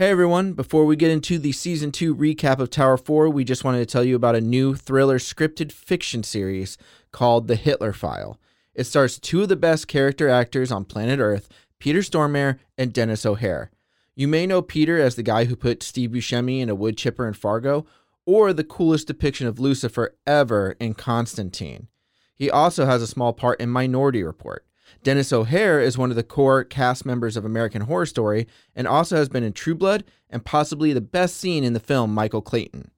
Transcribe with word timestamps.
Hey 0.00 0.08
everyone, 0.08 0.54
before 0.54 0.86
we 0.86 0.96
get 0.96 1.10
into 1.10 1.38
the 1.38 1.52
season 1.52 1.92
2 1.92 2.16
recap 2.16 2.58
of 2.58 2.70
Tower 2.70 2.96
4, 2.96 3.28
we 3.28 3.44
just 3.44 3.64
wanted 3.64 3.80
to 3.80 3.84
tell 3.84 4.02
you 4.02 4.16
about 4.16 4.34
a 4.34 4.40
new 4.40 4.74
thriller 4.74 5.18
scripted 5.18 5.70
fiction 5.70 6.22
series 6.22 6.78
called 7.12 7.48
The 7.48 7.54
Hitler 7.54 7.92
File. 7.92 8.40
It 8.74 8.84
stars 8.84 9.18
two 9.18 9.42
of 9.42 9.50
the 9.50 9.56
best 9.56 9.88
character 9.88 10.26
actors 10.26 10.72
on 10.72 10.86
planet 10.86 11.20
Earth, 11.20 11.50
Peter 11.78 11.98
Stormare 11.98 12.58
and 12.78 12.94
Denis 12.94 13.26
O'Hare. 13.26 13.70
You 14.14 14.26
may 14.26 14.46
know 14.46 14.62
Peter 14.62 14.98
as 14.98 15.16
the 15.16 15.22
guy 15.22 15.44
who 15.44 15.54
put 15.54 15.82
Steve 15.82 16.12
Buscemi 16.12 16.60
in 16.60 16.70
a 16.70 16.74
wood 16.74 16.96
chipper 16.96 17.28
in 17.28 17.34
Fargo, 17.34 17.84
or 18.24 18.54
the 18.54 18.64
coolest 18.64 19.06
depiction 19.06 19.48
of 19.48 19.60
Lucifer 19.60 20.16
ever 20.26 20.76
in 20.80 20.94
Constantine. 20.94 21.88
He 22.34 22.50
also 22.50 22.86
has 22.86 23.02
a 23.02 23.06
small 23.06 23.34
part 23.34 23.60
in 23.60 23.68
Minority 23.68 24.22
Report. 24.22 24.64
Denis 25.02 25.32
O'Hare 25.32 25.80
is 25.80 25.98
one 25.98 26.10
of 26.10 26.16
the 26.16 26.22
core 26.22 26.64
cast 26.64 27.06
members 27.06 27.36
of 27.36 27.44
American 27.44 27.82
Horror 27.82 28.06
Story 28.06 28.46
and 28.74 28.86
also 28.86 29.16
has 29.16 29.28
been 29.28 29.44
in 29.44 29.52
True 29.52 29.74
Blood 29.74 30.04
and 30.28 30.44
possibly 30.44 30.92
the 30.92 31.00
best 31.00 31.36
scene 31.36 31.64
in 31.64 31.72
the 31.72 31.80
film 31.80 32.14
Michael 32.14 32.42
Clayton. 32.42 32.90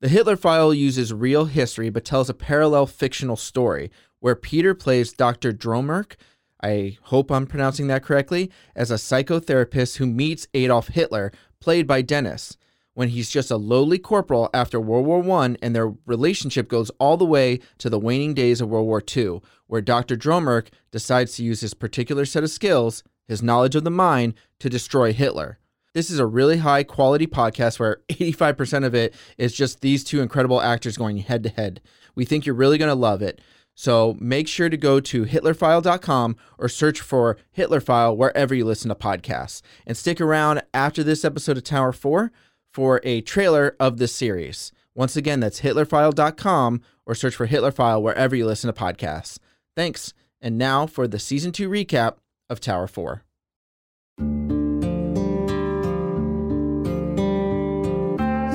The 0.00 0.08
Hitler 0.08 0.36
File 0.36 0.74
uses 0.74 1.12
real 1.12 1.46
history 1.46 1.88
but 1.90 2.04
tells 2.04 2.28
a 2.28 2.34
parallel 2.34 2.86
fictional 2.86 3.36
story 3.36 3.90
where 4.20 4.34
Peter 4.34 4.74
plays 4.74 5.12
Dr. 5.12 5.52
Dromerk, 5.52 6.16
I 6.62 6.98
hope 7.02 7.30
I'm 7.30 7.46
pronouncing 7.46 7.88
that 7.88 8.02
correctly, 8.02 8.50
as 8.74 8.90
a 8.90 8.94
psychotherapist 8.94 9.96
who 9.96 10.06
meets 10.06 10.48
Adolf 10.54 10.88
Hitler, 10.88 11.30
played 11.60 11.86
by 11.86 12.02
Denis 12.02 12.56
when 12.94 13.10
he's 13.10 13.28
just 13.28 13.50
a 13.50 13.56
lowly 13.56 13.98
corporal 13.98 14.48
after 14.54 14.80
World 14.80 15.06
War 15.06 15.40
I, 15.40 15.56
and 15.60 15.74
their 15.74 15.92
relationship 16.06 16.68
goes 16.68 16.90
all 16.98 17.16
the 17.16 17.24
way 17.24 17.60
to 17.78 17.90
the 17.90 17.98
waning 17.98 18.34
days 18.34 18.60
of 18.60 18.68
World 18.68 18.86
War 18.86 19.02
II, 19.14 19.40
where 19.66 19.80
Dr. 19.80 20.16
Dromerk 20.16 20.68
decides 20.90 21.36
to 21.36 21.44
use 21.44 21.60
his 21.60 21.74
particular 21.74 22.24
set 22.24 22.44
of 22.44 22.50
skills, 22.50 23.02
his 23.26 23.42
knowledge 23.42 23.74
of 23.74 23.84
the 23.84 23.90
mind, 23.90 24.34
to 24.60 24.70
destroy 24.70 25.12
Hitler. 25.12 25.58
This 25.92 26.10
is 26.10 26.18
a 26.18 26.26
really 26.26 26.58
high 26.58 26.82
quality 26.82 27.26
podcast 27.26 27.78
where 27.78 28.00
85% 28.08 28.84
of 28.84 28.94
it 28.94 29.14
is 29.38 29.54
just 29.54 29.80
these 29.80 30.02
two 30.02 30.20
incredible 30.20 30.60
actors 30.60 30.96
going 30.96 31.18
head 31.18 31.42
to 31.44 31.50
head. 31.50 31.80
We 32.14 32.24
think 32.24 32.46
you're 32.46 32.54
really 32.54 32.78
going 32.78 32.88
to 32.88 32.94
love 32.94 33.22
it. 33.22 33.40
So 33.76 34.16
make 34.20 34.46
sure 34.46 34.68
to 34.68 34.76
go 34.76 35.00
to 35.00 35.24
hitlerfile.com 35.24 36.36
or 36.58 36.68
search 36.68 37.00
for 37.00 37.36
Hitlerfile 37.56 38.16
wherever 38.16 38.54
you 38.54 38.64
listen 38.64 38.88
to 38.88 38.94
podcasts. 38.94 39.62
And 39.86 39.96
stick 39.96 40.20
around 40.20 40.62
after 40.72 41.02
this 41.02 41.24
episode 41.24 41.56
of 41.56 41.64
Tower 41.64 41.92
4 41.92 42.30
for 42.74 43.00
a 43.04 43.20
trailer 43.20 43.76
of 43.78 43.98
this 43.98 44.12
series. 44.12 44.72
Once 44.96 45.16
again, 45.16 45.38
that's 45.38 45.60
hitlerfile.com 45.60 46.82
or 47.06 47.14
search 47.14 47.36
for 47.36 47.46
Hitlerfile 47.46 48.02
wherever 48.02 48.34
you 48.34 48.44
listen 48.44 48.72
to 48.72 48.78
podcasts. 48.78 49.38
Thanks. 49.76 50.12
And 50.40 50.58
now 50.58 50.86
for 50.86 51.06
the 51.06 51.20
season 51.20 51.52
2 51.52 51.68
recap 51.68 52.16
of 52.50 52.58
Tower 52.60 52.88
4. 52.88 53.22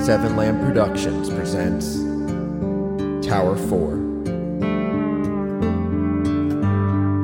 Seven 0.03 0.35
Lamb 0.35 0.59
Productions 0.65 1.29
presents 1.29 1.97
Tower 3.25 3.55
4 3.55 3.99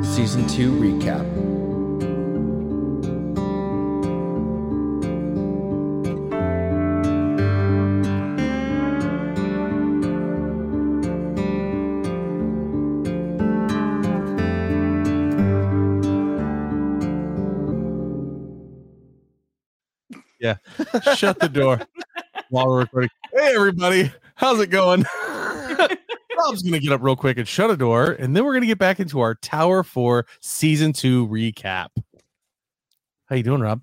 Season 0.03 0.47
2 0.47 0.71
Recap 0.79 1.44
Shut 21.15 21.39
the 21.39 21.49
door 21.49 21.81
while 22.49 22.67
we're 22.67 22.79
recording. 22.79 23.09
Hey, 23.33 23.53
everybody. 23.55 24.11
How's 24.35 24.59
it 24.59 24.67
going? 24.69 25.05
Rob's 26.37 26.61
going 26.63 26.73
to 26.73 26.79
get 26.79 26.91
up 26.91 27.01
real 27.01 27.15
quick 27.15 27.37
and 27.37 27.47
shut 27.47 27.71
a 27.71 27.77
door, 27.77 28.11
and 28.11 28.35
then 28.35 28.43
we're 28.43 28.51
going 28.53 28.61
to 28.61 28.67
get 28.67 28.77
back 28.77 28.99
into 28.99 29.19
our 29.21 29.35
Tower 29.35 29.83
4 29.83 30.25
Season 30.41 30.91
2 30.93 31.27
recap. 31.27 31.87
How 33.27 33.35
you 33.35 33.43
doing, 33.43 33.61
Rob? 33.61 33.81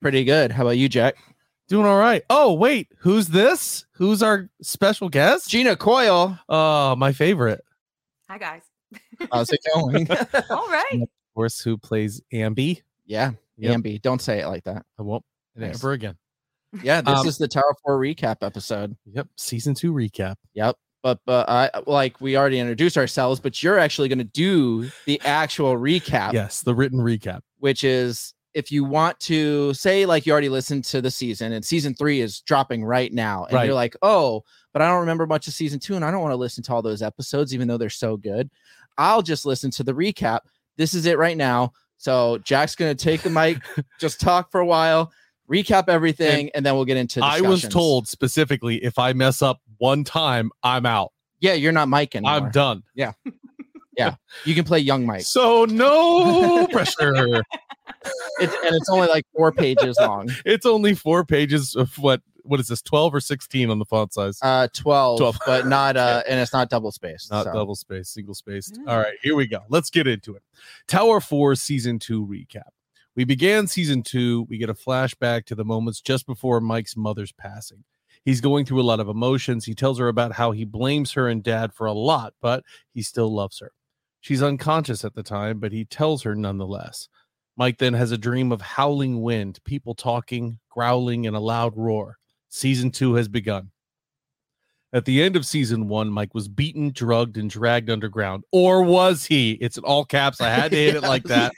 Pretty 0.00 0.24
good. 0.24 0.50
How 0.52 0.62
about 0.62 0.78
you, 0.78 0.88
Jack? 0.88 1.14
Doing 1.68 1.86
all 1.86 1.96
right. 1.98 2.22
Oh, 2.28 2.52
wait. 2.52 2.88
Who's 2.98 3.28
this? 3.28 3.86
Who's 3.92 4.22
our 4.22 4.50
special 4.60 5.08
guest? 5.08 5.48
Gina 5.48 5.76
Coyle. 5.76 6.38
Oh, 6.48 6.96
my 6.96 7.12
favorite. 7.12 7.64
Hi 8.28 8.36
guys. 8.38 8.62
How's 9.30 9.50
it 9.52 9.60
going? 9.74 10.08
All 10.50 10.68
right. 10.68 11.00
Of 11.02 11.08
course, 11.34 11.60
who 11.60 11.76
plays 11.78 12.20
Ambi? 12.32 12.82
yeah, 13.06 13.32
Yep. 13.58 13.76
Ambi. 13.80 14.02
Don't 14.02 14.20
say 14.20 14.40
it 14.40 14.46
like 14.48 14.64
that. 14.64 14.84
I 14.98 15.02
won't 15.02 15.24
Nice. 15.54 15.74
ever 15.76 15.92
again. 15.92 16.16
Yeah, 16.82 17.00
this 17.00 17.18
Um, 17.20 17.26
is 17.26 17.38
the 17.38 17.48
Tower 17.48 17.74
4 17.84 17.98
recap 17.98 18.36
episode. 18.42 18.96
Yep. 19.12 19.28
Season 19.36 19.74
2 19.74 19.92
recap. 19.92 20.36
Yep. 20.54 20.76
But 21.02 21.18
but 21.26 21.48
I 21.48 21.68
like 21.86 22.20
we 22.20 22.36
already 22.36 22.58
introduced 22.60 22.96
ourselves, 22.96 23.40
but 23.40 23.60
you're 23.62 23.78
actually 23.78 24.08
going 24.08 24.18
to 24.18 24.24
do 24.24 24.88
the 25.04 25.20
actual 25.24 25.74
recap, 25.76 26.32
Yes, 26.32 26.62
the 26.62 26.74
written 26.74 27.00
recap. 27.00 27.40
which 27.58 27.82
is 27.82 28.34
if 28.54 28.70
you 28.70 28.84
want 28.84 29.18
to 29.18 29.72
say 29.74 30.06
like 30.06 30.26
you 30.26 30.32
already 30.32 30.48
listened 30.50 30.84
to 30.84 31.00
the 31.00 31.10
season 31.10 31.52
and 31.52 31.64
season 31.64 31.94
3 31.94 32.20
is 32.20 32.40
dropping 32.42 32.84
right 32.84 33.12
now 33.12 33.44
and 33.46 33.54
Right. 33.54 33.64
you're 33.64 33.74
like, 33.74 33.96
"Oh, 34.02 34.44
but 34.72 34.80
I 34.82 34.88
don't 34.88 35.00
remember 35.00 35.26
much 35.26 35.48
of 35.48 35.54
season 35.54 35.80
2 35.80 35.96
and 35.96 36.04
I 36.04 36.10
don't 36.12 36.20
want 36.20 36.32
to 36.32 36.36
listen 36.36 36.62
to 36.64 36.72
all 36.72 36.82
those 36.82 37.02
episodes 37.02 37.52
even 37.52 37.66
though 37.66 37.78
they're 37.78 37.90
so 37.90 38.16
good." 38.16 38.48
I'll 38.98 39.22
just 39.22 39.44
listen 39.46 39.70
to 39.72 39.82
the 39.82 39.94
recap. 39.94 40.40
This 40.76 40.94
is 40.94 41.06
it 41.06 41.18
right 41.18 41.36
now. 41.36 41.72
So 41.96 42.38
Jack's 42.38 42.76
going 42.76 42.94
to 42.94 43.04
take 43.04 43.22
the 43.22 43.30
mic, 43.30 43.58
just 44.00 44.20
talk 44.20 44.50
for 44.52 44.60
a 44.60 44.66
while, 44.66 45.10
recap 45.52 45.88
everything, 45.88 46.50
and, 46.54 46.64
then 46.64 46.74
we'll 46.74 46.84
get 46.84 46.96
into 46.96 47.20
I 47.22 47.40
was 47.40 47.68
told 47.68 48.08
specifically 48.08 48.82
if 48.82 48.98
I 48.98 49.12
mess 49.12 49.42
up 49.42 49.60
one 49.78 50.04
time, 50.04 50.50
I'm 50.62 50.86
out. 50.86 51.12
Yeah, 51.40 51.54
you're 51.54 51.72
not 51.72 51.88
Mike 51.88 52.14
anymore. 52.14 52.32
I'm 52.32 52.50
done. 52.50 52.82
Yeah, 52.94 53.12
yeah, 53.96 54.14
you 54.44 54.54
can 54.54 54.64
play 54.64 54.78
young 54.78 55.04
Mike. 55.04 55.22
So 55.22 55.64
no 55.64 56.66
pressure. 56.72 57.42
It's, 58.40 58.54
and 58.54 58.74
it's 58.74 58.88
only 58.88 59.08
like 59.08 59.24
four 59.36 59.52
pages 59.52 59.96
long. 60.00 60.30
It's 60.44 60.66
only 60.66 60.94
four 60.94 61.24
pages 61.24 61.74
of 61.74 61.96
what 61.98 62.22
what 62.44 62.60
is 62.60 62.68
this, 62.68 62.82
12 62.82 63.14
or 63.14 63.20
16 63.20 63.70
on 63.70 63.78
the 63.78 63.84
font 63.84 64.12
size? 64.12 64.38
Uh, 64.42 64.68
12, 64.74 65.18
12. 65.18 65.38
but 65.46 65.66
not, 65.66 65.96
uh, 65.96 66.22
and 66.28 66.40
it's 66.40 66.52
not 66.52 66.68
double 66.68 66.90
spaced. 66.90 67.30
Not 67.30 67.44
so. 67.44 67.52
double 67.52 67.76
space, 67.76 68.08
single 68.08 68.34
spaced. 68.34 68.74
Mm. 68.74 68.88
All 68.88 68.98
right, 68.98 69.14
here 69.22 69.36
we 69.36 69.46
go. 69.46 69.60
Let's 69.68 69.90
get 69.90 70.06
into 70.06 70.34
it. 70.34 70.42
Tower 70.88 71.20
4 71.20 71.54
season 71.54 71.98
2 71.98 72.26
recap. 72.26 72.70
We 73.14 73.24
began 73.24 73.66
season 73.66 74.02
2, 74.02 74.46
we 74.48 74.56
get 74.56 74.70
a 74.70 74.74
flashback 74.74 75.44
to 75.46 75.54
the 75.54 75.64
moments 75.64 76.00
just 76.00 76.26
before 76.26 76.60
Mike's 76.60 76.96
mother's 76.96 77.32
passing. 77.32 77.84
He's 78.24 78.40
going 78.40 78.64
through 78.64 78.80
a 78.80 78.84
lot 78.84 79.00
of 79.00 79.08
emotions. 79.08 79.64
He 79.64 79.74
tells 79.74 79.98
her 79.98 80.08
about 80.08 80.32
how 80.32 80.52
he 80.52 80.64
blames 80.64 81.12
her 81.12 81.28
and 81.28 81.42
dad 81.42 81.74
for 81.74 81.86
a 81.86 81.92
lot, 81.92 82.32
but 82.40 82.64
he 82.94 83.02
still 83.02 83.32
loves 83.32 83.58
her. 83.58 83.72
She's 84.20 84.42
unconscious 84.42 85.04
at 85.04 85.14
the 85.14 85.22
time, 85.22 85.58
but 85.58 85.72
he 85.72 85.84
tells 85.84 86.22
her 86.22 86.34
nonetheless. 86.34 87.08
Mike 87.56 87.78
then 87.78 87.92
has 87.92 88.12
a 88.12 88.18
dream 88.18 88.50
of 88.50 88.62
howling 88.62 89.20
wind, 89.20 89.58
people 89.64 89.94
talking, 89.94 90.58
growling, 90.70 91.26
and 91.26 91.36
a 91.36 91.40
loud 91.40 91.76
roar. 91.76 92.16
Season 92.48 92.90
two 92.90 93.14
has 93.14 93.28
begun. 93.28 93.70
At 94.94 95.04
the 95.04 95.22
end 95.22 95.36
of 95.36 95.44
season 95.44 95.88
one, 95.88 96.08
Mike 96.08 96.34
was 96.34 96.48
beaten, 96.48 96.92
drugged, 96.92 97.36
and 97.36 97.50
dragged 97.50 97.90
underground. 97.90 98.44
Or 98.52 98.82
was 98.82 99.24
he? 99.24 99.52
It's 99.52 99.76
in 99.76 99.84
all 99.84 100.04
caps. 100.04 100.40
I 100.40 100.50
had 100.50 100.70
to 100.70 100.76
hit 100.76 100.94
it 100.94 101.02
like 101.02 101.22
that. 101.24 101.52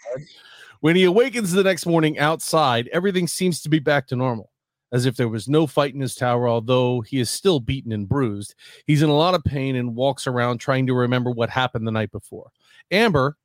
When 0.85 0.97
he 0.97 1.05
awakens 1.05 1.51
the 1.51 1.63
next 1.63 1.87
morning 1.87 2.19
outside, 2.19 2.91
everything 2.93 3.27
seems 3.27 3.63
to 3.63 3.71
be 3.71 3.79
back 3.79 4.07
to 4.09 4.17
normal, 4.17 4.51
as 4.93 5.07
if 5.07 5.17
there 5.17 5.31
was 5.31 5.49
no 5.49 5.67
fight 5.67 5.95
in 5.95 6.01
his 6.03 6.15
tower, 6.15 6.47
although 6.47 7.01
he 7.01 7.21
is 7.21 7.31
still 7.31 7.59
beaten 7.59 7.91
and 7.91 8.07
bruised. 8.07 8.55
He's 8.87 9.01
in 9.01 9.09
a 9.09 9.17
lot 9.17 9.33
of 9.33 9.43
pain 9.45 9.77
and 9.77 9.97
walks 9.97 10.27
around 10.27 10.59
trying 10.59 10.87
to 10.89 10.93
remember 10.93 11.31
what 11.31 11.49
happened 11.49 11.87
the 11.87 11.91
night 11.91 12.13
before. 12.13 12.51
Amber, 12.91 13.39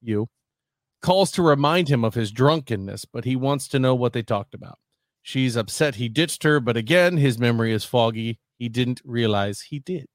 you, 0.00 0.30
calls 1.02 1.30
to 1.32 1.42
remind 1.42 1.90
him 1.90 2.02
of 2.02 2.14
his 2.14 2.32
drunkenness, 2.32 3.04
but 3.04 3.26
he 3.26 3.36
wants 3.36 3.68
to 3.68 3.78
know 3.78 3.94
what 3.94 4.14
they 4.14 4.22
talked 4.22 4.54
about. 4.54 4.78
She's 5.20 5.54
upset 5.54 5.96
he 5.96 6.08
ditched 6.08 6.44
her, 6.44 6.60
but 6.60 6.78
again, 6.78 7.18
his 7.18 7.38
memory 7.38 7.74
is 7.74 7.84
foggy. 7.84 8.40
He 8.58 8.70
didn't 8.70 9.02
realize 9.04 9.60
he 9.60 9.80
did. 9.80 10.08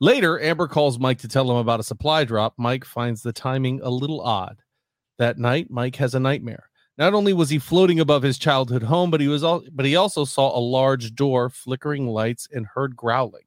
Later, 0.00 0.42
Amber 0.42 0.66
calls 0.66 0.98
Mike 0.98 1.18
to 1.18 1.28
tell 1.28 1.48
him 1.48 1.58
about 1.58 1.78
a 1.78 1.84
supply 1.84 2.24
drop. 2.24 2.54
Mike 2.58 2.84
finds 2.84 3.22
the 3.22 3.32
timing 3.32 3.80
a 3.80 3.90
little 3.90 4.20
odd. 4.20 4.58
That 5.18 5.38
night, 5.38 5.70
Mike 5.70 5.96
has 5.96 6.14
a 6.14 6.20
nightmare. 6.20 6.68
Not 6.96 7.14
only 7.14 7.32
was 7.32 7.50
he 7.50 7.58
floating 7.58 7.98
above 7.98 8.22
his 8.22 8.38
childhood 8.38 8.84
home, 8.84 9.10
but 9.10 9.20
he 9.20 9.28
was 9.28 9.42
all 9.42 9.64
but 9.72 9.86
he 9.86 9.96
also 9.96 10.24
saw 10.24 10.56
a 10.56 10.60
large 10.60 11.14
door, 11.14 11.50
flickering 11.50 12.06
lights, 12.06 12.48
and 12.52 12.66
heard 12.66 12.96
growling. 12.96 13.44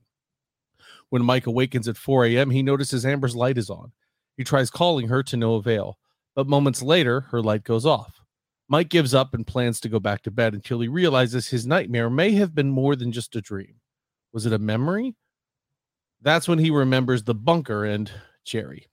When 1.09 1.23
Mike 1.23 1.47
awakens 1.47 1.87
at 1.87 1.95
4 1.95 2.25
a.m., 2.25 2.49
he 2.49 2.61
notices 2.61 3.05
Amber's 3.05 3.35
light 3.35 3.57
is 3.57 3.69
on. 3.69 3.93
He 4.35 4.43
tries 4.43 4.69
calling 4.69 5.07
her 5.07 5.23
to 5.23 5.37
no 5.37 5.55
avail, 5.55 5.97
but 6.35 6.47
moments 6.47 6.81
later, 6.81 7.21
her 7.31 7.41
light 7.41 7.63
goes 7.63 7.85
off. 7.85 8.21
Mike 8.67 8.89
gives 8.89 9.13
up 9.13 9.33
and 9.33 9.47
plans 9.47 9.79
to 9.79 9.89
go 9.89 9.99
back 9.99 10.21
to 10.23 10.31
bed 10.31 10.53
until 10.53 10.81
he 10.81 10.89
realizes 10.89 11.47
his 11.47 11.65
nightmare 11.65 12.09
may 12.09 12.31
have 12.31 12.53
been 12.53 12.69
more 12.69 12.97
than 12.97 13.13
just 13.13 13.35
a 13.37 13.41
dream. 13.41 13.75
Was 14.33 14.45
it 14.45 14.51
a 14.51 14.59
memory? 14.59 15.15
That's 16.21 16.47
when 16.47 16.59
he 16.59 16.69
remembers 16.69 17.23
the 17.23 17.33
bunker 17.33 17.85
and 17.85 18.11
Jerry. 18.43 18.87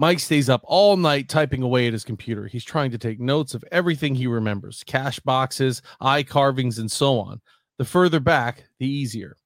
Mike 0.00 0.20
stays 0.20 0.48
up 0.48 0.60
all 0.62 0.96
night 0.96 1.28
typing 1.28 1.60
away 1.60 1.88
at 1.88 1.92
his 1.92 2.04
computer. 2.04 2.46
He's 2.46 2.64
trying 2.64 2.92
to 2.92 2.98
take 2.98 3.18
notes 3.18 3.52
of 3.52 3.64
everything 3.72 4.14
he 4.14 4.28
remembers 4.28 4.84
cash 4.84 5.18
boxes, 5.18 5.82
eye 6.00 6.22
carvings, 6.22 6.78
and 6.78 6.90
so 6.90 7.18
on. 7.18 7.40
The 7.78 7.84
further 7.84 8.20
back, 8.20 8.64
the 8.78 8.86
easier. 8.86 9.36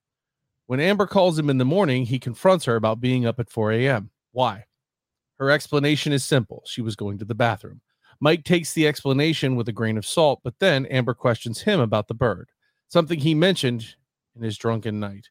When 0.67 0.79
Amber 0.79 1.07
calls 1.07 1.39
him 1.39 1.49
in 1.49 1.57
the 1.57 1.65
morning, 1.65 2.05
he 2.05 2.19
confronts 2.19 2.67
her 2.67 2.77
about 2.77 3.01
being 3.01 3.25
up 3.25 3.41
at 3.41 3.51
4 3.51 3.73
a.m. 3.73 4.11
Why? 4.33 4.67
Her 5.39 5.51
explanation 5.51 6.13
is 6.13 6.23
simple 6.23 6.63
she 6.67 6.83
was 6.83 6.97
going 6.97 7.19
to 7.19 7.25
the 7.25 7.35
bathroom. 7.35 7.81
Mike 8.21 8.45
takes 8.45 8.75
the 8.75 8.87
explanation 8.87 9.57
with 9.57 9.69
a 9.69 9.73
grain 9.73 9.97
of 9.97 10.07
salt, 10.07 10.41
but 10.45 10.55
then 10.61 10.85
Amber 10.87 11.15
questions 11.15 11.63
him 11.63 11.81
about 11.81 12.09
the 12.09 12.15
bird, 12.15 12.51
something 12.89 13.19
he 13.19 13.35
mentioned 13.35 13.97
in 14.37 14.43
his 14.43 14.59
drunken 14.59 15.01
night. 15.01 15.29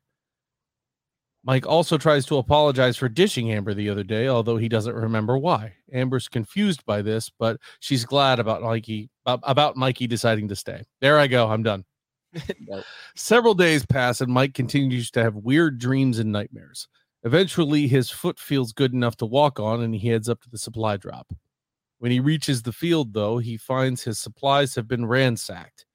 Mike 1.44 1.66
also 1.66 1.98
tries 1.98 2.26
to 2.28 2.38
apologize 2.38 2.98
for 2.98 3.10
dishing 3.10 3.52
Amber 3.52 3.74
the 3.74 3.90
other 3.90 4.04
day, 4.04 4.28
although 4.28 4.58
he 4.58 4.70
doesn't 4.70 4.94
remember 4.94 5.38
why. 5.38 5.74
Amber's 5.92 6.28
confused 6.28 6.86
by 6.86 7.02
this, 7.02 7.32
but 7.40 7.58
she's 7.80 8.06
glad 8.06 8.40
about 8.40 8.62
Mikey 8.62 9.10
about 9.26 9.76
Mikey 9.76 10.08
deciding 10.08 10.48
to 10.50 10.56
stay. 10.56 10.84
There 11.00 11.18
I 11.18 11.28
go. 11.28 11.48
I'm 11.48 11.64
done. 11.64 11.84
Several 13.16 13.54
days 13.54 13.86
pass, 13.86 14.22
and 14.22 14.32
Mike 14.32 14.54
continues 14.54 15.10
to 15.12 15.24
have 15.24 15.36
weird 15.36 15.80
dreams 15.80 16.20
and 16.20 16.32
nightmares. 16.32 16.88
Eventually, 17.24 17.88
his 17.88 18.10
foot 18.10 18.40
feels 18.40 18.74
good 18.74 18.94
enough 18.94 19.18
to 19.18 19.26
walk 19.26 19.60
on, 19.60 19.82
and 19.82 19.94
he 19.94 20.10
heads 20.10 20.30
up 20.30 20.42
to 20.42 20.50
the 20.50 20.58
supply 20.58 20.98
drop. 20.98 21.32
When 22.00 22.12
he 22.12 22.20
reaches 22.20 22.64
the 22.64 22.72
field, 22.72 23.14
though, 23.14 23.38
he 23.38 23.58
finds 23.58 24.04
his 24.04 24.20
supplies 24.20 24.76
have 24.76 24.88
been 24.88 25.06
ransacked. 25.06 25.86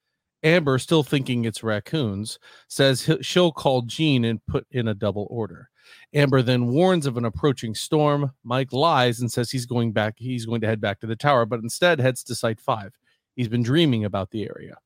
Amber, 0.43 0.79
still 0.79 1.03
thinking 1.03 1.45
it's 1.45 1.63
raccoons, 1.63 2.39
says 2.69 3.11
she'll 3.23 3.53
call 3.53 3.83
Jean 3.83 4.25
and 4.25 4.45
put 4.47 4.67
in 4.71 4.89
a 4.89 4.95
double 4.95 5.27
order. 5.31 5.71
Amber 6.15 6.43
then 6.43 6.69
warns 6.69 7.07
of 7.07 7.17
an 7.17 7.25
approaching 7.25 7.75
storm. 7.75 8.33
Mike 8.45 8.73
lies 8.73 9.21
and 9.21 9.31
says 9.31 9.51
he's 9.51 9.67
going 9.67 9.93
back, 9.93 10.15
he's 10.19 10.47
going 10.47 10.61
to 10.61 10.67
head 10.67 10.81
back 10.81 11.01
to 11.01 11.07
the 11.07 11.17
tower, 11.17 11.47
but 11.47 11.61
instead 11.61 12.01
heads 12.01 12.23
to 12.25 12.35
Site 12.35 12.61
5. 12.61 12.93
He's 13.35 13.49
been 13.49 13.63
dreaming 13.63 14.05
about 14.05 14.31
the 14.31 14.45
area. 14.45 14.79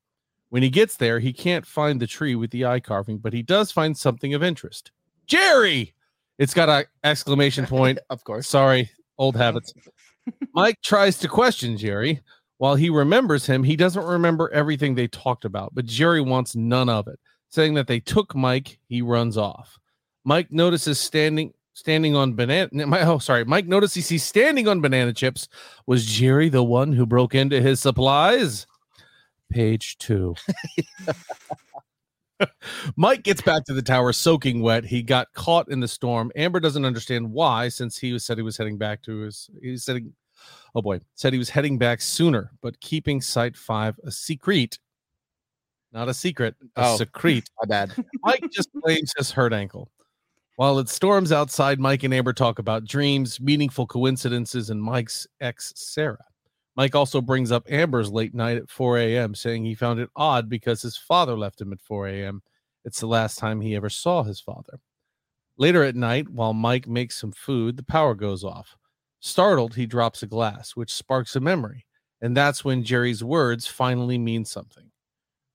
When 0.51 0.63
he 0.63 0.71
gets 0.71 0.97
there, 0.97 1.21
he 1.21 1.33
can't 1.33 1.65
find 1.65 2.01
the 2.01 2.07
tree 2.07 2.35
with 2.35 2.51
the 2.51 2.65
eye 2.65 2.81
carving, 2.81 3.19
but 3.19 3.33
he 3.33 3.43
does 3.43 3.71
find 3.71 3.97
something 3.97 4.35
of 4.35 4.43
interest. 4.43 4.91
Jerry! 5.27 5.95
It's 6.39 6.55
got 6.55 6.69
an 6.69 6.85
exclamation 7.05 7.67
point. 7.67 7.99
of 8.11 8.25
course. 8.25 8.49
Sorry, 8.49 8.91
old 9.19 9.37
habits. 9.37 9.73
Mike 10.55 10.81
tries 10.83 11.19
to 11.19 11.29
question 11.29 11.77
Jerry. 11.77 12.21
While 12.61 12.75
he 12.75 12.91
remembers 12.91 13.47
him, 13.47 13.65
he 13.65 13.75
doesn't 13.75 14.05
remember 14.05 14.51
everything 14.53 14.95
they 14.95 15.09
talked 15.09 15.47
about, 15.47 15.75
but 15.75 15.87
Jerry 15.87 16.21
wants 16.21 16.55
none 16.55 16.91
of 16.91 17.09
it, 17.09 17.19
saying 17.49 17.73
that 17.73 17.87
they 17.87 18.01
took 18.01 18.35
Mike, 18.35 18.79
he 18.87 19.01
runs 19.01 19.39
off. 19.39 19.79
Mike 20.25 20.53
notices 20.53 21.01
standing 21.01 21.55
standing 21.73 22.15
on 22.15 22.35
banana 22.35 22.69
oh 23.09 23.17
sorry, 23.17 23.47
Mike 23.47 23.67
notices 23.67 24.11
he's 24.11 24.25
standing 24.25 24.69
on 24.69 24.83
banana 24.83 25.15
chips. 25.15 25.49
Was 25.87 26.05
Jerry 26.05 26.51
the 26.51 26.63
one 26.63 26.93
who 26.93 27.07
broke 27.07 27.35
into 27.35 27.63
his 27.63 27.81
supplies? 27.81 28.67
Page 29.49 29.97
2. 29.97 30.35
Mike 32.97 33.23
gets 33.23 33.41
back 33.41 33.65
to 33.65 33.73
the 33.73 33.81
tower 33.81 34.13
soaking 34.13 34.61
wet. 34.61 34.85
He 34.85 35.03
got 35.03 35.33
caught 35.33 35.71
in 35.71 35.81
the 35.81 35.89
storm. 35.89 36.31
Amber 36.37 36.61
doesn't 36.61 36.85
understand 36.85 37.33
why, 37.33 37.71
since 37.71 37.97
he 37.97 38.19
said 38.19 38.37
he 38.37 38.43
was 38.43 38.59
heading 38.59 38.77
back 38.77 39.01
to 39.05 39.21
his 39.21 39.49
he's 39.63 39.87
heading 39.87 40.13
oh 40.75 40.83
boy, 40.83 41.01
said 41.15 41.33
he 41.33 41.39
was 41.39 41.51
heading 41.51 41.79
back 41.79 42.01
sooner, 42.01 42.53
but 42.63 42.81
keeping 42.81 43.21
Site 43.21 43.57
5 43.57 44.01
a 44.05 44.11
secret. 44.11 44.79
Not 45.93 46.09
a 46.09 46.15
secret, 46.15 46.55
a 46.77 46.83
oh, 46.85 46.97
secret. 46.99 47.51
My 47.61 47.67
bad. 47.67 47.93
Mike 48.23 48.45
just 48.53 48.71
blames 48.75 49.13
his 49.17 49.31
hurt 49.31 49.53
ankle. 49.53 49.91
While 50.57 50.79
it 50.79 50.89
storms 50.89 51.33
outside, 51.33 51.81
Mike 51.81 52.03
and 52.03 52.13
Amber 52.13 52.35
talk 52.35 52.59
about 52.59 52.85
dreams, 52.85 53.41
meaningful 53.41 53.87
coincidences, 53.87 54.71
and 54.71 54.83
Mike's 54.83 55.27
ex, 55.41 55.73
Sarah. 55.75 56.25
Mike 56.77 56.95
also 56.95 57.21
brings 57.21 57.51
up 57.51 57.71
Amber's 57.71 58.11
late 58.11 58.35
night 58.35 58.57
at 58.57 58.71
4 58.71 58.99
a.m., 58.99 59.35
saying 59.35 59.65
he 59.65 59.75
found 59.75 60.01
it 60.01 60.11
odd 60.15 60.49
because 60.49 60.83
his 60.83 60.97
father 60.97 61.37
left 61.37 61.61
him 61.61 61.73
at 61.73 61.81
4 61.81 62.09
a.m. 62.09 62.43
It's 62.85 63.01
the 63.01 63.07
last 63.07 63.39
time 63.39 63.61
he 63.61 63.75
ever 63.75 63.91
saw 63.91 64.23
his 64.23 64.41
father. 64.41 64.79
Later 65.57 65.83
at 65.83 65.97
night, 65.97 66.29
while 66.29 66.55
Mike 66.55 66.87
makes 66.87 67.21
some 67.21 67.33
food, 67.33 67.77
the 67.77 67.83
power 67.83 68.15
goes 68.15 68.45
off. 68.45 68.77
Startled, 69.21 69.75
he 69.75 69.87
drops 69.87 70.23
a 70.23 70.27
glass, 70.27 70.73
which 70.73 70.93
sparks 70.93 71.37
a 71.37 71.41
memory. 71.41 71.87
And 72.21 72.37
that's 72.37 72.65
when 72.65 72.85
Jerry's 72.85 73.23
words 73.23 73.67
finally 73.67 74.19
mean 74.19 74.45
something. 74.45 74.91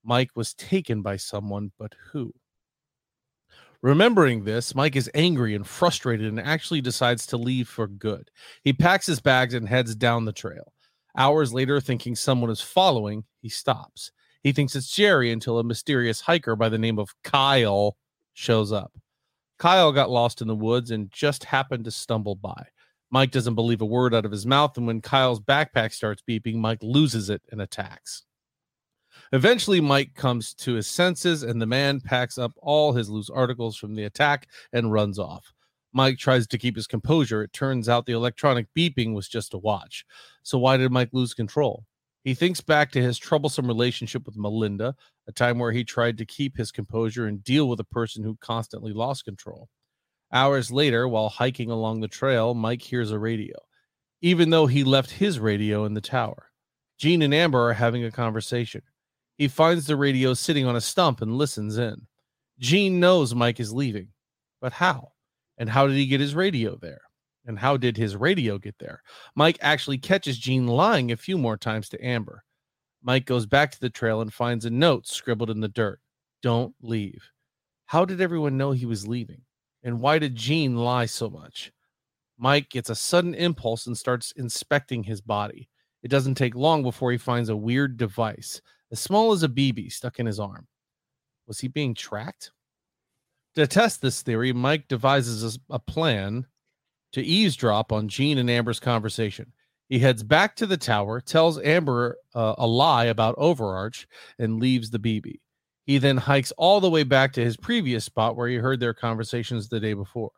Mike 0.03 0.31
was 0.35 0.53
taken 0.53 1.01
by 1.01 1.17
someone, 1.17 1.71
but 1.77 1.94
who? 2.12 2.31
Remembering 3.81 4.44
this, 4.44 4.73
Mike 4.73 4.95
is 4.95 5.12
angry 5.13 5.53
and 5.53 5.65
frustrated 5.65 6.27
and 6.27 6.39
actually 6.39 6.81
decides 6.81 7.27
to 7.27 7.38
leave 7.38 7.67
for 7.67 7.88
good. 7.88 8.31
He 8.63 8.73
packs 8.73 9.06
his 9.06 9.19
bags 9.19 9.53
and 9.53 9.67
heads 9.67 9.95
down 9.95 10.25
the 10.25 10.31
trail. 10.31 10.73
Hours 11.17 11.53
later, 11.53 11.79
thinking 11.79 12.15
someone 12.15 12.50
is 12.50 12.62
following, 12.62 13.25
he 13.41 13.50
stops. 13.50 14.12
He 14.41 14.51
thinks 14.51 14.75
it's 14.75 14.91
Jerry 14.91 15.31
until 15.31 15.59
a 15.59 15.63
mysterious 15.63 16.21
hiker 16.21 16.56
by 16.56 16.69
the 16.69 16.77
name 16.77 17.00
of 17.00 17.15
Kyle 17.23 17.97
shows 18.33 18.71
up. 18.71 18.91
Kyle 19.57 19.91
got 19.91 20.09
lost 20.09 20.41
in 20.41 20.47
the 20.47 20.56
woods 20.56 20.91
and 20.91 21.12
just 21.12 21.45
happened 21.45 21.85
to 21.85 21.91
stumble 21.91 22.35
by. 22.35 22.67
Mike 23.15 23.31
doesn't 23.31 23.56
believe 23.56 23.79
a 23.79 23.85
word 23.85 24.13
out 24.13 24.25
of 24.25 24.31
his 24.33 24.45
mouth, 24.45 24.75
and 24.75 24.85
when 24.85 25.00
Kyle's 25.00 25.39
backpack 25.39 25.94
starts 25.94 26.21
beeping, 26.29 26.56
Mike 26.56 26.83
loses 26.83 27.29
it 27.29 27.41
and 27.50 27.62
attacks. 27.62 28.23
Eventually, 29.31 29.79
Mike 29.79 30.15
comes 30.15 30.53
to 30.56 30.73
his 30.73 30.85
senses, 30.85 31.41
and 31.41 31.62
the 31.62 31.65
man 31.65 32.01
packs 32.01 32.38
up 32.38 32.51
all 32.57 32.91
his 32.91 33.09
loose 33.09 33.29
articles 33.29 33.77
from 33.77 33.95
the 33.95 34.03
attack 34.03 34.50
and 34.73 34.91
runs 34.91 35.17
off. 35.17 35.53
Mike 35.94 36.17
tries 36.17 36.45
to 36.45 36.57
keep 36.57 36.75
his 36.75 36.88
composure. 36.88 37.41
It 37.41 37.53
turns 37.53 37.88
out 37.88 38.06
the 38.06 38.12
electronic 38.12 38.67
beeping 38.77 39.13
was 39.13 39.29
just 39.29 39.53
a 39.53 39.59
watch. 39.59 40.03
So, 40.44 40.57
why 40.57 40.75
did 40.75 40.91
Mike 40.91 41.12
lose 41.13 41.33
control? 41.33 41.85
He 42.25 42.33
thinks 42.33 42.59
back 42.59 42.91
to 42.91 43.01
his 43.01 43.17
troublesome 43.17 43.65
relationship 43.65 44.25
with 44.25 44.35
Melinda, 44.35 44.94
a 45.25 45.31
time 45.31 45.57
where 45.57 45.71
he 45.71 45.85
tried 45.85 46.17
to 46.17 46.25
keep 46.25 46.57
his 46.57 46.69
composure 46.69 47.27
and 47.27 47.41
deal 47.41 47.69
with 47.69 47.79
a 47.79 47.85
person 47.85 48.25
who 48.25 48.35
constantly 48.41 48.91
lost 48.91 49.23
control. 49.23 49.69
Hours 50.36 50.70
later, 50.70 51.08
while 51.08 51.30
hiking 51.30 51.72
along 51.72 52.02
the 52.02 52.10
trail, 52.10 52.54
Mike 52.54 52.82
hears 52.82 53.10
a 53.10 53.18
radio, 53.18 53.56
even 54.22 54.50
though 54.50 54.68
he 54.68 54.84
left 54.84 55.10
his 55.10 55.40
radio 55.40 55.86
in 55.86 55.94
the 55.94 56.02
tower. 56.02 56.52
Jean 56.98 57.22
and 57.22 57.34
Amber 57.34 57.70
are 57.70 57.74
having 57.74 58.04
a 58.04 58.12
conversation. 58.12 58.82
He 59.38 59.48
finds 59.48 59.88
the 59.88 59.96
radio 59.96 60.34
sitting 60.34 60.66
on 60.66 60.76
a 60.76 60.82
stump 60.82 61.22
and 61.22 61.38
listens 61.38 61.78
in. 61.78 62.08
Jean 62.60 63.00
knows 63.00 63.34
Mike 63.34 63.62
is 63.62 63.72
leaving, 63.72 64.10
but 64.60 64.74
how? 64.74 65.14
And 65.58 65.70
how 65.70 65.88
did 65.88 65.96
he 65.96 66.06
get 66.06 66.20
his 66.20 66.36
radio 66.36 66.76
there? 66.76 67.04
And 67.46 67.58
how 67.58 67.78
did 67.78 67.96
his 67.96 68.18
radio 68.18 68.58
get 68.58 68.78
there? 68.78 69.04
Mike 69.36 69.58
actually 69.62 70.00
catches 70.00 70.38
Jean 70.38 70.68
lying 70.68 71.14
a 71.14 71.18
few 71.18 71.38
more 71.38 71.56
times 71.56 71.88
to 71.90 72.06
Amber. 72.06 72.44
Mike 73.02 73.26
goes 73.26 73.46
back 73.46 73.72
to 73.72 73.80
the 73.80 73.90
trail 73.90 74.20
and 74.20 74.34
finds 74.34 74.66
a 74.66 74.70
note 74.70 75.08
scribbled 75.08 75.50
in 75.50 75.62
the 75.62 75.70
dirt 75.70 76.02
Don't 76.42 76.76
leave. 76.82 77.24
How 77.86 78.04
did 78.04 78.20
everyone 78.20 78.58
know 78.58 78.74
he 78.74 78.86
was 78.86 79.08
leaving? 79.08 79.45
And 79.86 80.01
why 80.01 80.18
did 80.18 80.36
Jean 80.36 80.75
lie 80.75 81.06
so 81.06 81.30
much? 81.30 81.72
Mike 82.39 82.70
gets 82.70 82.89
a 82.89 82.96
sudden 82.96 83.36
impulse 83.36 83.86
and 83.86 83.98
starts 83.98 84.34
inspecting 84.36 85.04
his 85.04 85.22
body. 85.22 85.70
It 86.01 86.10
doesn't 86.10 86.36
take 86.36 86.56
long 86.56 86.82
before 86.84 87.12
he 87.12 87.18
finds 87.18 87.50
a 87.50 87.56
weird 87.56 87.96
device, 87.96 88.60
as 88.92 89.00
small 89.00 89.32
as 89.32 89.44
a 89.44 89.48
BB, 89.48 89.92
stuck 89.92 90.20
in 90.20 90.25
his 90.25 90.39
arm. 90.39 90.68
Was 91.48 91.60
he 91.60 91.68
being 91.68 91.94
tracked? 91.94 92.51
To 93.56 93.68
test 93.68 94.01
this 94.01 94.24
theory, 94.24 94.51
Mike 94.51 94.88
devises 94.88 95.60
a 95.70 95.80
plan 95.80 96.48
to 97.13 97.22
eavesdrop 97.22 97.92
on 97.92 98.10
Jean 98.10 98.39
and 98.39 98.50
Amber's 98.50 98.80
conversation. 98.80 99.54
He 99.88 100.00
heads 100.00 100.24
back 100.24 100.56
to 100.58 100.65
the 100.65 100.77
tower, 100.77 101.22
tells 101.22 101.62
Amber 101.62 102.18
uh, 102.34 102.56
a 102.58 102.65
lie 102.65 103.06
about 103.06 103.36
Overarch, 103.38 104.08
and 104.39 104.60
leaves 104.60 104.89
the 104.89 105.00
BB. 105.00 105.39
He 105.86 106.00
then 106.00 106.18
hikes 106.18 106.51
all 106.54 106.82
the 106.82 106.89
way 106.89 107.04
back 107.04 107.34
to 107.34 107.44
his 107.44 107.58
previous 107.58 108.04
spot 108.06 108.36
where 108.36 108.48
he 108.48 108.56
heard 108.56 108.80
their 108.80 108.94
conversations 108.94 109.70
the 109.70 109.80
day 109.80 109.94
before. 109.94 110.32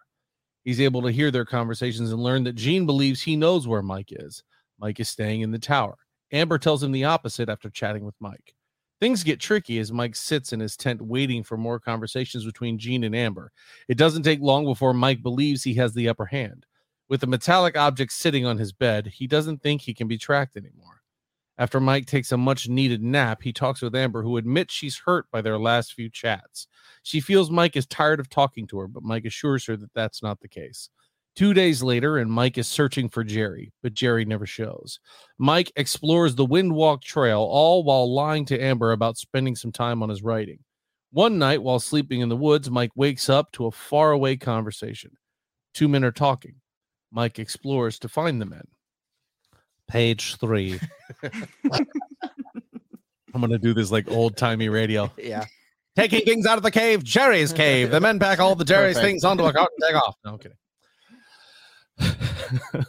He's 0.63 0.81
able 0.81 1.01
to 1.03 1.11
hear 1.11 1.31
their 1.31 1.45
conversations 1.45 2.11
and 2.11 2.21
learn 2.21 2.43
that 2.43 2.55
Jean 2.55 2.85
believes 2.85 3.21
he 3.21 3.37
knows 3.37 3.67
where 3.67 3.81
Mike 3.81 4.11
is. 4.11 4.43
Mike 4.77 4.99
is 4.99 5.07
staying 5.07 5.41
in 5.41 5.51
the 5.51 5.59
tower. 5.59 5.97
Amber 6.33 6.57
tells 6.57 6.83
him 6.83 6.91
the 6.91 7.05
opposite 7.05 7.47
after 7.47 7.69
chatting 7.69 8.03
with 8.03 8.15
Mike. 8.19 8.53
Things 8.99 9.23
get 9.23 9.39
tricky 9.39 9.79
as 9.79 9.91
Mike 9.91 10.15
sits 10.15 10.51
in 10.51 10.59
his 10.59 10.75
tent 10.75 11.01
waiting 11.01 11.43
for 11.43 11.55
more 11.55 11.79
conversations 11.79 12.43
between 12.43 12.79
Jean 12.79 13.05
and 13.05 13.15
Amber. 13.15 13.51
It 13.87 13.97
doesn't 13.97 14.23
take 14.23 14.41
long 14.41 14.65
before 14.65 14.93
Mike 14.93 15.23
believes 15.23 15.63
he 15.63 15.75
has 15.75 15.93
the 15.93 16.09
upper 16.09 16.25
hand. 16.25 16.65
With 17.07 17.23
a 17.23 17.27
metallic 17.27 17.77
object 17.77 18.11
sitting 18.11 18.45
on 18.45 18.57
his 18.57 18.73
bed, 18.73 19.07
he 19.07 19.27
doesn't 19.27 19.61
think 19.61 19.81
he 19.81 19.93
can 19.93 20.09
be 20.09 20.17
tracked 20.17 20.57
anymore. 20.57 20.96
After 21.59 21.79
Mike 21.79 22.05
takes 22.05 22.31
a 22.31 22.37
much 22.37 22.69
needed 22.69 23.01
nap, 23.01 23.41
he 23.41 23.51
talks 23.51 23.81
with 23.81 23.95
Amber, 23.95 24.21
who 24.21 24.37
admits 24.37 24.73
she's 24.73 24.99
hurt 24.99 25.25
by 25.31 25.41
their 25.41 25.57
last 25.57 25.93
few 25.93 26.09
chats. 26.09 26.67
She 27.01 27.19
feels 27.19 27.49
Mike 27.49 27.75
is 27.75 27.87
tired 27.87 28.19
of 28.19 28.29
talking 28.29 28.67
to 28.67 28.77
her, 28.79 28.87
but 28.87 29.03
Mike 29.03 29.25
assures 29.25 29.65
her 29.65 29.75
that 29.75 29.93
that's 29.95 30.21
not 30.21 30.39
the 30.39 30.47
case. 30.47 30.89
Two 31.35 31.53
days 31.53 31.83
later, 31.83 32.17
and 32.17 32.31
Mike 32.31 32.57
is 32.57 32.67
searching 32.67 33.09
for 33.09 33.23
Jerry, 33.23 33.71
but 33.83 33.93
Jerry 33.93 34.25
never 34.25 34.45
shows. 34.45 34.99
Mike 35.37 35.71
explores 35.75 36.35
the 36.35 36.45
Windwalk 36.45 37.01
Trail, 37.01 37.39
all 37.39 37.83
while 37.83 38.11
lying 38.11 38.45
to 38.45 38.59
Amber 38.59 38.91
about 38.91 39.17
spending 39.17 39.55
some 39.55 39.71
time 39.71 40.01
on 40.01 40.09
his 40.09 40.23
writing. 40.23 40.59
One 41.11 41.39
night, 41.39 41.63
while 41.63 41.79
sleeping 41.79 42.21
in 42.21 42.29
the 42.29 42.35
woods, 42.35 42.69
Mike 42.69 42.91
wakes 42.95 43.29
up 43.29 43.51
to 43.53 43.65
a 43.65 43.71
faraway 43.71 44.35
conversation. 44.35 45.11
Two 45.73 45.87
men 45.87 46.03
are 46.03 46.11
talking. 46.11 46.55
Mike 47.11 47.39
explores 47.39 47.97
to 47.99 48.09
find 48.09 48.41
the 48.41 48.45
men. 48.45 48.67
Page 49.87 50.35
three. 50.37 50.79
I'm 53.33 53.41
gonna 53.41 53.57
do 53.57 53.73
this 53.73 53.91
like 53.91 54.09
old 54.09 54.35
timey 54.37 54.69
radio. 54.69 55.11
Yeah. 55.17 55.45
Taking 55.95 56.21
things 56.21 56.45
out 56.45 56.57
of 56.57 56.63
the 56.63 56.71
cave, 56.71 57.03
Jerry's 57.03 57.51
cave. 57.53 57.89
The 57.91 57.99
men 57.99 58.19
pack 58.19 58.39
all 58.39 58.55
the 58.55 58.65
Jerry's 58.65 58.95
Perfect. 58.95 59.11
things 59.11 59.23
onto 59.23 59.45
a 59.45 59.53
cart 59.53 59.69
and 59.79 59.89
take 59.89 59.95
off. 59.95 60.15
No, 60.23 60.31
I'm 60.33 60.37
kidding. 60.37 60.57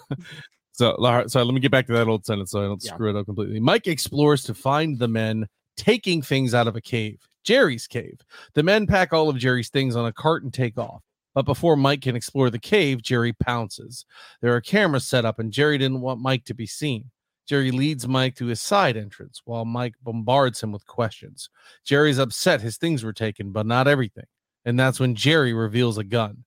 so, 0.73 0.97
sorry, 1.27 1.45
let 1.45 1.55
me 1.55 1.61
get 1.61 1.71
back 1.71 1.87
to 1.87 1.93
that 1.95 2.07
old 2.07 2.27
sentence 2.27 2.51
so 2.51 2.61
I 2.61 2.65
don't 2.67 2.83
Yeah. 2.85 2.93
screw 2.95 3.09
it 3.11 3.17
up 3.17 3.25
completely. 3.27 3.61
Mike 3.61 3.87
explores 3.87 4.43
to 4.45 4.55
find 4.55 4.99
the 4.99 5.09
men 5.09 5.47
taking 5.77 6.21
things 6.21 6.53
out 6.55 6.69
of 6.69 6.77
a 6.77 6.81
cave, 6.83 7.19
Jerry's 7.45 7.87
cave. 7.87 8.21
The 8.55 8.63
men 8.63 8.87
pack 8.87 9.13
all 9.15 9.29
of 9.31 9.39
Jerry's 9.39 9.71
things 9.71 9.97
on 9.97 10.05
a 10.07 10.13
cart 10.13 10.43
and 10.43 10.53
take 10.53 10.77
off. 10.77 11.03
But 11.39 11.47
before 11.47 11.77
Mike 11.77 12.01
can 12.01 12.17
explore 12.17 12.51
the 12.51 12.59
cave, 12.59 13.01
Jerry 13.01 13.33
pounces. 13.33 14.05
There 14.43 14.57
are 14.57 14.61
cameras 14.61 15.07
set 15.07 15.25
up, 15.25 15.39
and 15.39 15.53
Jerry 15.53 15.79
didn't 15.79 16.01
want 16.01 16.21
Mike 16.21 16.45
to 16.47 16.53
be 16.53 16.67
seen. 16.67 17.13
Jerry 17.47 17.71
leads 17.71 18.09
Mike 18.09 18.35
to 18.39 18.47
his 18.47 18.61
side 18.61 18.97
entrance 18.97 19.43
while 19.45 19.65
Mike 19.65 19.95
bombards 20.03 20.61
him 20.61 20.73
with 20.73 20.85
questions. 20.89 21.49
Jerry's 21.85 22.19
upset 22.19 22.61
his 22.61 22.77
things 22.77 23.05
were 23.05 23.13
taken, 23.13 23.53
but 23.53 23.67
not 23.67 23.87
everything. 23.87 24.25
And 24.65 24.81
that's 24.81 24.99
when 24.99 25.15
Jerry 25.15 25.53
reveals 25.53 25.97
a 25.97 26.03
gun. 26.03 26.43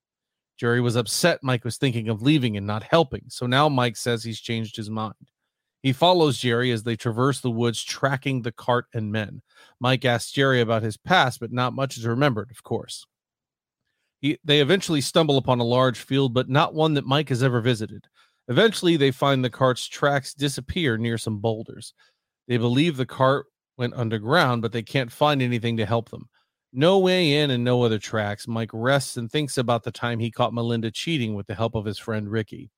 Jerry 0.57 0.81
was 0.81 0.97
upset 0.97 1.39
Mike 1.41 1.63
was 1.63 1.77
thinking 1.77 2.09
of 2.09 2.21
leaving 2.21 2.57
and 2.57 2.67
not 2.67 2.83
helping. 2.83 3.23
So 3.29 3.45
now 3.45 3.69
Mike 3.69 3.95
says 3.95 4.25
he's 4.25 4.41
changed 4.41 4.75
his 4.75 4.89
mind. 4.89 5.31
He 5.81 5.93
follows 5.93 6.37
Jerry 6.37 6.69
as 6.71 6.83
they 6.83 6.97
traverse 6.97 7.39
the 7.39 7.49
woods, 7.49 7.81
tracking 7.81 8.41
the 8.41 8.51
cart 8.51 8.87
and 8.93 9.09
men. 9.09 9.41
Mike 9.79 10.03
asks 10.03 10.33
Jerry 10.33 10.59
about 10.59 10.83
his 10.83 10.97
past, 10.97 11.39
but 11.39 11.53
not 11.53 11.71
much 11.71 11.95
is 11.95 12.05
remembered, 12.05 12.51
of 12.51 12.61
course. 12.63 13.05
He, 14.21 14.37
they 14.43 14.61
eventually 14.61 15.01
stumble 15.01 15.37
upon 15.37 15.59
a 15.59 15.65
large 15.65 15.99
field, 15.99 16.33
but 16.33 16.47
not 16.47 16.73
one 16.73 16.93
that 16.93 17.05
Mike 17.05 17.29
has 17.29 17.41
ever 17.41 17.59
visited. 17.59 18.07
Eventually, 18.47 18.95
they 18.95 19.11
find 19.11 19.43
the 19.43 19.49
cart's 19.49 19.87
tracks 19.87 20.33
disappear 20.33 20.97
near 20.97 21.17
some 21.17 21.39
boulders. 21.39 21.93
They 22.47 22.57
believe 22.57 22.97
the 22.97 23.05
cart 23.05 23.47
went 23.77 23.95
underground, 23.95 24.61
but 24.61 24.71
they 24.71 24.83
can't 24.83 25.11
find 25.11 25.41
anything 25.41 25.77
to 25.77 25.85
help 25.85 26.09
them. 26.09 26.29
No 26.73 26.99
way 26.99 27.33
in 27.39 27.51
and 27.51 27.63
no 27.63 27.83
other 27.83 27.99
tracks. 27.99 28.47
Mike 28.47 28.69
rests 28.73 29.17
and 29.17 29.29
thinks 29.29 29.57
about 29.57 29.83
the 29.83 29.91
time 29.91 30.19
he 30.19 30.31
caught 30.31 30.53
Melinda 30.53 30.91
cheating 30.91 31.33
with 31.33 31.47
the 31.47 31.55
help 31.55 31.75
of 31.75 31.85
his 31.85 31.97
friend 31.97 32.29
Ricky. 32.29 32.69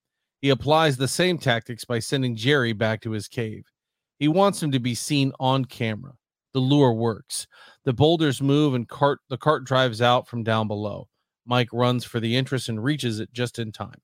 He 0.41 0.49
applies 0.49 0.97
the 0.97 1.07
same 1.07 1.37
tactics 1.37 1.85
by 1.85 1.99
sending 1.99 2.35
Jerry 2.35 2.73
back 2.73 3.01
to 3.01 3.11
his 3.11 3.27
cave. 3.27 3.65
He 4.17 4.27
wants 4.27 4.63
him 4.63 4.71
to 4.71 4.79
be 4.79 4.95
seen 4.95 5.31
on 5.39 5.65
camera. 5.65 6.13
The 6.53 6.59
lure 6.59 6.93
works. 6.93 7.47
The 7.83 7.93
boulders 7.93 8.41
move 8.41 8.73
and 8.73 8.87
cart 8.87 9.19
the 9.29 9.37
cart 9.37 9.65
drives 9.65 10.01
out 10.01 10.27
from 10.27 10.43
down 10.43 10.67
below. 10.67 11.07
Mike 11.45 11.69
runs 11.71 12.03
for 12.05 12.19
the 12.19 12.35
entrance 12.35 12.69
and 12.69 12.83
reaches 12.83 13.19
it 13.19 13.33
just 13.33 13.59
in 13.59 13.71
time. 13.71 14.01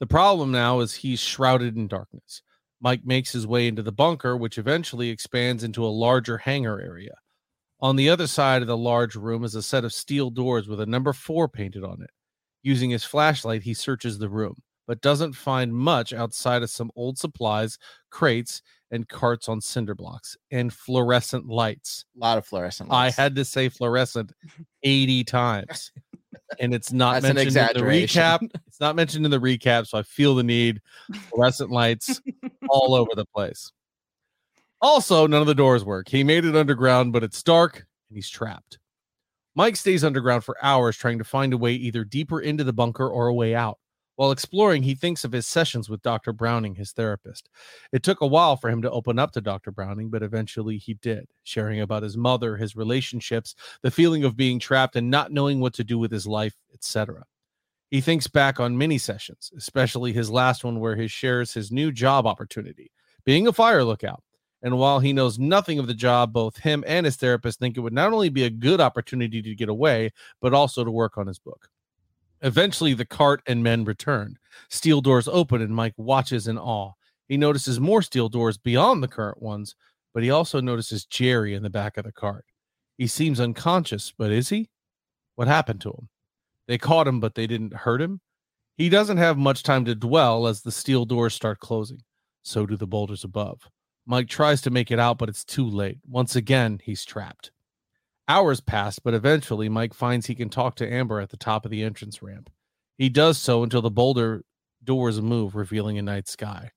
The 0.00 0.06
problem 0.06 0.50
now 0.50 0.80
is 0.80 0.94
he's 0.94 1.20
shrouded 1.20 1.76
in 1.76 1.88
darkness. 1.88 2.42
Mike 2.80 3.02
makes 3.04 3.32
his 3.32 3.46
way 3.46 3.66
into 3.66 3.82
the 3.82 3.92
bunker, 3.92 4.36
which 4.36 4.58
eventually 4.58 5.08
expands 5.08 5.64
into 5.64 5.84
a 5.84 5.88
larger 5.88 6.38
hangar 6.38 6.80
area. 6.80 7.14
On 7.80 7.96
the 7.96 8.08
other 8.08 8.26
side 8.26 8.62
of 8.62 8.68
the 8.68 8.76
large 8.76 9.14
room 9.14 9.44
is 9.44 9.54
a 9.54 9.62
set 9.62 9.84
of 9.84 9.92
steel 9.92 10.30
doors 10.30 10.68
with 10.68 10.80
a 10.80 10.86
number 10.86 11.12
four 11.12 11.48
painted 11.48 11.84
on 11.84 12.02
it. 12.02 12.10
Using 12.62 12.90
his 12.90 13.04
flashlight, 13.04 13.62
he 13.62 13.74
searches 13.74 14.18
the 14.18 14.28
room, 14.28 14.56
but 14.86 15.00
doesn't 15.00 15.32
find 15.32 15.74
much 15.74 16.12
outside 16.12 16.62
of 16.62 16.70
some 16.70 16.90
old 16.96 17.18
supplies, 17.18 17.78
crates, 18.10 18.62
and 18.90 19.08
carts 19.08 19.48
on 19.48 19.60
cinder 19.60 19.94
blocks, 19.94 20.36
and 20.50 20.72
fluorescent 20.72 21.48
lights. 21.48 22.04
A 22.16 22.20
lot 22.20 22.38
of 22.38 22.46
fluorescent 22.46 22.92
I 22.92 23.10
had 23.10 23.34
to 23.36 23.44
say 23.44 23.68
fluorescent 23.68 24.32
80 24.82 25.24
times. 25.24 25.90
And 26.60 26.74
it's 26.74 26.92
not 26.92 27.22
That's 27.22 27.26
an 27.26 27.34
mentioned 27.36 27.48
in 27.48 27.54
the 27.54 27.70
exaggeration. 27.70 28.22
recap. 28.22 28.50
It's 28.66 28.80
not 28.80 28.96
mentioned 28.96 29.24
in 29.24 29.30
the 29.30 29.40
recap, 29.40 29.86
so 29.86 29.98
I 29.98 30.02
feel 30.02 30.34
the 30.34 30.42
need. 30.42 30.80
Fluorescent 31.30 31.70
lights 31.70 32.20
all 32.68 32.94
over 32.94 33.10
the 33.14 33.24
place. 33.24 33.72
Also, 34.80 35.26
none 35.26 35.40
of 35.40 35.46
the 35.46 35.54
doors 35.54 35.84
work. 35.84 36.08
He 36.08 36.22
made 36.22 36.44
it 36.44 36.54
underground, 36.54 37.12
but 37.12 37.24
it's 37.24 37.42
dark 37.42 37.86
and 38.08 38.16
he's 38.16 38.28
trapped. 38.28 38.78
Mike 39.54 39.76
stays 39.76 40.04
underground 40.04 40.44
for 40.44 40.56
hours 40.62 40.96
trying 40.96 41.18
to 41.18 41.24
find 41.24 41.52
a 41.52 41.58
way 41.58 41.72
either 41.72 42.04
deeper 42.04 42.40
into 42.40 42.64
the 42.64 42.72
bunker 42.72 43.08
or 43.08 43.28
a 43.28 43.34
way 43.34 43.54
out. 43.54 43.78
While 44.16 44.30
exploring, 44.30 44.84
he 44.84 44.94
thinks 44.94 45.24
of 45.24 45.32
his 45.32 45.46
sessions 45.46 45.88
with 45.88 46.02
Dr. 46.02 46.32
Browning, 46.32 46.76
his 46.76 46.92
therapist. 46.92 47.48
It 47.92 48.04
took 48.04 48.20
a 48.20 48.26
while 48.26 48.56
for 48.56 48.70
him 48.70 48.80
to 48.82 48.90
open 48.90 49.18
up 49.18 49.32
to 49.32 49.40
Dr. 49.40 49.72
Browning, 49.72 50.08
but 50.08 50.22
eventually 50.22 50.78
he 50.78 50.94
did, 50.94 51.26
sharing 51.42 51.80
about 51.80 52.04
his 52.04 52.16
mother, 52.16 52.56
his 52.56 52.76
relationships, 52.76 53.56
the 53.82 53.90
feeling 53.90 54.22
of 54.24 54.36
being 54.36 54.60
trapped 54.60 54.94
and 54.94 55.10
not 55.10 55.32
knowing 55.32 55.60
what 55.60 55.74
to 55.74 55.84
do 55.84 55.98
with 55.98 56.12
his 56.12 56.26
life, 56.28 56.54
etc. 56.72 57.24
He 57.90 58.00
thinks 58.00 58.28
back 58.28 58.60
on 58.60 58.78
many 58.78 58.98
sessions, 58.98 59.50
especially 59.56 60.12
his 60.12 60.30
last 60.30 60.64
one 60.64 60.78
where 60.78 60.96
he 60.96 61.08
shares 61.08 61.52
his 61.52 61.72
new 61.72 61.90
job 61.90 62.26
opportunity, 62.26 62.92
being 63.24 63.48
a 63.48 63.52
fire 63.52 63.82
lookout. 63.82 64.22
And 64.62 64.78
while 64.78 64.98
he 64.98 65.12
knows 65.12 65.38
nothing 65.38 65.78
of 65.78 65.86
the 65.86 65.94
job, 65.94 66.32
both 66.32 66.56
him 66.56 66.84
and 66.86 67.04
his 67.04 67.16
therapist 67.16 67.58
think 67.58 67.76
it 67.76 67.80
would 67.80 67.92
not 67.92 68.12
only 68.12 68.30
be 68.30 68.44
a 68.44 68.50
good 68.50 68.80
opportunity 68.80 69.42
to 69.42 69.54
get 69.54 69.68
away, 69.68 70.10
but 70.40 70.54
also 70.54 70.84
to 70.84 70.90
work 70.90 71.18
on 71.18 71.26
his 71.26 71.38
book. 71.38 71.68
Eventually, 72.44 72.92
the 72.92 73.06
cart 73.06 73.42
and 73.46 73.62
men 73.62 73.84
return. 73.84 74.36
Steel 74.68 75.00
doors 75.00 75.26
open, 75.28 75.62
and 75.62 75.74
Mike 75.74 75.94
watches 75.96 76.46
in 76.46 76.58
awe. 76.58 76.92
He 77.26 77.38
notices 77.38 77.80
more 77.80 78.02
steel 78.02 78.28
doors 78.28 78.58
beyond 78.58 79.02
the 79.02 79.08
current 79.08 79.40
ones, 79.40 79.74
but 80.12 80.22
he 80.22 80.30
also 80.30 80.60
notices 80.60 81.06
Jerry 81.06 81.54
in 81.54 81.62
the 81.62 81.70
back 81.70 81.96
of 81.96 82.04
the 82.04 82.12
cart. 82.12 82.44
He 82.98 83.06
seems 83.06 83.40
unconscious, 83.40 84.12
but 84.16 84.30
is 84.30 84.50
he? 84.50 84.68
What 85.36 85.48
happened 85.48 85.80
to 85.80 85.90
him? 85.90 86.10
They 86.68 86.76
caught 86.76 87.08
him, 87.08 87.18
but 87.18 87.34
they 87.34 87.46
didn't 87.46 87.72
hurt 87.72 88.02
him. 88.02 88.20
He 88.76 88.90
doesn't 88.90 89.16
have 89.16 89.38
much 89.38 89.62
time 89.62 89.86
to 89.86 89.94
dwell 89.94 90.46
as 90.46 90.60
the 90.60 90.70
steel 90.70 91.06
doors 91.06 91.32
start 91.32 91.60
closing. 91.60 92.02
So 92.42 92.66
do 92.66 92.76
the 92.76 92.86
boulders 92.86 93.24
above. 93.24 93.70
Mike 94.04 94.28
tries 94.28 94.60
to 94.60 94.70
make 94.70 94.90
it 94.90 94.98
out, 94.98 95.16
but 95.16 95.30
it's 95.30 95.46
too 95.46 95.66
late. 95.66 95.96
Once 96.06 96.36
again, 96.36 96.78
he's 96.84 97.06
trapped. 97.06 97.52
Hours 98.26 98.60
pass, 98.60 98.98
but 98.98 99.14
eventually 99.14 99.68
Mike 99.68 99.92
finds 99.92 100.26
he 100.26 100.34
can 100.34 100.48
talk 100.48 100.76
to 100.76 100.90
Amber 100.90 101.20
at 101.20 101.30
the 101.30 101.36
top 101.36 101.64
of 101.64 101.70
the 101.70 101.82
entrance 101.82 102.22
ramp. 102.22 102.48
He 102.96 103.08
does 103.08 103.38
so 103.38 103.62
until 103.62 103.82
the 103.82 103.90
boulder 103.90 104.44
doors 104.82 105.20
move, 105.20 105.54
revealing 105.54 105.98
a 105.98 106.02
night 106.02 106.28
sky. 106.28 106.70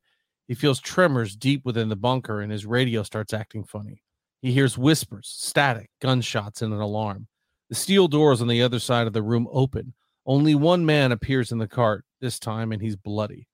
He 0.47 0.55
feels 0.55 0.79
tremors 0.79 1.35
deep 1.35 1.63
within 1.65 1.89
the 1.89 1.95
bunker, 1.95 2.41
and 2.41 2.51
his 2.51 2.65
radio 2.65 3.03
starts 3.03 3.33
acting 3.33 3.63
funny. 3.63 4.01
He 4.41 4.51
hears 4.51 4.77
whispers, 4.77 5.29
static, 5.29 5.89
gunshots, 6.01 6.61
and 6.61 6.73
an 6.73 6.79
alarm. 6.79 7.27
The 7.69 7.75
steel 7.75 8.07
doors 8.07 8.41
on 8.41 8.47
the 8.47 8.61
other 8.61 8.79
side 8.79 9.07
of 9.07 9.13
the 9.13 9.23
room 9.23 9.47
open. 9.51 9.93
Only 10.25 10.55
one 10.55 10.85
man 10.85 11.11
appears 11.11 11.51
in 11.51 11.57
the 11.57 11.67
cart, 11.67 12.05
this 12.21 12.39
time, 12.39 12.71
and 12.71 12.81
he's 12.81 12.95
bloody. 12.95 13.47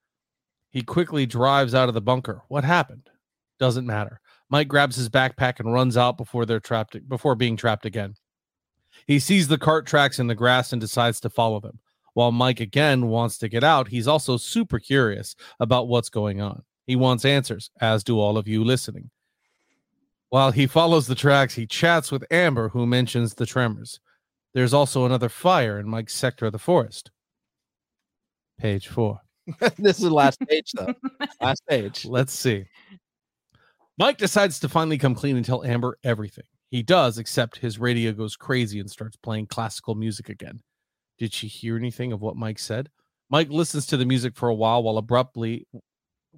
He 0.70 0.82
quickly 0.82 1.26
drives 1.26 1.76
out 1.76 1.88
of 1.88 1.96
the 1.96 2.02
bunker. 2.02 2.44
What 2.48 2.64
happened? 2.64 3.10
Doesn't 3.60 3.86
matter. 3.86 4.20
Mike 4.54 4.68
grabs 4.68 4.98
his 4.98 5.10
backpack 5.10 5.60
and 5.60 5.74
runs 5.74 5.98
out 5.98 6.16
before 6.16 6.46
they're 6.46 6.60
trapped 6.60 6.96
before 7.10 7.34
being 7.34 7.58
trapped 7.58 7.88
again. 7.88 8.14
He 9.08 9.18
sees 9.18 9.48
the 9.48 9.58
cart 9.58 9.88
tracks 9.88 10.20
in 10.20 10.28
the 10.28 10.36
grass 10.36 10.72
and 10.72 10.80
decides 10.80 11.20
to 11.22 11.30
follow 11.32 11.60
them. 11.60 11.80
While 12.14 12.32
Mike 12.32 12.60
again 12.60 13.08
wants 13.08 13.40
to 13.40 13.50
get 13.50 13.64
out, 13.64 13.88
he's 13.88 14.08
also 14.08 14.38
super 14.38 14.78
curious 14.78 15.36
about 15.60 15.88
what's 15.88 16.10
going 16.10 16.40
on. 16.40 16.62
He 16.86 16.96
wants 16.96 17.26
answers, 17.26 17.72
as 17.82 18.04
do 18.04 18.20
all 18.20 18.38
of 18.38 18.48
you 18.48 18.64
listening. 18.64 19.10
While 20.30 20.52
he 20.52 20.68
follows 20.68 21.08
the 21.08 21.16
tracks, 21.16 21.56
he 21.56 21.66
chats 21.66 22.12
with 22.12 22.24
Amber, 22.30 22.70
who 22.70 22.86
mentions 22.86 23.34
the 23.34 23.48
tremors. 23.48 24.00
There's 24.54 24.72
also 24.72 25.08
another 25.08 25.30
fire 25.30 25.80
in 25.80 25.90
Mike's 25.90 26.14
sector 26.14 26.46
of 26.46 26.52
the 26.52 26.60
forest. 26.60 27.10
Page 28.60 28.88
four. 28.88 29.20
this 29.80 29.98
is 29.98 30.04
the 30.04 30.14
last 30.14 30.40
page, 30.42 30.74
though. 30.76 30.94
last 31.42 31.64
page. 31.68 32.06
Let's 32.06 32.34
see. 32.34 32.66
Mike 33.98 34.18
decides 34.18 34.60
to 34.60 34.70
finally 34.70 34.98
come 34.98 35.14
clean 35.14 35.36
and 35.36 35.46
tell 35.46 35.64
Amber 35.64 35.98
everything. 36.04 36.46
He 36.72 36.82
does, 36.82 37.20
except 37.20 37.60
his 37.60 37.78
radio 37.78 38.12
goes 38.12 38.36
crazy 38.36 38.80
and 38.80 38.90
starts 38.90 39.16
playing 39.18 39.48
classical 39.48 39.94
music 39.94 40.30
again. 40.30 40.62
Did 41.20 41.32
she 41.32 41.48
hear 41.48 41.78
anything 41.78 42.12
of 42.12 42.22
what 42.22 42.36
Mike 42.36 42.58
said? 42.58 42.90
Mike 43.30 43.50
listens 43.50 43.86
to 43.88 43.98
the 43.98 44.06
music 44.06 44.36
for 44.36 44.50
a 44.50 44.56
while 44.56 44.82
while 44.82 44.98
abruptly 44.98 45.68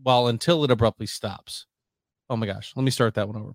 while 0.04 0.28
until 0.28 0.66
it 0.66 0.72
abruptly 0.72 1.06
stops. 1.06 1.66
Oh 2.30 2.36
my 2.36 2.46
gosh, 2.46 2.74
let 2.76 2.84
me 2.84 2.92
start 2.92 3.14
that 3.14 3.28
one 3.28 3.38
over. 3.38 3.54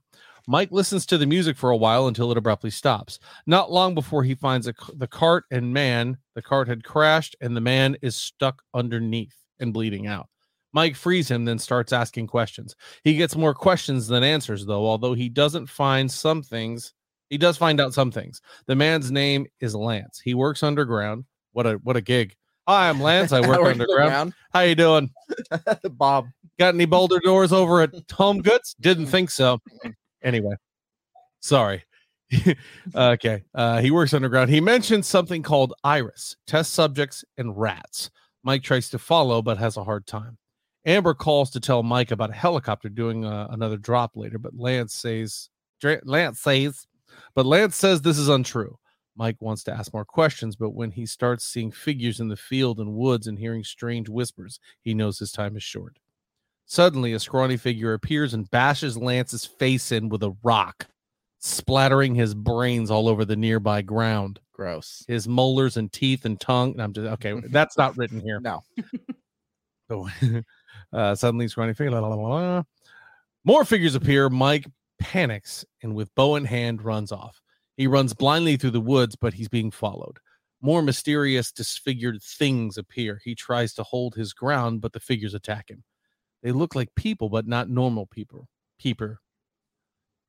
Mike 0.48 0.72
listens 0.72 1.04
to 1.06 1.18
the 1.18 1.26
music 1.26 1.58
for 1.58 1.70
a 1.70 1.76
while 1.76 2.06
until 2.06 2.30
it 2.32 2.38
abruptly 2.38 2.70
stops. 2.70 3.18
Not 3.46 3.70
long 3.70 3.94
before 3.94 4.24
he 4.24 4.34
finds 4.34 4.66
a, 4.66 4.74
the 4.94 5.06
cart 5.06 5.44
and 5.50 5.74
man, 5.74 6.16
the 6.34 6.42
cart 6.42 6.68
had 6.68 6.84
crashed 6.84 7.36
and 7.42 7.54
the 7.54 7.60
man 7.60 7.96
is 8.00 8.16
stuck 8.16 8.62
underneath 8.72 9.36
and 9.58 9.74
bleeding 9.74 10.06
out. 10.06 10.28
Mike 10.72 10.96
frees 10.96 11.30
him, 11.30 11.44
then 11.44 11.58
starts 11.58 11.92
asking 11.92 12.26
questions. 12.28 12.76
He 13.02 13.14
gets 13.16 13.36
more 13.36 13.54
questions 13.54 14.06
than 14.06 14.22
answers, 14.22 14.66
though, 14.66 14.86
although 14.86 15.14
he 15.14 15.28
doesn't 15.28 15.66
find 15.66 16.10
some 16.10 16.42
things. 16.42 16.94
He 17.28 17.38
does 17.38 17.56
find 17.56 17.80
out 17.80 17.94
some 17.94 18.10
things. 18.10 18.40
The 18.66 18.76
man's 18.76 19.10
name 19.10 19.46
is 19.60 19.74
Lance. 19.74 20.20
He 20.20 20.34
works 20.34 20.62
underground. 20.62 21.24
What 21.52 21.66
a 21.66 21.74
what 21.82 21.96
a 21.96 22.00
gig. 22.00 22.34
Hi, 22.68 22.88
I'm 22.88 23.00
Lance. 23.00 23.32
I 23.32 23.40
work 23.46 23.60
underground. 23.60 24.32
How 24.52 24.60
you 24.60 24.74
doing? 24.74 25.10
Bob. 25.92 26.26
Got 26.58 26.74
any 26.74 26.86
boulder 26.86 27.20
doors 27.20 27.52
over 27.52 27.82
at 27.82 27.94
Home 28.12 28.42
Goods? 28.42 28.76
Didn't 28.80 29.06
think 29.06 29.30
so. 29.30 29.60
Anyway, 30.22 30.54
sorry. 31.40 31.84
okay. 32.94 33.42
Uh, 33.54 33.80
he 33.80 33.90
works 33.90 34.14
underground. 34.14 34.50
He 34.50 34.60
mentioned 34.60 35.04
something 35.04 35.42
called 35.42 35.72
Iris, 35.82 36.36
test 36.46 36.74
subjects, 36.74 37.24
and 37.38 37.58
rats. 37.58 38.10
Mike 38.42 38.62
tries 38.62 38.90
to 38.90 38.98
follow, 38.98 39.42
but 39.42 39.58
has 39.58 39.76
a 39.76 39.84
hard 39.84 40.06
time. 40.06 40.38
Amber 40.86 41.14
calls 41.14 41.50
to 41.50 41.60
tell 41.60 41.82
Mike 41.82 42.10
about 42.10 42.30
a 42.30 42.34
helicopter 42.34 42.88
doing 42.88 43.24
uh, 43.24 43.48
another 43.50 43.76
drop 43.76 44.16
later, 44.16 44.38
but 44.38 44.56
Lance 44.56 44.94
says, 44.94 45.50
Lance 46.04 46.40
says, 46.40 46.86
but 47.34 47.46
Lance 47.46 47.76
says 47.76 48.00
this 48.00 48.18
is 48.18 48.28
untrue. 48.28 48.78
Mike 49.16 49.36
wants 49.40 49.62
to 49.64 49.72
ask 49.72 49.92
more 49.92 50.04
questions, 50.04 50.56
but 50.56 50.70
when 50.70 50.90
he 50.90 51.04
starts 51.04 51.44
seeing 51.44 51.70
figures 51.70 52.20
in 52.20 52.28
the 52.28 52.36
field 52.36 52.80
and 52.80 52.94
woods 52.94 53.26
and 53.26 53.38
hearing 53.38 53.62
strange 53.62 54.08
whispers, 54.08 54.60
he 54.80 54.94
knows 54.94 55.18
his 55.18 55.32
time 55.32 55.56
is 55.56 55.62
short. 55.62 55.98
Suddenly, 56.64 57.12
a 57.12 57.18
scrawny 57.18 57.56
figure 57.56 57.92
appears 57.92 58.32
and 58.32 58.50
bashes 58.50 58.96
Lance's 58.96 59.44
face 59.44 59.92
in 59.92 60.08
with 60.08 60.22
a 60.22 60.34
rock, 60.42 60.86
splattering 61.40 62.14
his 62.14 62.32
brains 62.32 62.90
all 62.90 63.08
over 63.08 63.24
the 63.24 63.36
nearby 63.36 63.82
ground. 63.82 64.40
Gross. 64.52 65.04
His 65.08 65.26
molars 65.26 65.76
and 65.76 65.92
teeth 65.92 66.24
and 66.24 66.40
tongue. 66.40 66.72
and 66.72 66.82
I'm 66.82 66.92
just 66.92 67.08
okay. 67.08 67.34
That's 67.48 67.76
not 67.76 67.96
written 67.98 68.20
here. 68.20 68.40
No. 69.90 70.08
Uh, 70.92 71.14
suddenly, 71.14 71.48
scrawny 71.48 71.74
figure. 71.74 71.90
La, 71.90 72.00
la, 72.00 72.14
la. 72.14 72.62
More 73.44 73.64
figures 73.64 73.94
appear. 73.94 74.28
Mike 74.28 74.66
panics 74.98 75.64
and, 75.82 75.94
with 75.94 76.14
bow 76.14 76.36
in 76.36 76.44
hand, 76.44 76.82
runs 76.82 77.12
off. 77.12 77.40
He 77.76 77.86
runs 77.86 78.12
blindly 78.12 78.56
through 78.56 78.72
the 78.72 78.80
woods, 78.80 79.16
but 79.16 79.34
he's 79.34 79.48
being 79.48 79.70
followed. 79.70 80.18
More 80.60 80.82
mysterious, 80.82 81.52
disfigured 81.52 82.22
things 82.22 82.76
appear. 82.76 83.20
He 83.24 83.34
tries 83.34 83.72
to 83.74 83.82
hold 83.82 84.14
his 84.14 84.34
ground, 84.34 84.82
but 84.82 84.92
the 84.92 85.00
figures 85.00 85.32
attack 85.32 85.70
him. 85.70 85.82
They 86.42 86.52
look 86.52 86.74
like 86.74 86.94
people, 86.94 87.30
but 87.30 87.46
not 87.46 87.70
normal 87.70 88.06
people. 88.06 88.48
Peeper. 88.78 89.20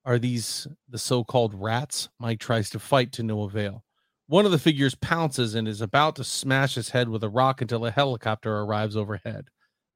Are 0.05 0.17
these 0.17 0.67
the 0.89 0.97
so 0.97 1.23
called 1.23 1.53
rats? 1.53 2.09
Mike 2.19 2.39
tries 2.39 2.69
to 2.71 2.79
fight 2.79 3.11
to 3.13 3.23
no 3.23 3.43
avail. 3.43 3.83
One 4.27 4.45
of 4.45 4.51
the 4.51 4.59
figures 4.59 4.95
pounces 4.95 5.55
and 5.55 5.67
is 5.67 5.81
about 5.81 6.15
to 6.15 6.23
smash 6.23 6.75
his 6.75 6.89
head 6.89 7.09
with 7.09 7.23
a 7.23 7.29
rock 7.29 7.61
until 7.61 7.85
a 7.85 7.91
helicopter 7.91 8.59
arrives 8.59 8.95
overhead. 8.95 9.49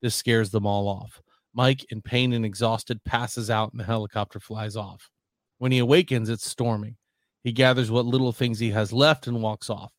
This 0.05 0.13
scares 0.13 0.51
them 0.51 0.67
all 0.67 0.87
off. 0.87 1.19
Mike, 1.55 1.83
in 1.89 1.99
pain 1.99 2.31
and 2.33 2.45
exhausted, 2.45 3.03
passes 3.05 3.49
out 3.49 3.71
and 3.71 3.79
the 3.79 3.85
helicopter 3.85 4.39
flies 4.39 4.75
off. 4.75 5.09
When 5.57 5.71
he 5.71 5.79
awakens, 5.79 6.29
it's 6.29 6.47
storming. 6.47 6.97
He 7.43 7.51
gathers 7.51 7.89
what 7.89 8.05
little 8.05 8.31
things 8.31 8.59
he 8.59 8.69
has 8.69 8.93
left 8.93 9.25
and 9.25 9.41
walks 9.41 9.67
off. 9.67 9.91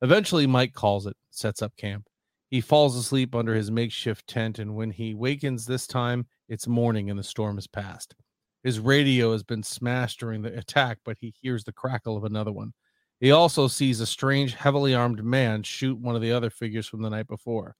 Eventually, 0.00 0.46
Mike 0.46 0.72
calls 0.72 1.04
it, 1.04 1.14
sets 1.28 1.60
up 1.60 1.76
camp. 1.76 2.06
He 2.48 2.62
falls 2.62 2.96
asleep 2.96 3.34
under 3.34 3.54
his 3.54 3.70
makeshift 3.70 4.26
tent, 4.26 4.58
and 4.58 4.76
when 4.76 4.90
he 4.90 5.12
wakens 5.12 5.66
this 5.66 5.86
time, 5.86 6.26
it's 6.48 6.66
morning 6.66 7.10
and 7.10 7.18
the 7.18 7.22
storm 7.22 7.58
has 7.58 7.66
passed. 7.66 8.14
His 8.62 8.80
radio 8.80 9.32
has 9.32 9.42
been 9.42 9.62
smashed 9.62 10.20
during 10.20 10.40
the 10.40 10.56
attack, 10.56 11.00
but 11.04 11.18
he 11.20 11.34
hears 11.38 11.64
the 11.64 11.72
crackle 11.74 12.16
of 12.16 12.24
another 12.24 12.50
one. 12.50 12.72
He 13.20 13.30
also 13.30 13.68
sees 13.68 14.00
a 14.00 14.06
strange, 14.06 14.54
heavily 14.54 14.94
armed 14.94 15.22
man 15.22 15.64
shoot 15.64 15.98
one 15.98 16.16
of 16.16 16.22
the 16.22 16.32
other 16.32 16.48
figures 16.48 16.86
from 16.86 17.02
the 17.02 17.10
night 17.10 17.26
before. 17.26 17.76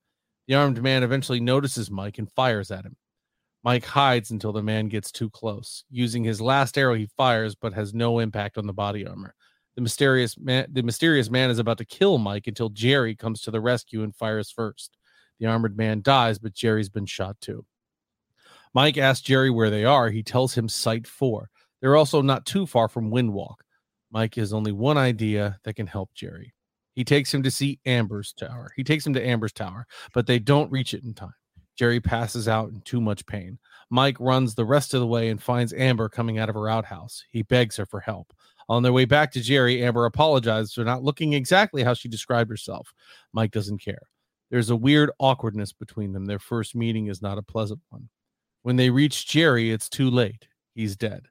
The 0.51 0.57
armed 0.57 0.83
man 0.83 1.01
eventually 1.01 1.39
notices 1.39 1.89
Mike 1.89 2.17
and 2.17 2.29
fires 2.29 2.71
at 2.71 2.83
him. 2.83 2.97
Mike 3.63 3.85
hides 3.85 4.31
until 4.31 4.51
the 4.51 4.61
man 4.61 4.89
gets 4.89 5.09
too 5.09 5.29
close. 5.29 5.85
Using 5.89 6.25
his 6.25 6.41
last 6.41 6.77
arrow, 6.77 6.93
he 6.93 7.07
fires, 7.15 7.55
but 7.55 7.71
has 7.71 7.93
no 7.93 8.19
impact 8.19 8.57
on 8.57 8.67
the 8.67 8.73
body 8.73 9.07
armor. 9.07 9.33
The 9.75 9.81
mysterious 9.81 10.37
man, 10.37 10.67
the 10.69 10.83
mysterious 10.83 11.29
man 11.29 11.51
is 11.51 11.57
about 11.57 11.77
to 11.77 11.85
kill 11.85 12.17
Mike 12.17 12.47
until 12.47 12.67
Jerry 12.67 13.15
comes 13.15 13.39
to 13.43 13.51
the 13.51 13.61
rescue 13.61 14.03
and 14.03 14.13
fires 14.13 14.51
first. 14.51 14.97
The 15.39 15.45
armored 15.45 15.77
man 15.77 16.01
dies, 16.01 16.37
but 16.37 16.53
Jerry's 16.53 16.89
been 16.89 17.05
shot 17.05 17.39
too. 17.39 17.65
Mike 18.73 18.97
asks 18.97 19.23
Jerry 19.23 19.51
where 19.51 19.69
they 19.69 19.85
are. 19.85 20.09
He 20.09 20.21
tells 20.21 20.53
him 20.53 20.67
Site 20.67 21.07
4. 21.07 21.49
They're 21.79 21.95
also 21.95 22.21
not 22.21 22.45
too 22.45 22.65
far 22.65 22.89
from 22.89 23.09
Windwalk. 23.09 23.61
Mike 24.11 24.35
has 24.35 24.51
only 24.51 24.73
one 24.73 24.97
idea 24.97 25.59
that 25.63 25.77
can 25.77 25.87
help 25.87 26.13
Jerry. 26.13 26.53
He 26.93 27.03
takes 27.03 27.33
him 27.33 27.43
to 27.43 27.51
see 27.51 27.79
Amber's 27.85 28.33
tower. 28.33 28.71
He 28.75 28.83
takes 28.83 29.05
him 29.05 29.13
to 29.13 29.25
Amber's 29.25 29.53
tower, 29.53 29.87
but 30.13 30.27
they 30.27 30.39
don't 30.39 30.71
reach 30.71 30.93
it 30.93 31.03
in 31.03 31.13
time. 31.13 31.33
Jerry 31.77 32.01
passes 32.01 32.47
out 32.47 32.69
in 32.69 32.81
too 32.81 33.01
much 33.01 33.25
pain. 33.25 33.57
Mike 33.89 34.17
runs 34.19 34.53
the 34.53 34.65
rest 34.65 34.93
of 34.93 34.99
the 34.99 35.07
way 35.07 35.29
and 35.29 35.41
finds 35.41 35.73
Amber 35.73 36.09
coming 36.09 36.37
out 36.37 36.49
of 36.49 36.55
her 36.55 36.69
outhouse. 36.69 37.23
He 37.29 37.43
begs 37.43 37.77
her 37.77 37.85
for 37.85 37.99
help. 37.99 38.33
On 38.69 38.83
their 38.83 38.93
way 38.93 39.05
back 39.05 39.31
to 39.31 39.41
Jerry, 39.41 39.83
Amber 39.83 40.05
apologizes 40.05 40.73
for 40.73 40.83
not 40.83 41.03
looking 41.03 41.33
exactly 41.33 41.83
how 41.83 41.93
she 41.93 42.07
described 42.07 42.49
herself. 42.49 42.93
Mike 43.33 43.51
doesn't 43.51 43.83
care. 43.83 44.07
There's 44.49 44.69
a 44.69 44.75
weird 44.75 45.11
awkwardness 45.19 45.73
between 45.73 46.11
them. 46.11 46.25
Their 46.25 46.39
first 46.39 46.75
meeting 46.75 47.07
is 47.07 47.21
not 47.21 47.37
a 47.37 47.43
pleasant 47.43 47.79
one. 47.89 48.09
When 48.63 48.75
they 48.75 48.89
reach 48.89 49.27
Jerry, 49.27 49.71
it's 49.71 49.89
too 49.89 50.09
late. 50.09 50.47
He's 50.75 50.95
dead. 50.95 51.25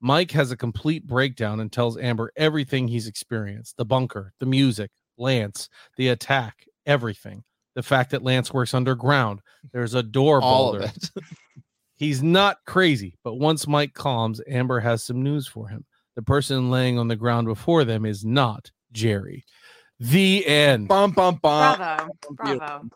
Mike 0.00 0.30
has 0.32 0.52
a 0.52 0.56
complete 0.56 1.06
breakdown 1.06 1.60
and 1.60 1.72
tells 1.72 1.98
Amber 1.98 2.30
everything 2.36 2.86
he's 2.86 3.06
experienced 3.06 3.76
the 3.76 3.84
bunker, 3.84 4.32
the 4.40 4.46
music, 4.46 4.90
Lance, 5.18 5.68
the 5.96 6.08
attack, 6.08 6.66
everything. 6.86 7.42
The 7.74 7.82
fact 7.82 8.10
that 8.10 8.22
Lance 8.22 8.52
works 8.54 8.74
underground. 8.74 9.40
There's 9.72 9.94
a 9.94 10.02
door 10.02 10.40
All 10.42 10.72
boulder. 10.72 10.84
of 10.84 10.96
it. 10.96 11.10
He's 11.96 12.22
not 12.22 12.58
crazy, 12.66 13.18
but 13.24 13.34
once 13.34 13.66
Mike 13.66 13.94
calms, 13.94 14.40
Amber 14.46 14.80
has 14.80 15.02
some 15.02 15.22
news 15.22 15.46
for 15.46 15.68
him. 15.68 15.84
The 16.14 16.22
person 16.22 16.70
laying 16.70 16.98
on 16.98 17.08
the 17.08 17.16
ground 17.16 17.46
before 17.46 17.84
them 17.84 18.04
is 18.06 18.24
not 18.24 18.70
Jerry. 18.92 19.44
The 19.98 20.46
end. 20.46 20.88
bum 20.88 21.12
bum 21.12 21.36
bum. 21.36 21.76
Bravo. 21.78 22.10
Bravo. 22.36 22.90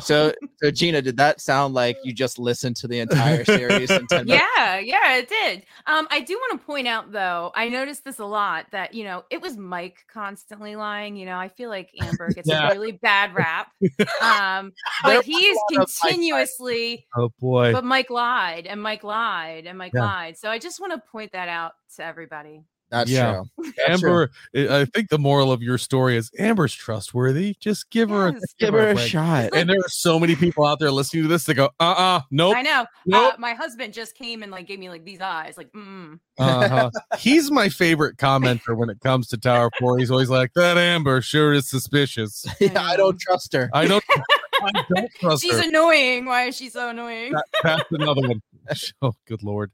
So, 0.00 0.32
so 0.62 0.70
Gina, 0.70 1.02
did 1.02 1.16
that 1.18 1.40
sound 1.40 1.74
like 1.74 1.96
you 2.04 2.12
just 2.14 2.38
listened 2.38 2.76
to 2.76 2.88
the 2.88 3.00
entire 3.00 3.44
series 3.44 3.90
in 3.90 4.06
ten 4.06 4.24
minutes? 4.26 4.44
Yeah, 4.56 4.78
yeah, 4.78 5.16
it 5.16 5.28
did. 5.28 5.64
Um, 5.86 6.06
I 6.10 6.20
do 6.20 6.34
want 6.34 6.58
to 6.60 6.66
point 6.66 6.86
out 6.88 7.12
though, 7.12 7.52
I 7.54 7.68
noticed 7.68 8.04
this 8.04 8.18
a 8.18 8.24
lot 8.24 8.66
that 8.72 8.94
you 8.94 9.04
know 9.04 9.24
it 9.30 9.42
was 9.42 9.56
Mike 9.58 10.04
constantly 10.12 10.74
lying. 10.76 11.16
You 11.16 11.26
know, 11.26 11.36
I 11.36 11.48
feel 11.48 11.68
like 11.68 11.90
Amber 12.00 12.30
gets 12.32 12.48
Yeah. 12.48 12.68
a 12.68 12.72
really 12.72 12.92
bad 12.92 13.34
rap. 13.34 13.68
Um, 14.22 14.72
but 15.02 15.24
he 15.24 15.32
is 15.34 15.56
was 15.56 15.56
a 15.56 15.74
lot 15.80 15.82
of 15.84 15.88
Mike 16.02 16.08
continuously, 16.10 17.06
Oh 17.16 17.30
boy. 17.40 17.72
but 17.72 17.84
Mike 17.84 18.10
lied 18.10 18.66
and 18.66 18.80
Mike 18.82 19.04
lied 19.04 19.66
and 19.66 19.76
Mike 19.76 19.92
Yeah. 19.94 20.00
lied. 20.04 20.38
So 20.38 20.48
I 20.50 20.58
just 20.58 20.80
want 20.80 20.92
to 20.92 20.98
point 21.10 21.32
that 21.32 21.48
out 21.48 21.72
to 21.96 22.04
everybody. 22.04 22.62
That's 22.94 23.10
Yeah. 23.10 23.42
true. 23.56 23.72
That's. 23.76 24.02
Amber, 24.02 24.30
I 24.54 24.80
I 24.80 24.84
think 24.86 25.08
the 25.08 25.18
moral 25.18 25.50
of 25.52 25.62
your 25.62 25.78
story 25.78 26.16
is 26.16 26.30
Amber's 26.38 26.74
trustworthy. 26.74 27.56
Just 27.60 27.90
give 27.90 28.10
her 28.10 28.28
a 28.28 28.32
Yes. 28.32 28.42
Give 28.58 28.74
her 28.74 28.90
a 28.90 28.94
break. 28.94 29.08
shot. 29.08 29.50
And 29.54 29.68
there 29.68 29.78
are 29.78 29.88
so 29.88 30.18
many 30.20 30.36
people 30.36 30.64
out 30.66 30.78
there 30.78 30.90
listening 30.90 31.24
to 31.24 31.28
this 31.28 31.44
that 31.44 31.54
go, 31.54 31.70
uh 31.80 31.94
uh 31.96 32.20
nope. 32.30 32.56
I 32.56 32.62
know. 32.62 32.86
Nope. 33.06 33.34
Uh, 33.34 33.36
my 33.38 33.54
husband 33.54 33.92
just 33.94 34.14
came 34.14 34.42
and 34.42 34.52
like 34.52 34.66
gave 34.66 34.78
me 34.78 34.88
like 34.88 35.04
these 35.04 35.20
eyes, 35.20 35.56
like 35.56 35.72
mm. 35.72 36.18
Uh-huh. 36.38 36.90
He's 37.18 37.50
my 37.50 37.68
favorite 37.68 38.16
commenter 38.16 38.76
when 38.76 38.90
it 38.90 38.98
comes 39.00 39.28
to 39.28 39.36
Tower 39.38 39.70
4. 39.78 39.98
He's 39.98 40.10
always 40.10 40.28
like, 40.30 40.52
that 40.54 40.76
Amber 40.76 41.22
sure 41.22 41.52
is 41.52 41.68
suspicious. 41.70 42.44
yeah, 42.60 42.82
I 42.82 42.96
don't 42.96 43.18
trust 43.20 43.52
her. 43.52 43.70
I 43.72 43.86
don't, 43.86 44.02
I 44.62 44.84
don't 44.94 45.10
trust 45.20 45.42
She's 45.44 45.52
her. 45.54 45.68
annoying. 45.68 46.24
Why 46.26 46.46
is 46.46 46.56
she 46.56 46.70
so 46.70 46.88
annoying? 46.88 47.32
That- 47.34 47.44
That's 47.62 47.92
another 47.92 48.22
one. 48.28 48.42
Oh, 49.02 49.12
good 49.26 49.42
lord. 49.42 49.70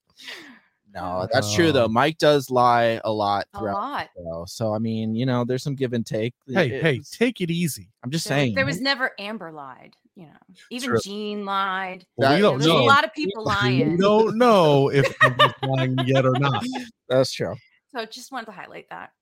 No, 0.92 1.28
that's 1.32 1.54
true 1.54 1.70
though. 1.72 1.86
Mike 1.88 2.18
does 2.18 2.50
lie 2.50 3.00
a 3.04 3.12
lot 3.12 3.46
A 3.54 3.58
throughout 3.58 3.74
lot. 3.74 4.08
the 4.16 4.22
show. 4.24 4.44
So 4.48 4.74
I 4.74 4.78
mean, 4.78 5.14
you 5.14 5.24
know, 5.26 5.44
there's 5.44 5.62
some 5.62 5.74
give 5.76 5.92
and 5.92 6.04
take. 6.04 6.34
Hey, 6.48 6.70
It- 6.70 6.82
hey, 6.82 6.90
it's- 6.94 7.10
take 7.10 7.40
it 7.40 7.50
easy. 7.50 7.90
I'm 8.02 8.10
just 8.10 8.26
There 8.28 8.36
saying. 8.38 8.54
there 8.54 8.66
was 8.66 8.80
never 8.80 9.12
Amber 9.18 9.52
lied. 9.52 9.94
You 10.16 10.26
know, 10.26 10.56
even 10.70 10.90
True. 10.90 10.98
Jean 11.04 11.44
lied. 11.44 12.04
Well, 12.16 12.30
we 12.30 12.36
That- 12.36 12.42
don't 12.42 12.58
There's 12.58 12.70
a 12.70 12.74
know. 12.74 12.84
lot 12.84 13.04
of 13.04 13.14
people 13.14 13.44
We 13.44 13.50
lying. 13.50 13.96
don't 13.98 14.36
know 14.36 14.90
if 14.90 15.06
Amber's 15.22 15.54
lying 15.62 15.96
yet 16.06 16.26
or 16.26 16.32
not. 16.38 16.64
That's 17.08 17.32
true. 17.32 17.54
So 17.94 18.04
just 18.06 18.30
wanted 18.32 18.46
to 18.46 18.52
highlight 18.52 18.86
that. 18.90 19.12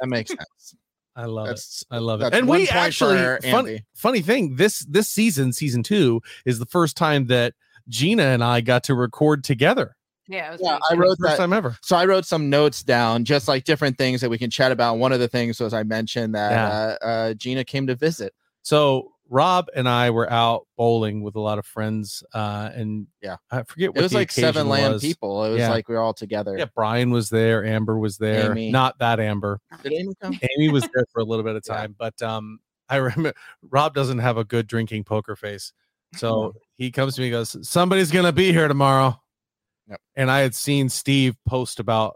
That 0.00 0.06
makes 0.08 0.30
sense. 0.30 0.74
I 1.16 1.24
love 1.24 1.46
it. 1.46 1.50
That's 1.50 1.84
I 1.90 1.98
love 1.98 2.20
it. 2.20 2.24
that's 2.24 2.36
And 2.36 2.46
one 2.46 2.60
we 2.60 2.66
point 2.66 2.76
actually 2.76 3.16
for 3.16 3.40
fun, 3.42 3.66
Andy. 3.68 3.84
funny 3.94 4.20
thing, 4.22 4.54
this 4.56 4.86
this 4.88 5.08
season, 5.08 5.52
season 5.52 5.82
two, 5.82 6.22
is 6.46 6.60
the 6.60 6.66
first 6.66 6.96
time 6.96 7.26
that 7.26 7.54
Gina 7.88 8.22
and 8.22 8.42
I 8.44 8.60
got 8.60 8.84
to 8.84 8.94
record 8.94 9.42
together. 9.42 9.96
Yeah, 10.30 10.56
Yeah, 10.60 10.78
I 10.90 10.94
wrote 10.94 11.18
First 11.18 11.20
that. 11.22 11.36
time 11.38 11.52
ever. 11.52 11.76
So 11.82 11.96
I 11.96 12.04
wrote 12.06 12.24
some 12.24 12.48
notes 12.48 12.82
down, 12.82 13.24
just 13.24 13.48
like 13.48 13.64
different 13.64 13.98
things 13.98 14.20
that 14.20 14.30
we 14.30 14.38
can 14.38 14.48
chat 14.50 14.70
about. 14.70 14.98
One 14.98 15.12
of 15.12 15.18
the 15.18 15.28
things 15.28 15.58
was 15.60 15.74
I 15.74 15.82
mentioned 15.82 16.34
that 16.36 16.52
Yeah. 16.52 16.68
uh, 16.68 17.04
uh, 17.04 17.34
Gina 17.34 17.64
came 17.64 17.86
to 17.88 17.96
visit. 17.96 18.32
So 18.62 19.12
Rob 19.28 19.68
and 19.74 19.88
I 19.88 20.10
were 20.10 20.30
out 20.30 20.66
bowling 20.76 21.22
with 21.22 21.34
a 21.36 21.40
lot 21.40 21.58
of 21.58 21.66
friends, 21.66 22.22
uh, 22.34 22.70
and 22.74 23.06
Yeah. 23.22 23.36
I 23.50 23.62
forget 23.64 23.90
what 23.90 23.98
It 23.98 24.02
was 24.02 24.12
the 24.12 24.18
like 24.18 24.30
seven 24.32 24.66
occasion 24.68 24.68
lamb 24.90 25.00
people. 25.00 25.44
It 25.44 25.50
was 25.50 25.58
Yeah. 25.60 25.70
like 25.70 25.88
we 25.88 25.94
were 25.94 26.00
all 26.00 26.14
together. 26.14 26.56
Yeah, 26.58 26.66
Brian 26.74 27.10
was 27.10 27.28
there, 27.30 27.64
Amber 27.64 27.98
was 27.98 28.18
there, 28.18 28.52
Amy. 28.52 28.70
not 28.70 28.98
that 29.00 29.18
Amber. 29.20 29.60
Did 29.82 29.92
Amy 29.94 30.14
come? 30.20 30.38
Amy 30.56 30.68
was 30.70 30.86
there 30.94 31.04
for 31.12 31.20
a 31.20 31.24
little 31.24 31.44
bit 31.44 31.56
of 31.56 31.62
Yeah. 31.68 31.74
time, 31.76 31.94
but 31.98 32.20
um, 32.22 32.60
I 32.88 32.96
remember 32.96 33.32
Rob 33.68 33.94
doesn't 33.94 34.18
have 34.18 34.36
a 34.36 34.44
good 34.44 34.66
drinking 34.66 35.04
poker 35.04 35.36
face, 35.36 35.72
so 36.16 36.52
he 36.76 36.90
comes 36.90 37.14
to 37.14 37.20
me 37.20 37.28
and 37.28 37.32
goes, 37.32 37.56
"Somebody's 37.68 38.10
gonna 38.10 38.32
be 38.32 38.50
here 38.52 38.66
tomorrow," 38.66 39.20
Yep. 39.90 40.00
and 40.16 40.30
I 40.30 40.38
had 40.40 40.54
seen 40.54 40.88
Steve 40.88 41.34
post 41.48 41.80
about 41.80 42.14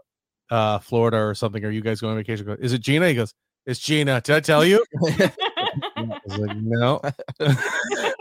uh 0.49 0.79
Florida 0.79 1.17
or 1.17 1.35
something. 1.35 1.63
Are 1.65 1.71
you 1.71 1.81
guys 1.81 1.99
going 2.01 2.11
on 2.11 2.17
vacation? 2.17 2.49
I 2.49 2.55
go, 2.55 2.61
Is 2.61 2.73
it 2.73 2.79
Gina? 2.81 3.09
He 3.09 3.15
goes, 3.15 3.33
"It's 3.65 3.79
Gina." 3.79 4.21
Did 4.21 4.35
I 4.35 4.39
tell 4.39 4.63
you? 4.65 4.83
I 5.09 6.19
was 6.25 6.37
like, 6.37 6.57
"No." 6.57 7.01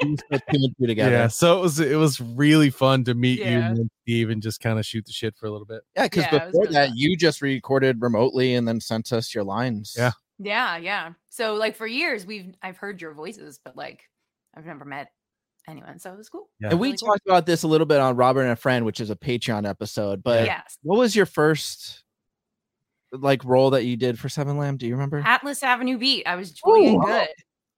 You 0.02 0.16
put 0.30 0.42
two 0.50 0.56
and 0.62 0.74
two 0.78 0.86
together. 0.86 1.12
Yeah, 1.12 1.28
so 1.28 1.58
it 1.58 1.62
was 1.62 1.80
it 1.80 1.96
was 1.96 2.20
really 2.20 2.68
fun 2.68 3.04
to 3.04 3.14
meet 3.14 3.38
Yeah. 3.38 3.50
you 3.50 3.80
and 3.80 3.90
Steve 4.02 4.28
and 4.30 4.42
just 4.42 4.60
kind 4.60 4.78
of 4.78 4.84
shoot 4.84 5.06
the 5.06 5.12
shit 5.12 5.34
for 5.36 5.46
a 5.46 5.50
little 5.50 5.64
bit. 5.66 5.80
Yeah, 5.96 6.02
because 6.04 6.24
Yeah, 6.30 6.46
before 6.46 6.62
really 6.62 6.72
that, 6.74 6.88
fun. 6.88 6.96
you 6.98 7.16
just 7.16 7.40
recorded 7.40 8.02
remotely 8.02 8.54
and 8.54 8.68
then 8.68 8.80
sent 8.80 9.12
us 9.14 9.34
your 9.34 9.44
lines. 9.44 9.94
Yeah. 9.96 10.10
Yeah, 10.38 10.76
yeah. 10.76 11.12
So 11.30 11.54
like 11.54 11.74
for 11.76 11.86
years 11.86 12.26
we've 12.26 12.54
I've 12.62 12.76
heard 12.76 13.00
your 13.00 13.14
voices, 13.14 13.58
but 13.64 13.76
like 13.76 14.02
I've 14.54 14.66
never 14.66 14.84
met 14.84 15.08
anyone. 15.68 15.98
So 15.98 16.12
it 16.12 16.16
was 16.16 16.28
cool. 16.28 16.48
Yeah. 16.60 16.70
And 16.70 16.80
we 16.80 16.88
Really 16.88 16.98
cool. 16.98 17.08
talked 17.08 17.26
about 17.26 17.46
this 17.46 17.62
a 17.62 17.68
little 17.68 17.86
bit 17.86 18.00
on 18.00 18.16
Robert 18.16 18.42
and 18.42 18.50
a 18.52 18.56
Friend, 18.56 18.84
which 18.84 19.00
is 19.00 19.10
a 19.10 19.16
Patreon 19.16 19.68
episode. 19.68 20.22
But 20.22 20.46
yes. 20.46 20.78
what 20.82 20.98
was 20.98 21.14
your 21.16 21.26
first 21.26 22.02
like 23.12 23.44
role 23.44 23.70
that 23.70 23.84
you 23.84 23.96
did 23.96 24.18
for 24.18 24.28
Seven 24.28 24.58
Lamb? 24.58 24.76
Do 24.76 24.86
you 24.86 24.94
remember? 24.94 25.22
Atlas 25.24 25.62
Avenue 25.62 25.98
Beat. 25.98 26.26
I 26.26 26.36
was 26.36 26.54
oh, 26.64 26.74
Julian 26.76 26.96
Ooh. 26.96 27.06
Good. 27.06 27.28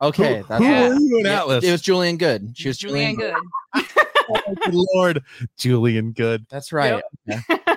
Okay, 0.02 0.38
Who, 0.38 0.44
that's 0.48 0.62
who 0.62 0.70
Yeah. 0.70 0.88
were 0.88 0.94
you 1.00 1.20
in 1.20 1.26
Atlas? 1.26 1.64
It 1.64 1.70
was 1.72 1.80
Julian 1.80 2.16
Good. 2.18 2.52
She 2.54 2.68
was 2.68 2.76
Julian 2.78 3.14
Julian, 3.16 3.36
Good. 3.74 3.84
Oh, 4.28 4.54
good 4.64 4.74
Lord, 4.94 5.22
Julian 5.56 6.10
Good. 6.12 6.46
That's 6.50 6.72
right. 6.72 7.00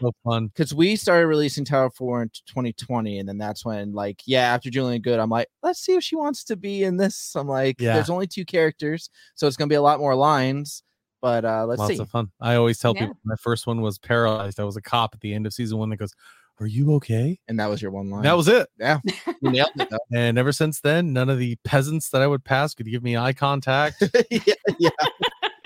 So 0.00 0.12
fun. 0.24 0.48
Because 0.48 0.74
we 0.74 0.96
started 0.96 1.26
releasing 1.26 1.64
Tower 1.64 1.90
4 1.90 2.22
in 2.22 2.28
2020, 2.46 3.18
and 3.18 3.28
then 3.28 3.38
that's 3.38 3.64
when, 3.64 3.92
like, 3.92 4.20
yeah, 4.26 4.52
after 4.54 4.70
Julian 4.70 5.00
Good, 5.02 5.18
I'm 5.18 5.30
like, 5.30 5.48
let's 5.62 5.80
see 5.80 5.94
if 5.94 6.02
she 6.04 6.16
wants 6.16 6.44
to 6.44 6.56
be 6.56 6.84
in 6.84 6.96
this. 6.96 7.34
I'm 7.36 7.48
like, 7.48 7.80
Yeah. 7.80 7.94
there's 7.94 8.10
only 8.10 8.26
two 8.26 8.44
characters, 8.44 9.10
so 9.34 9.46
it's 9.46 9.56
gonna 9.56 9.68
be 9.68 9.74
a 9.76 9.82
lot 9.82 9.98
more 10.00 10.14
lines. 10.14 10.82
But 11.22 11.44
uh 11.44 11.66
let's 11.66 11.78
Lots 11.80 11.96
see. 11.96 12.00
of 12.00 12.08
fun. 12.08 12.30
I 12.40 12.54
always 12.54 12.78
tell 12.78 12.94
Yeah. 12.94 13.02
people 13.02 13.16
my 13.24 13.36
first 13.36 13.66
one 13.66 13.80
was 13.82 13.98
paralyzed. 13.98 14.58
I 14.58 14.64
was 14.64 14.76
a 14.76 14.82
cop 14.82 15.14
at 15.14 15.20
the 15.20 15.34
end 15.34 15.46
of 15.46 15.52
season 15.52 15.76
one 15.78 15.90
that 15.90 15.98
goes, 15.98 16.14
"Are 16.60 16.66
you 16.66 16.94
okay?" 16.94 17.38
And 17.46 17.60
that 17.60 17.66
was 17.66 17.82
your 17.82 17.90
one 17.90 18.08
line. 18.08 18.22
That 18.22 18.36
was 18.38 18.48
it. 18.48 18.68
yeah. 18.78 19.00
You 19.42 19.50
nailed 19.50 19.70
it 19.76 19.88
though. 19.90 19.98
And 20.14 20.38
ever 20.38 20.50
since 20.52 20.80
then, 20.80 21.12
none 21.12 21.28
of 21.28 21.38
the 21.38 21.56
peasants 21.64 22.08
that 22.10 22.22
I 22.22 22.26
would 22.26 22.42
pass 22.44 22.72
could 22.74 22.86
give 22.86 23.02
me 23.02 23.16
eye 23.18 23.34
contact. 23.34 24.02
yeah, 24.30 24.54
yeah. 24.78 24.90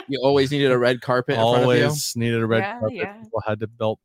You 0.09 0.21
always 0.23 0.51
needed 0.51 0.71
a 0.71 0.79
red 0.79 1.01
carpet 1.01 1.35
in 1.35 1.41
front 1.41 1.57
of 1.57 1.77
you. 1.77 1.85
Always 1.85 2.13
needed 2.17 2.41
a 2.41 2.47
red 2.47 2.59
Yeah, 2.61 2.79
carpet. 2.81 2.97
yeah. 2.97 3.13
People 3.23 3.43
had 3.47 3.61
to 3.61 3.67
belt 3.67 3.99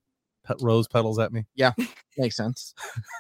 pe- 0.46 0.56
rose 0.62 0.88
petals 0.88 1.20
at 1.20 1.32
me. 1.34 1.46
Yeah, 1.56 1.72
makes 2.18 2.36
sense. 2.36 2.74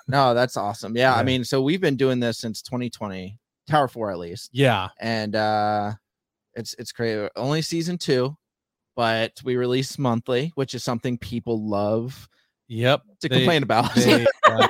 No, 0.08 0.34
that's 0.34 0.58
awesome. 0.58 0.96
Yeah, 0.96 1.14
I 1.16 1.24
mean, 1.24 1.44
so 1.44 1.62
we've 1.62 1.82
been 1.82 1.96
doing 1.98 2.20
this 2.20 2.38
since 2.38 2.62
2020, 2.62 3.38
Tower 3.68 3.88
4 3.88 4.12
at 4.12 4.20
least. 4.20 4.50
Yeah. 4.54 4.90
And 5.00 5.36
uh 5.36 5.94
it's 6.56 6.74
it's 6.80 6.92
great. 6.92 7.30
Only 7.36 7.62
season 7.62 7.98
two, 7.98 8.36
but 8.96 9.40
we 9.44 9.56
release 9.56 9.98
monthly, 10.00 10.52
which 10.56 10.74
is 10.74 10.84
something 10.84 11.18
people 11.18 11.68
love 11.68 12.28
Yep. 12.68 13.02
to 13.22 13.30
They- 13.30 13.36
complain 13.38 13.64
about. 13.64 13.94
they, 13.96 14.26
uh, 14.48 14.68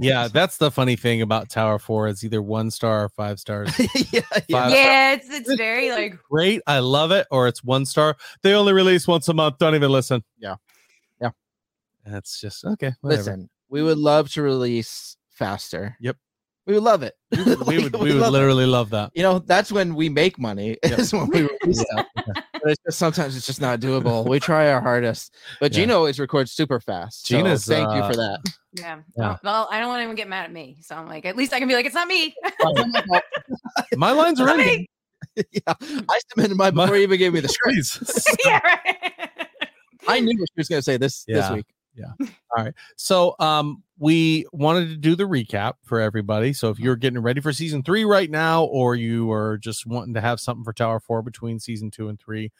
yeah, 0.00 0.28
that's 0.28 0.56
the 0.58 0.70
funny 0.70 0.96
thing 0.96 1.22
about 1.22 1.48
Tower 1.48 1.78
Four. 1.78 2.08
It's 2.08 2.24
either 2.24 2.42
one 2.42 2.70
star 2.70 3.04
or 3.04 3.08
five 3.08 3.38
stars. 3.38 3.70
yeah, 4.12 4.22
yeah. 4.48 4.60
Five- 4.60 4.72
yeah, 4.72 5.12
it's 5.12 5.30
it's 5.30 5.54
very 5.54 5.90
like 5.90 6.18
Great, 6.30 6.62
I 6.66 6.80
love 6.80 7.10
it, 7.10 7.26
or 7.30 7.48
it's 7.48 7.62
one 7.62 7.86
star. 7.86 8.16
They 8.42 8.54
only 8.54 8.72
release 8.72 9.06
once 9.06 9.28
a 9.28 9.34
month. 9.34 9.58
Don't 9.58 9.74
even 9.74 9.90
listen. 9.90 10.24
Yeah. 10.38 10.56
Yeah. 11.20 11.30
That's 12.06 12.40
just 12.40 12.64
okay. 12.64 12.92
Whatever. 13.00 13.22
Listen, 13.22 13.50
we 13.68 13.82
would 13.82 13.98
love 13.98 14.30
to 14.32 14.42
release 14.42 15.16
faster. 15.30 15.96
Yep. 16.00 16.16
We 16.70 16.76
would 16.76 16.84
love 16.84 17.02
it. 17.02 17.14
we 17.66 17.82
would 17.82 17.92
we 17.96 17.98
would 18.12 18.14
love 18.14 18.28
it. 18.28 18.30
literally 18.30 18.64
love 18.64 18.90
that. 18.90 19.10
You 19.12 19.24
know, 19.24 19.40
that's 19.40 19.72
when 19.72 19.96
we 19.96 20.08
make 20.08 20.38
money. 20.38 20.78
Yep. 20.84 20.98
Is 21.00 21.12
when 21.12 21.26
we 21.26 21.40
release 21.62 21.80
stuff. 21.80 22.06
But 22.14 22.44
it's 22.64 22.80
just 22.86 22.96
sometimes 22.96 23.36
it's 23.36 23.44
just 23.44 23.60
not 23.60 23.80
doable. 23.80 24.24
We 24.28 24.38
try 24.38 24.70
our 24.70 24.80
hardest. 24.80 25.34
But 25.58 25.72
Yeah. 25.72 25.80
Gina 25.80 25.94
always 25.96 26.20
records 26.20 26.52
super 26.52 26.78
fast. 26.78 27.26
so 27.26 27.36
Gina's, 27.36 27.66
thank 27.66 27.90
you 27.92 28.00
uh, 28.02 28.08
for 28.08 28.14
that. 28.14 28.38
yeah. 28.74 29.00
Yeah. 29.16 29.36
Well, 29.42 29.66
I 29.68 29.80
don't 29.80 29.88
want 29.88 29.98
anyone 29.98 30.14
to 30.14 30.20
get 30.20 30.28
mad 30.28 30.44
at 30.44 30.52
me. 30.52 30.76
So 30.80 30.94
I'm 30.94 31.08
like, 31.08 31.24
at 31.26 31.36
least 31.36 31.52
I 31.52 31.58
can 31.58 31.66
be 31.66 31.74
like, 31.74 31.86
it's 31.86 31.94
not 31.96 32.06
me. 32.06 32.32
My 33.96 34.12
lines 34.12 34.40
are 34.40 34.46
Not 34.46 34.60
in. 34.60 34.66
me. 34.66 34.88
yeah. 35.50 35.74
I 35.80 36.20
submitted 36.28 36.56
mine 36.56 36.74
My- 36.76 36.84
before 36.84 36.98
you 36.98 37.02
even 37.02 37.18
gave 37.18 37.32
me 37.32 37.40
the 37.40 37.48
script. 37.48 38.36
Yeah, 38.44 38.60
right. 38.62 39.38
I 40.06 40.20
knew 40.20 40.38
what 40.38 40.48
she 40.50 40.54
was 40.58 40.68
gonna 40.68 40.82
say 40.82 40.96
this 40.98 41.24
this 41.26 41.50
Yeah. 41.94 42.12
All 42.56 42.64
right. 42.64 42.74
So 42.96 43.34
um 43.38 43.82
we 43.98 44.46
wanted 44.52 44.88
to 44.88 44.96
do 44.96 45.14
the 45.14 45.24
recap 45.24 45.74
for 45.84 46.00
everybody. 46.00 46.52
So 46.52 46.70
if 46.70 46.78
you're 46.78 46.96
getting 46.96 47.20
ready 47.20 47.40
for 47.40 47.52
season 47.52 47.82
three 47.82 48.04
right 48.04 48.30
now, 48.30 48.64
or 48.64 48.94
you 48.94 49.30
are 49.30 49.58
just 49.58 49.86
wanting 49.86 50.14
to 50.14 50.20
have 50.20 50.40
something 50.40 50.64
for 50.64 50.72
Tower 50.72 51.00
Four 51.00 51.22
between 51.22 51.58
season 51.60 51.90
two 51.90 52.08
and 52.08 52.18
three, 52.18 52.50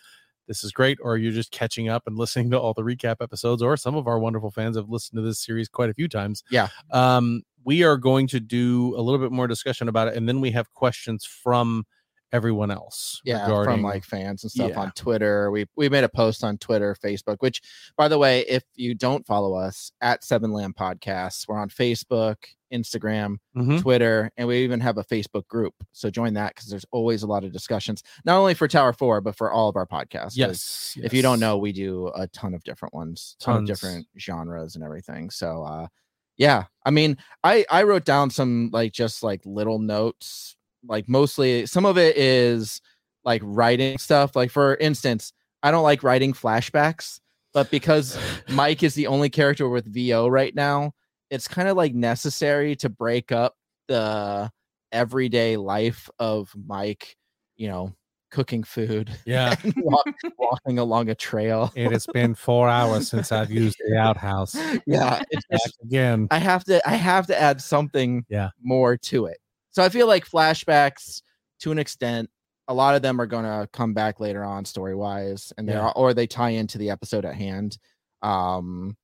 this 0.46 0.62
is 0.64 0.72
great. 0.72 0.98
Or 1.02 1.16
you're 1.16 1.32
just 1.32 1.50
catching 1.50 1.88
up 1.88 2.02
and 2.06 2.18
listening 2.18 2.50
to 2.50 2.60
all 2.60 2.74
the 2.74 2.82
recap 2.82 3.16
episodes, 3.20 3.62
or 3.62 3.76
some 3.76 3.94
of 3.94 4.06
our 4.06 4.18
wonderful 4.18 4.50
fans 4.50 4.76
have 4.76 4.90
listened 4.90 5.16
to 5.16 5.22
this 5.22 5.38
series 5.38 5.68
quite 5.68 5.90
a 5.90 5.94
few 5.94 6.08
times. 6.08 6.42
Yeah. 6.50 6.68
Um, 6.90 7.42
we 7.64 7.82
are 7.84 7.96
going 7.96 8.26
to 8.28 8.40
do 8.40 8.94
a 8.96 9.02
little 9.02 9.20
bit 9.20 9.32
more 9.32 9.46
discussion 9.46 9.88
about 9.88 10.08
it, 10.08 10.16
and 10.16 10.28
then 10.28 10.40
we 10.40 10.50
have 10.50 10.72
questions 10.74 11.24
from 11.24 11.86
everyone 12.32 12.70
else. 12.70 13.20
Yeah, 13.24 13.42
regarding, 13.42 13.74
from 13.74 13.82
like 13.82 14.04
fans 14.04 14.44
and 14.44 14.50
stuff 14.52 14.70
Yeah. 14.70 14.80
on 14.80 14.92
Twitter. 14.92 15.50
We 15.50 15.66
we 15.76 15.88
made 15.88 16.04
a 16.04 16.08
post 16.08 16.44
on 16.44 16.58
Twitter, 16.58 16.94
Facebook, 17.04 17.36
which 17.40 17.60
by 17.96 18.08
the 18.08 18.18
way, 18.18 18.40
if 18.42 18.62
you 18.74 18.94
don't 18.94 19.26
follow 19.26 19.54
us 19.54 19.92
at 20.00 20.24
Seven 20.24 20.52
Lamb 20.52 20.72
Podcasts, 20.72 21.46
we're 21.48 21.58
on 21.58 21.68
Facebook, 21.68 22.36
Instagram, 22.72 23.36
Mhm. 23.56 23.80
Twitter, 23.80 24.30
and 24.36 24.46
we 24.46 24.62
even 24.62 24.78
have 24.80 24.96
a 24.98 25.04
Facebook 25.04 25.46
group. 25.48 25.74
So 25.92 26.08
join 26.08 26.34
that 26.34 26.54
because 26.54 26.70
there's 26.70 26.86
always 26.92 27.22
a 27.24 27.26
lot 27.26 27.42
of 27.44 27.52
discussions, 27.52 28.02
not 28.24 28.38
only 28.38 28.54
for 28.54 28.68
Tower 28.68 28.92
Four, 28.92 29.20
but 29.20 29.34
for 29.36 29.50
all 29.50 29.68
of 29.68 29.74
our 29.76 29.86
podcasts. 29.86 30.36
Yes, 30.36 30.96
If 31.02 31.12
you 31.12 31.22
don't 31.22 31.40
know, 31.40 31.58
we 31.58 31.72
do 31.72 32.12
a 32.14 32.28
ton 32.28 32.54
of 32.54 32.62
different 32.62 32.94
ones, 32.94 33.36
ton 33.40 33.62
of 33.62 33.66
different 33.66 34.06
genres 34.18 34.76
and 34.76 34.84
everything. 34.84 35.30
So 35.30 35.64
uh 35.64 35.88
yeah, 36.36 36.64
I 36.86 36.90
mean, 36.90 37.18
I 37.44 37.66
I 37.70 37.82
wrote 37.82 38.04
down 38.04 38.30
some 38.30 38.70
like 38.72 38.92
just 38.92 39.22
like 39.22 39.42
little 39.44 39.78
notes, 39.78 40.56
like 40.86 41.08
mostly 41.08 41.66
some 41.66 41.84
of 41.86 41.98
it 41.98 42.16
is 42.16 42.80
like 43.24 43.42
writing 43.44 43.98
stuff. 43.98 44.34
Like 44.36 44.50
for 44.50 44.76
instance, 44.76 45.32
I 45.62 45.70
don't 45.70 45.82
like 45.82 46.02
writing 46.02 46.32
flashbacks, 46.32 47.20
but 47.52 47.70
because 47.70 48.18
Mike 48.48 48.82
is 48.82 48.94
the 48.94 49.06
only 49.06 49.28
character 49.30 49.68
with 49.68 49.92
VO 49.92 50.28
right 50.28 50.54
now, 50.54 50.92
it's 51.30 51.46
kind 51.48 51.68
of 51.68 51.76
like 51.76 51.94
necessary 51.94 52.74
to 52.76 52.88
break 52.88 53.30
up 53.32 53.54
the 53.88 54.50
everyday 54.92 55.56
life 55.56 56.08
of 56.18 56.52
Mike, 56.66 57.16
you 57.56 57.68
know, 57.68 57.92
cooking 58.30 58.62
food, 58.64 59.10
Yeah. 59.26 59.54
walk, 59.76 60.06
walking 60.38 60.78
along 60.78 61.08
a 61.10 61.14
trail. 61.14 61.72
It 61.74 61.90
has 61.92 62.06
been 62.06 62.34
four 62.34 62.68
hours 62.68 63.08
since 63.08 63.32
I've 63.32 63.50
used 63.50 63.76
the 63.86 63.96
outhouse. 63.96 64.54
Yeah, 64.86 65.20
it's 65.30 65.44
just, 65.52 65.78
again. 65.82 66.26
I 66.30 66.38
have 66.38 66.64
to 66.64 66.80
I 66.88 66.94
have 66.94 67.26
to 67.26 67.40
add 67.40 67.60
something 67.60 68.24
Yeah. 68.28 68.50
more 68.62 68.96
to 68.96 69.26
it. 69.26 69.38
So 69.70 69.82
I 69.82 69.88
feel 69.88 70.06
like 70.06 70.28
flashbacks 70.28 71.22
to 71.60 71.70
an 71.72 71.78
extent 71.78 72.30
a 72.68 72.74
lot 72.74 72.94
of 72.94 73.02
them 73.02 73.20
are 73.20 73.26
going 73.26 73.44
to 73.44 73.68
come 73.72 73.94
back 73.94 74.20
later 74.20 74.44
on 74.44 74.64
story 74.64 74.94
wise 74.94 75.52
and 75.58 75.68
they 75.68 75.72
Yeah. 75.72 75.86
are 75.88 75.92
or 75.96 76.14
they 76.14 76.26
tie 76.28 76.50
into 76.50 76.78
the 76.78 76.90
episode 76.90 77.24
at 77.24 77.34
hand. 77.34 77.78
Um 78.22 78.96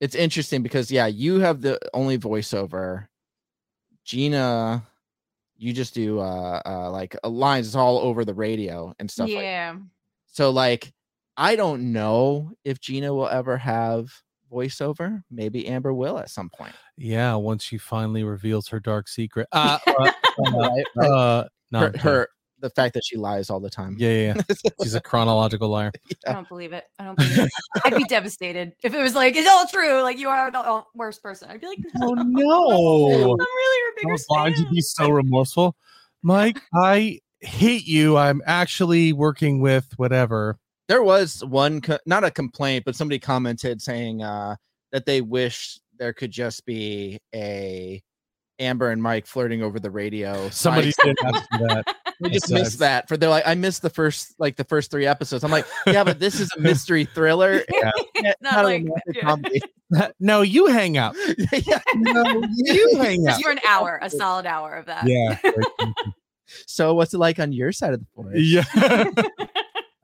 it's 0.00 0.14
interesting 0.14 0.62
because 0.62 0.90
yeah, 0.90 1.06
you 1.06 1.40
have 1.40 1.60
the 1.62 1.78
only 1.94 2.18
voiceover. 2.18 3.06
Gina 4.04 4.86
you 5.58 5.72
just 5.72 5.94
do 5.94 6.20
uh 6.20 6.60
uh 6.66 6.90
like 6.90 7.16
uh, 7.24 7.28
lines 7.28 7.74
all 7.74 7.98
over 7.98 8.24
the 8.24 8.34
radio 8.34 8.94
and 8.98 9.10
stuff 9.10 9.28
like 9.30 9.42
yeah. 9.42 9.74
so 10.26 10.50
like 10.50 10.92
I 11.36 11.56
don't 11.56 11.92
know 11.92 12.52
if 12.64 12.80
Gina 12.80 13.12
will 13.14 13.28
ever 13.28 13.56
have 13.56 14.10
voiceover. 14.52 15.22
Maybe 15.30 15.66
Amber 15.68 15.92
will 15.92 16.18
at 16.18 16.30
some 16.30 16.50
point. 16.50 16.74
Yeah, 16.96 17.34
once 17.34 17.62
she 17.64 17.78
finally 17.78 18.24
reveals 18.24 18.68
her 18.68 18.80
dark 18.80 19.08
secret. 19.08 19.48
Uh, 19.52 19.78
uh, 19.86 20.10
Right, 20.38 20.84
right. 20.96 21.10
uh, 21.10 21.48
no, 21.70 21.80
her, 21.80 21.92
her 21.98 22.28
the 22.60 22.70
fact 22.70 22.94
that 22.94 23.04
she 23.04 23.16
lies 23.16 23.50
all 23.50 23.60
the 23.60 23.70
time. 23.70 23.96
Yeah, 23.98 24.10
yeah, 24.10 24.34
yeah. 24.36 24.70
She's 24.82 24.94
a 24.94 25.00
chronological 25.00 25.68
liar. 25.68 25.92
I 26.26 26.32
don't 26.32 26.48
believe 26.48 26.72
it. 26.72 26.84
I 26.98 27.04
don't 27.04 27.16
believe 27.16 27.38
it. 27.38 27.50
I'd 27.84 27.96
be 27.96 28.04
devastated 28.04 28.72
if 28.82 28.94
it 28.94 29.00
was 29.02 29.14
like 29.14 29.36
it's 29.36 29.48
all 29.48 29.66
true. 29.66 30.00
Like 30.02 30.18
you 30.18 30.28
are 30.28 30.50
the 30.50 30.82
worst 30.94 31.22
person. 31.22 31.50
I'd 31.50 31.60
be 31.60 31.66
like, 31.66 31.78
no, 31.94 32.06
Oh 32.06 32.12
I'm 32.14 32.32
no! 32.32 33.36
really 33.36 33.78
your 33.82 33.94
bigger 33.96 34.10
How 34.28 34.34
blind 34.34 34.56
to 34.56 34.62
fan. 34.64 34.72
be 34.72 34.80
so 34.80 35.08
remorseful, 35.10 35.76
Mike. 36.22 36.58
I 36.74 37.20
hate 37.40 37.86
you. 37.86 38.16
I'm 38.16 38.40
actually 38.46 39.12
working 39.12 39.60
with 39.60 39.92
whatever. 39.96 40.58
There 40.88 41.02
was 41.02 41.44
one 41.44 41.80
co- 41.80 41.98
not 42.06 42.24
a 42.24 42.30
complaint, 42.30 42.84
but 42.84 42.94
somebody 42.96 43.18
commented 43.18 43.82
saying 43.82 44.22
uh 44.22 44.56
that 44.92 45.04
they 45.06 45.20
wish 45.20 45.78
there 45.98 46.12
could 46.12 46.30
just 46.30 46.64
be 46.66 47.18
a 47.34 48.02
Amber 48.58 48.90
and 48.90 49.02
Mike 49.02 49.26
flirting 49.26 49.62
over 49.62 49.78
the 49.80 49.90
radio. 49.90 50.48
Somebody 50.50 50.92
side- 50.92 51.16
did 51.16 51.16
ask 51.24 51.44
for 51.50 51.58
that. 51.66 51.96
we 52.20 52.30
just 52.30 52.46
said- 52.48 52.54
missed 52.54 52.78
that 52.78 53.08
for 53.08 53.16
they're 53.16 53.28
like 53.28 53.46
I 53.46 53.54
missed 53.54 53.82
the 53.82 53.90
first 53.90 54.34
like 54.38 54.56
the 54.56 54.64
first 54.64 54.90
three 54.90 55.06
episodes. 55.06 55.42
I'm 55.44 55.50
like, 55.50 55.66
yeah, 55.86 56.04
but 56.04 56.20
this 56.20 56.38
is 56.40 56.50
a 56.56 56.60
mystery 56.60 57.04
thriller. 57.04 57.62
Yeah. 57.72 57.90
Not 58.40 58.54
not 58.56 58.64
like- 58.64 58.86
yeah. 59.14 59.22
comedy. 59.22 59.60
No, 60.20 60.40
you 60.42 60.66
hang 60.66 60.96
up. 60.98 61.14
yeah. 61.52 61.80
No, 61.94 62.42
you 62.54 62.96
hang 62.98 63.26
up. 63.28 63.34
Just 63.34 63.44
for 63.44 63.50
an 63.50 63.60
hour, 63.68 63.98
a 64.02 64.08
solid 64.10 64.46
hour 64.46 64.74
of 64.74 64.86
that. 64.86 65.06
Yeah. 65.06 65.38
So 66.66 66.94
what's 66.94 67.12
it 67.12 67.18
like 67.18 67.38
on 67.38 67.52
your 67.52 67.72
side 67.72 67.92
of 67.92 68.00
the 68.00 68.06
forest? 68.14 68.40
yeah. 68.40 69.04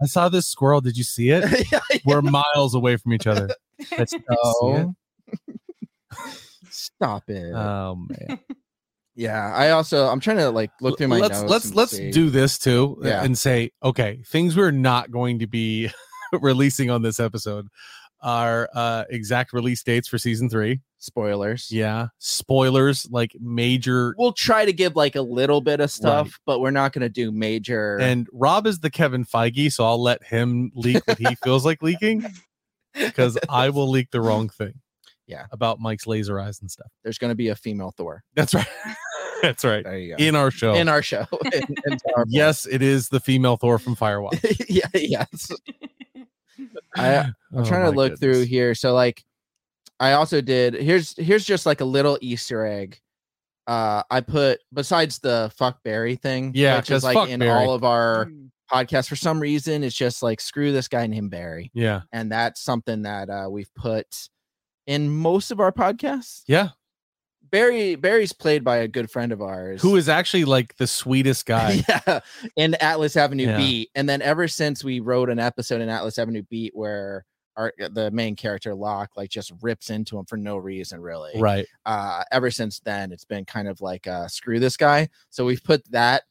I 0.03 0.07
saw 0.07 0.29
this 0.29 0.47
squirrel. 0.49 0.81
Did 0.81 0.97
you 0.97 1.05
see 1.05 1.31
it? 1.31 1.67
yeah. 1.73 1.81
We're 2.05 2.23
miles 2.23 2.75
away 2.75 2.97
from 2.97 3.13
each 3.13 3.27
other. 3.27 3.49
That's, 3.97 4.13
did 4.13 4.23
you? 4.29 4.37
No. 4.65 4.95
Stop 6.71 7.29
it. 7.31 7.53
Oh 7.55 7.97
man. 8.09 8.39
yeah, 9.15 9.53
I 9.55 9.71
also 9.71 10.07
I'm 10.09 10.21
trying 10.21 10.39
to 10.39 10.51
like 10.51 10.71
look 10.81 10.99
through 10.99 11.09
my 11.09 11.19
let's 11.19 11.41
notes. 11.41 11.51
let's 11.51 11.75
let's 11.75 11.93
see. 11.93 12.11
do 12.11 12.31
this 12.31 12.59
too 12.59 12.99
Yeah. 13.03 13.23
and 13.23 13.37
say 13.37 13.71
okay 13.83 14.23
things 14.27 14.57
we're 14.57 14.71
not 14.71 15.11
going 15.11 15.39
to 15.41 15.47
be 15.47 15.91
releasing 16.41 16.91
on 16.91 17.03
this 17.03 17.21
episode 17.21 17.69
are 18.23 18.69
uh, 18.75 19.05
exact 19.11 19.53
release 19.53 19.83
dates 19.83 20.09
for 20.09 20.17
season 20.17 20.49
three. 20.49 20.81
Spoilers. 21.03 21.69
Yeah, 21.69 22.07
spoilers 22.19 23.09
like 23.11 23.35
major. 23.41 24.15
We'll 24.17 24.33
try 24.33 24.65
to 24.65 24.73
give 24.73 24.95
like 24.95 25.17
a 25.17 25.21
little 25.21 25.61
bit 25.61 25.81
of 25.81 25.91
stuff, 25.91 26.39
but 26.47 26.61
we're 26.61 26.71
not 26.71 26.93
going 26.93 27.03
to 27.03 27.09
do 27.09 27.33
major. 27.33 27.99
And 28.01 28.29
Rob 28.33 28.69
is 28.69 28.79
the 28.79 28.89
Kevin 28.89 29.25
Feige, 29.25 29.73
so 29.73 29.85
I'll 29.85 30.01
let 30.01 30.23
him 30.23 30.71
leak 30.77 31.05
what 31.09 31.19
he 31.19 31.35
feels 31.43 31.65
like 31.65 31.83
leaking 31.83 32.25
because 32.95 33.37
I 33.49 33.71
will 33.71 33.91
leak 33.91 34.13
the 34.13 34.21
wrong 34.21 34.49
thing. 34.49 34.75
Yeah. 35.27 35.47
about 35.51 35.81
Mike's 35.81 36.07
laser 36.07 36.39
eyes 36.39 36.61
and 36.61 36.71
stuff. 36.71 36.87
there's 37.03 37.19
going 37.19 37.31
to 37.31 37.35
be 37.35 37.49
a 37.49 37.57
female 37.57 37.93
Thor. 37.97 38.23
That's 38.37 38.55
right. 38.55 38.67
That's 39.43 39.65
right. 39.65 39.83
There 39.83 39.99
you 39.99 40.17
go. 40.17 40.23
In 40.23 40.37
our 40.37 40.53
show. 40.53 40.75
In 40.75 40.89
our 40.89 41.03
show. 41.03 41.27
In- 41.53 41.75
in 41.87 41.99
yes, 42.29 42.65
it 42.65 42.81
is 42.81 43.09
the 43.09 43.19
female 43.19 43.57
Thor 43.57 43.81
from 43.81 43.97
Firewatch. 43.97 44.67
Yeah. 44.69 44.87
Yes. 44.95 45.51
I- 46.95 47.17
I'm 47.17 47.35
Oh 47.57 47.65
trying 47.65 47.87
to 47.87 47.91
my 47.91 47.97
look 47.97 48.21
through 48.21 48.45
here. 48.45 48.75
So 48.77 48.95
like 48.95 49.25
I 50.03 50.13
also 50.13 50.41
did 50.41 50.75
here's 50.75 51.17
here's 51.17 51.45
just 51.45 51.65
like 51.65 51.81
a 51.81 51.85
little 51.85 52.19
Easter 52.21 52.67
egg. 52.67 52.99
Uh 53.69 54.03
I 54.11 54.21
put 54.21 54.59
besides 54.75 55.21
the 55.21 55.51
fuck 55.57 55.83
Barry 55.85 56.17
thing, 56.17 56.51
Yeah, 56.55 56.77
which 56.79 56.89
'cause 56.89 56.99
is 56.99 57.05
like 57.05 57.29
in 57.31 57.41
Barry. 57.41 57.51
all 57.65 57.73
of 57.73 57.85
our 57.85 58.29
podcasts 58.71 59.09
for 59.09 59.17
some 59.17 59.39
reason, 59.39 59.85
it's 59.85 59.95
just 59.95 60.23
like 60.23 60.41
screw 60.41 60.73
this 60.73 60.89
guy 60.89 61.07
named 61.07 61.31
Barry. 61.31 61.71
Yeah. 61.73 62.01
And 62.13 62.33
that's 62.33 62.61
something 62.61 63.03
that 63.03 63.31
uh 63.31 63.47
we've 63.51 63.73
put 63.77 64.07
in 64.89 65.09
most 65.09 65.51
of 65.53 65.61
our 65.61 65.71
podcasts. 65.71 66.43
Yeah. 66.49 66.71
Barry 67.51 67.95
Barry's 67.97 68.33
played 68.33 68.65
by 68.65 68.79
a 68.79 68.89
good 68.89 69.11
friend 69.11 69.31
of 69.31 69.43
ours 69.43 69.83
Who 69.83 69.95
is 69.97 70.09
actually 70.09 70.45
like 70.47 70.75
the 70.79 70.87
sweetest 70.89 71.47
guy. 71.55 71.85
yeah, 71.89 72.21
in 72.57 72.75
Atlas 72.81 73.17
Avenue 73.17 73.45
Yeah. 73.47 73.57
Beat. 73.59 73.91
And 73.95 74.09
then 74.09 74.23
ever 74.23 74.49
since 74.49 74.83
we 74.83 74.99
wrote 75.01 75.29
an 75.31 75.39
episode 75.39 75.81
in 75.83 75.89
Atlas 75.89 76.19
Avenue 76.19 76.43
Beat 76.51 76.73
where 76.75 77.25
our 77.57 77.73
the 77.79 78.11
main 78.11 78.37
character 78.37 78.75
Locke 78.75 79.11
like 79.17 79.31
just 79.31 79.53
rips 79.61 79.91
into 79.91 80.19
him 80.19 80.25
for 80.25 80.37
no 80.37 80.57
reason, 80.57 81.01
really. 81.01 81.33
right. 81.41 81.67
Uh 81.85 82.25
ever 82.33 82.51
since 82.51 82.81
then 82.81 83.13
it's 83.13 83.25
been 83.25 83.45
kind 83.45 83.69
of 83.69 83.81
like 83.81 84.07
uh 84.07 84.29
screw 84.29 84.59
this 84.59 84.77
guy. 84.77 85.09
So 85.31 85.45
we've 85.45 85.63
put 85.63 85.89
that 85.91 86.23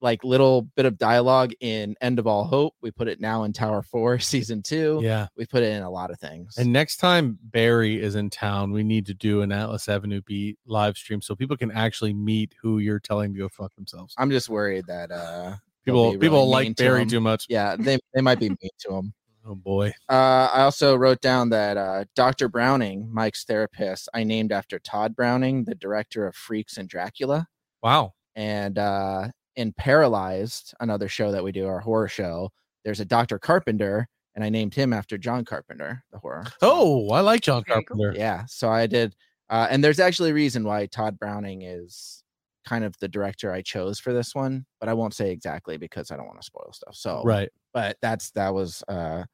like 0.00 0.24
little 0.24 0.62
bit 0.62 0.84
of 0.84 0.98
dialogue 0.98 1.52
in 1.60 1.94
End 2.00 2.18
of 2.18 2.26
All 2.26 2.42
Hope. 2.42 2.74
We 2.82 2.90
put 2.90 3.06
it 3.06 3.20
now 3.20 3.44
in 3.44 3.52
Tower 3.52 3.82
4 3.82 4.18
season 4.18 4.60
2. 4.60 5.00
Yeah. 5.00 5.28
We 5.36 5.46
put 5.46 5.62
it 5.62 5.72
in 5.72 5.84
a 5.84 5.90
lot 5.90 6.10
of 6.10 6.18
things. 6.18 6.58
And 6.58 6.72
next 6.72 6.96
time 6.96 7.38
Barry 7.40 8.02
is 8.02 8.16
in 8.16 8.28
town, 8.28 8.72
we 8.72 8.82
need 8.82 9.06
to 9.06 9.14
do 9.14 9.42
an 9.42 9.52
Atlas 9.52 9.88
Avenue 9.88 10.20
beat 10.26 10.58
live 10.66 10.96
stream 10.96 11.22
so 11.22 11.36
people 11.36 11.56
can 11.56 11.70
actually 11.70 12.14
meet 12.14 12.52
who 12.60 12.78
you're 12.78 12.98
telling 12.98 13.32
to 13.32 13.38
go 13.38 13.48
fuck 13.48 13.72
themselves. 13.76 14.14
I'm 14.18 14.30
just 14.30 14.48
worried 14.48 14.86
that 14.88 15.12
uh 15.12 15.54
People 15.84 16.12
be 16.12 16.18
people 16.18 16.38
really 16.38 16.66
like 16.68 16.76
Barry 16.76 17.04
too 17.06 17.20
much. 17.20 17.46
yeah, 17.48 17.74
they, 17.76 17.98
they 18.14 18.20
might 18.20 18.38
be 18.38 18.48
mean 18.48 18.70
to 18.80 18.94
him. 18.94 19.12
Oh 19.46 19.54
boy. 19.54 19.92
Uh, 20.08 20.48
I 20.52 20.62
also 20.62 20.94
wrote 20.94 21.20
down 21.20 21.48
that 21.50 21.76
uh, 21.76 22.04
Dr. 22.14 22.48
Browning, 22.48 23.08
Mike's 23.12 23.44
therapist, 23.44 24.08
I 24.14 24.24
named 24.24 24.52
after 24.52 24.78
Tod 24.78 25.16
Browning, 25.16 25.64
the 25.64 25.74
director 25.74 26.26
of 26.26 26.36
Freaks 26.36 26.76
and 26.76 26.88
Dracula. 26.88 27.48
Wow. 27.82 28.12
And 28.36 28.78
uh, 28.78 29.28
in 29.56 29.72
Paralyzed, 29.72 30.74
another 30.80 31.08
show 31.08 31.32
that 31.32 31.42
we 31.42 31.52
do, 31.52 31.66
our 31.66 31.80
horror 31.80 32.08
show, 32.08 32.50
there's 32.84 33.00
a 33.00 33.04
Dr. 33.04 33.38
Carpenter, 33.38 34.08
and 34.34 34.44
I 34.44 34.48
named 34.48 34.74
him 34.74 34.92
after 34.92 35.18
John 35.18 35.44
Carpenter, 35.44 36.04
the 36.12 36.18
horror. 36.18 36.44
Oh, 36.62 37.08
I 37.10 37.20
like 37.20 37.42
John 37.42 37.64
Carpenter. 37.64 38.14
yeah. 38.16 38.44
So 38.46 38.70
I 38.70 38.86
did. 38.86 39.14
Uh, 39.50 39.66
and 39.70 39.82
there's 39.84 40.00
actually 40.00 40.30
a 40.30 40.34
reason 40.34 40.64
why 40.64 40.86
Todd 40.86 41.18
Browning 41.18 41.62
is 41.62 42.22
kind 42.64 42.84
of 42.84 42.94
the 43.00 43.08
director 43.08 43.52
I 43.52 43.62
chose 43.62 43.98
for 43.98 44.12
this 44.12 44.34
one, 44.34 44.64
but 44.80 44.88
I 44.88 44.94
won't 44.94 45.14
say 45.14 45.30
exactly 45.30 45.76
because 45.76 46.10
I 46.10 46.16
don't 46.16 46.26
want 46.26 46.40
to 46.40 46.44
spoil 46.46 46.70
stuff. 46.72 46.94
So, 46.94 47.22
Right. 47.24 47.48
but 47.74 47.96
that's 48.02 48.30
that 48.32 48.54
was 48.54 48.82
uh 48.88 49.24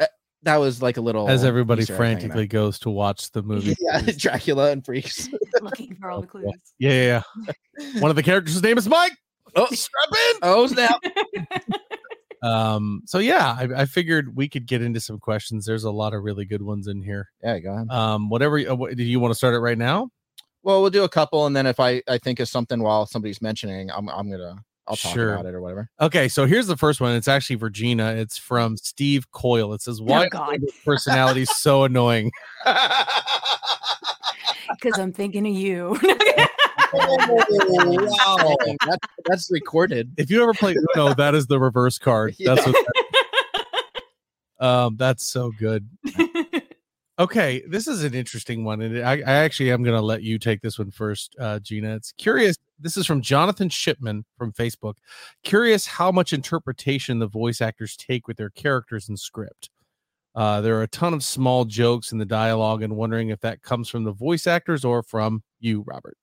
uh, 0.00 0.06
that 0.42 0.56
was 0.56 0.82
like 0.82 0.96
a 0.96 1.00
little 1.00 1.28
As 1.28 1.44
everybody 1.44 1.82
Easter 1.82 1.94
egg 1.94 1.98
thing 1.98 2.06
there. 2.06 2.18
frantically 2.20 2.46
goes 2.46 2.78
to 2.80 2.90
watch 2.90 3.30
the 3.32 3.42
movie. 3.50 3.74
yeah 3.80 4.00
dracula 4.16 4.70
and 4.70 4.84
freaks 4.84 5.28
Looking 5.62 5.96
for 5.96 6.10
all 6.10 6.20
the 6.20 6.26
clues. 6.26 6.44
Yeah, 6.78 6.90
yeah, 6.92 7.22
yeah. 7.46 7.92
One 8.00 8.10
of 8.10 8.16
the 8.16 8.22
characters' 8.22 8.62
name 8.62 8.76
is 8.78 8.88
Mike. 8.88 9.12
oh 9.56 9.66
Strap 9.66 10.08
in. 10.12 10.38
oh 10.42 10.66
snap 10.66 11.00
Um, 12.42 13.02
so 13.06 13.18
yeah, 13.18 13.56
I, 13.58 13.82
I 13.82 13.84
figured 13.86 14.36
we 14.36 14.48
could 14.48 14.66
get 14.66 14.82
into 14.82 15.00
some 15.00 15.18
questions. 15.18 15.64
There's 15.64 15.84
a 15.84 15.90
lot 15.90 16.12
of 16.14 16.22
really 16.22 16.44
good 16.44 16.62
ones 16.62 16.86
in 16.86 17.02
here. 17.02 17.30
yeah 17.42 17.58
go 17.58 17.72
ahead 17.72 17.90
Um, 17.90 18.28
whatever. 18.28 18.58
you- 18.58 18.70
Uh, 18.70 18.74
what, 18.76 18.94
do 18.96 19.02
you 19.02 19.18
want 19.18 19.32
to 19.32 19.34
start 19.36 19.54
it 19.54 19.58
right 19.60 19.78
now? 19.78 20.10
Well 20.66 20.82
we'll 20.82 20.90
do 20.90 21.04
a 21.04 21.08
couple 21.08 21.46
and 21.46 21.54
then 21.56 21.64
if 21.64 21.78
i 21.80 22.02
i 22.08 22.18
think 22.18 22.40
of 22.40 22.48
something 22.48 22.82
while 22.82 23.06
somebody's 23.06 23.40
mentioning 23.40 23.88
i'm 23.92 24.08
i'm 24.10 24.28
gonna 24.30 24.56
i'll 24.88 24.96
talk 24.96 25.14
Sure. 25.14 25.32
about 25.34 25.46
it 25.46 25.54
or 25.54 25.60
whatever 25.62 25.88
Okay, 26.00 26.28
so 26.28 26.44
here's 26.46 26.66
the 26.66 26.76
first 26.76 27.00
one. 27.00 27.14
It's 27.14 27.28
actually 27.28 27.56
Virginia. 27.56 28.06
It's 28.06 28.36
from 28.36 28.76
Steve 28.76 29.30
Coyle. 29.32 29.72
It 29.72 29.80
says, 29.82 30.00
"Why 30.02 30.18
Oh, 30.20 30.22
is 30.24 30.28
God. 30.30 30.60
your 30.60 30.70
personality 30.84 31.44
so 31.46 31.84
annoying?" 31.84 32.30
Because 34.80 34.98
I'm 34.98 35.12
thinking 35.12 35.46
of 35.46 35.54
you. 35.54 35.98
wow 36.92 38.56
that's, 38.86 39.06
that's 39.24 39.50
recorded 39.50 40.12
If 40.16 40.30
you 40.30 40.42
ever 40.42 40.52
play 40.54 40.74
Uno, 40.96 41.14
that 41.14 41.34
is 41.34 41.46
the 41.46 41.58
reverse 41.58 41.98
card. 41.98 42.34
That's 42.44 42.64
what. 42.66 42.76
Um, 44.58 44.96
that's 44.96 45.26
so 45.26 45.52
good. 45.58 45.86
Okay, 47.18 47.62
this 47.66 47.88
is 47.88 48.04
an 48.04 48.12
interesting 48.12 48.62
one, 48.62 48.82
and 48.82 48.98
I, 48.98 49.14
I 49.14 49.32
actually 49.36 49.72
am 49.72 49.82
going 49.82 49.96
to 49.96 50.02
let 50.02 50.22
you 50.22 50.38
take 50.38 50.60
this 50.60 50.78
one 50.78 50.90
first, 50.90 51.34
uh, 51.40 51.58
Gina. 51.60 51.96
It's 51.96 52.12
curious. 52.12 52.58
This 52.78 52.98
is 52.98 53.06
from 53.06 53.22
Jonathan 53.22 53.70
Shipman 53.70 54.26
from 54.36 54.52
Facebook. 54.52 54.96
Curious 55.42 55.86
how 55.86 56.12
much 56.12 56.34
interpretation 56.34 57.18
the 57.18 57.26
voice 57.26 57.62
actors 57.62 57.96
take 57.96 58.28
with 58.28 58.36
their 58.36 58.50
characters 58.50 59.08
and 59.08 59.18
script. 59.18 59.70
Uh, 60.34 60.60
there 60.60 60.76
are 60.76 60.82
a 60.82 60.88
ton 60.88 61.14
of 61.14 61.24
small 61.24 61.64
jokes 61.64 62.12
in 62.12 62.18
the 62.18 62.26
dialogue, 62.26 62.82
and 62.82 62.94
wondering 62.94 63.30
if 63.30 63.40
that 63.40 63.62
comes 63.62 63.88
from 63.88 64.04
the 64.04 64.12
voice 64.12 64.46
actors 64.46 64.84
or 64.84 65.02
from 65.02 65.42
you, 65.58 65.82
Robert. 65.86 66.18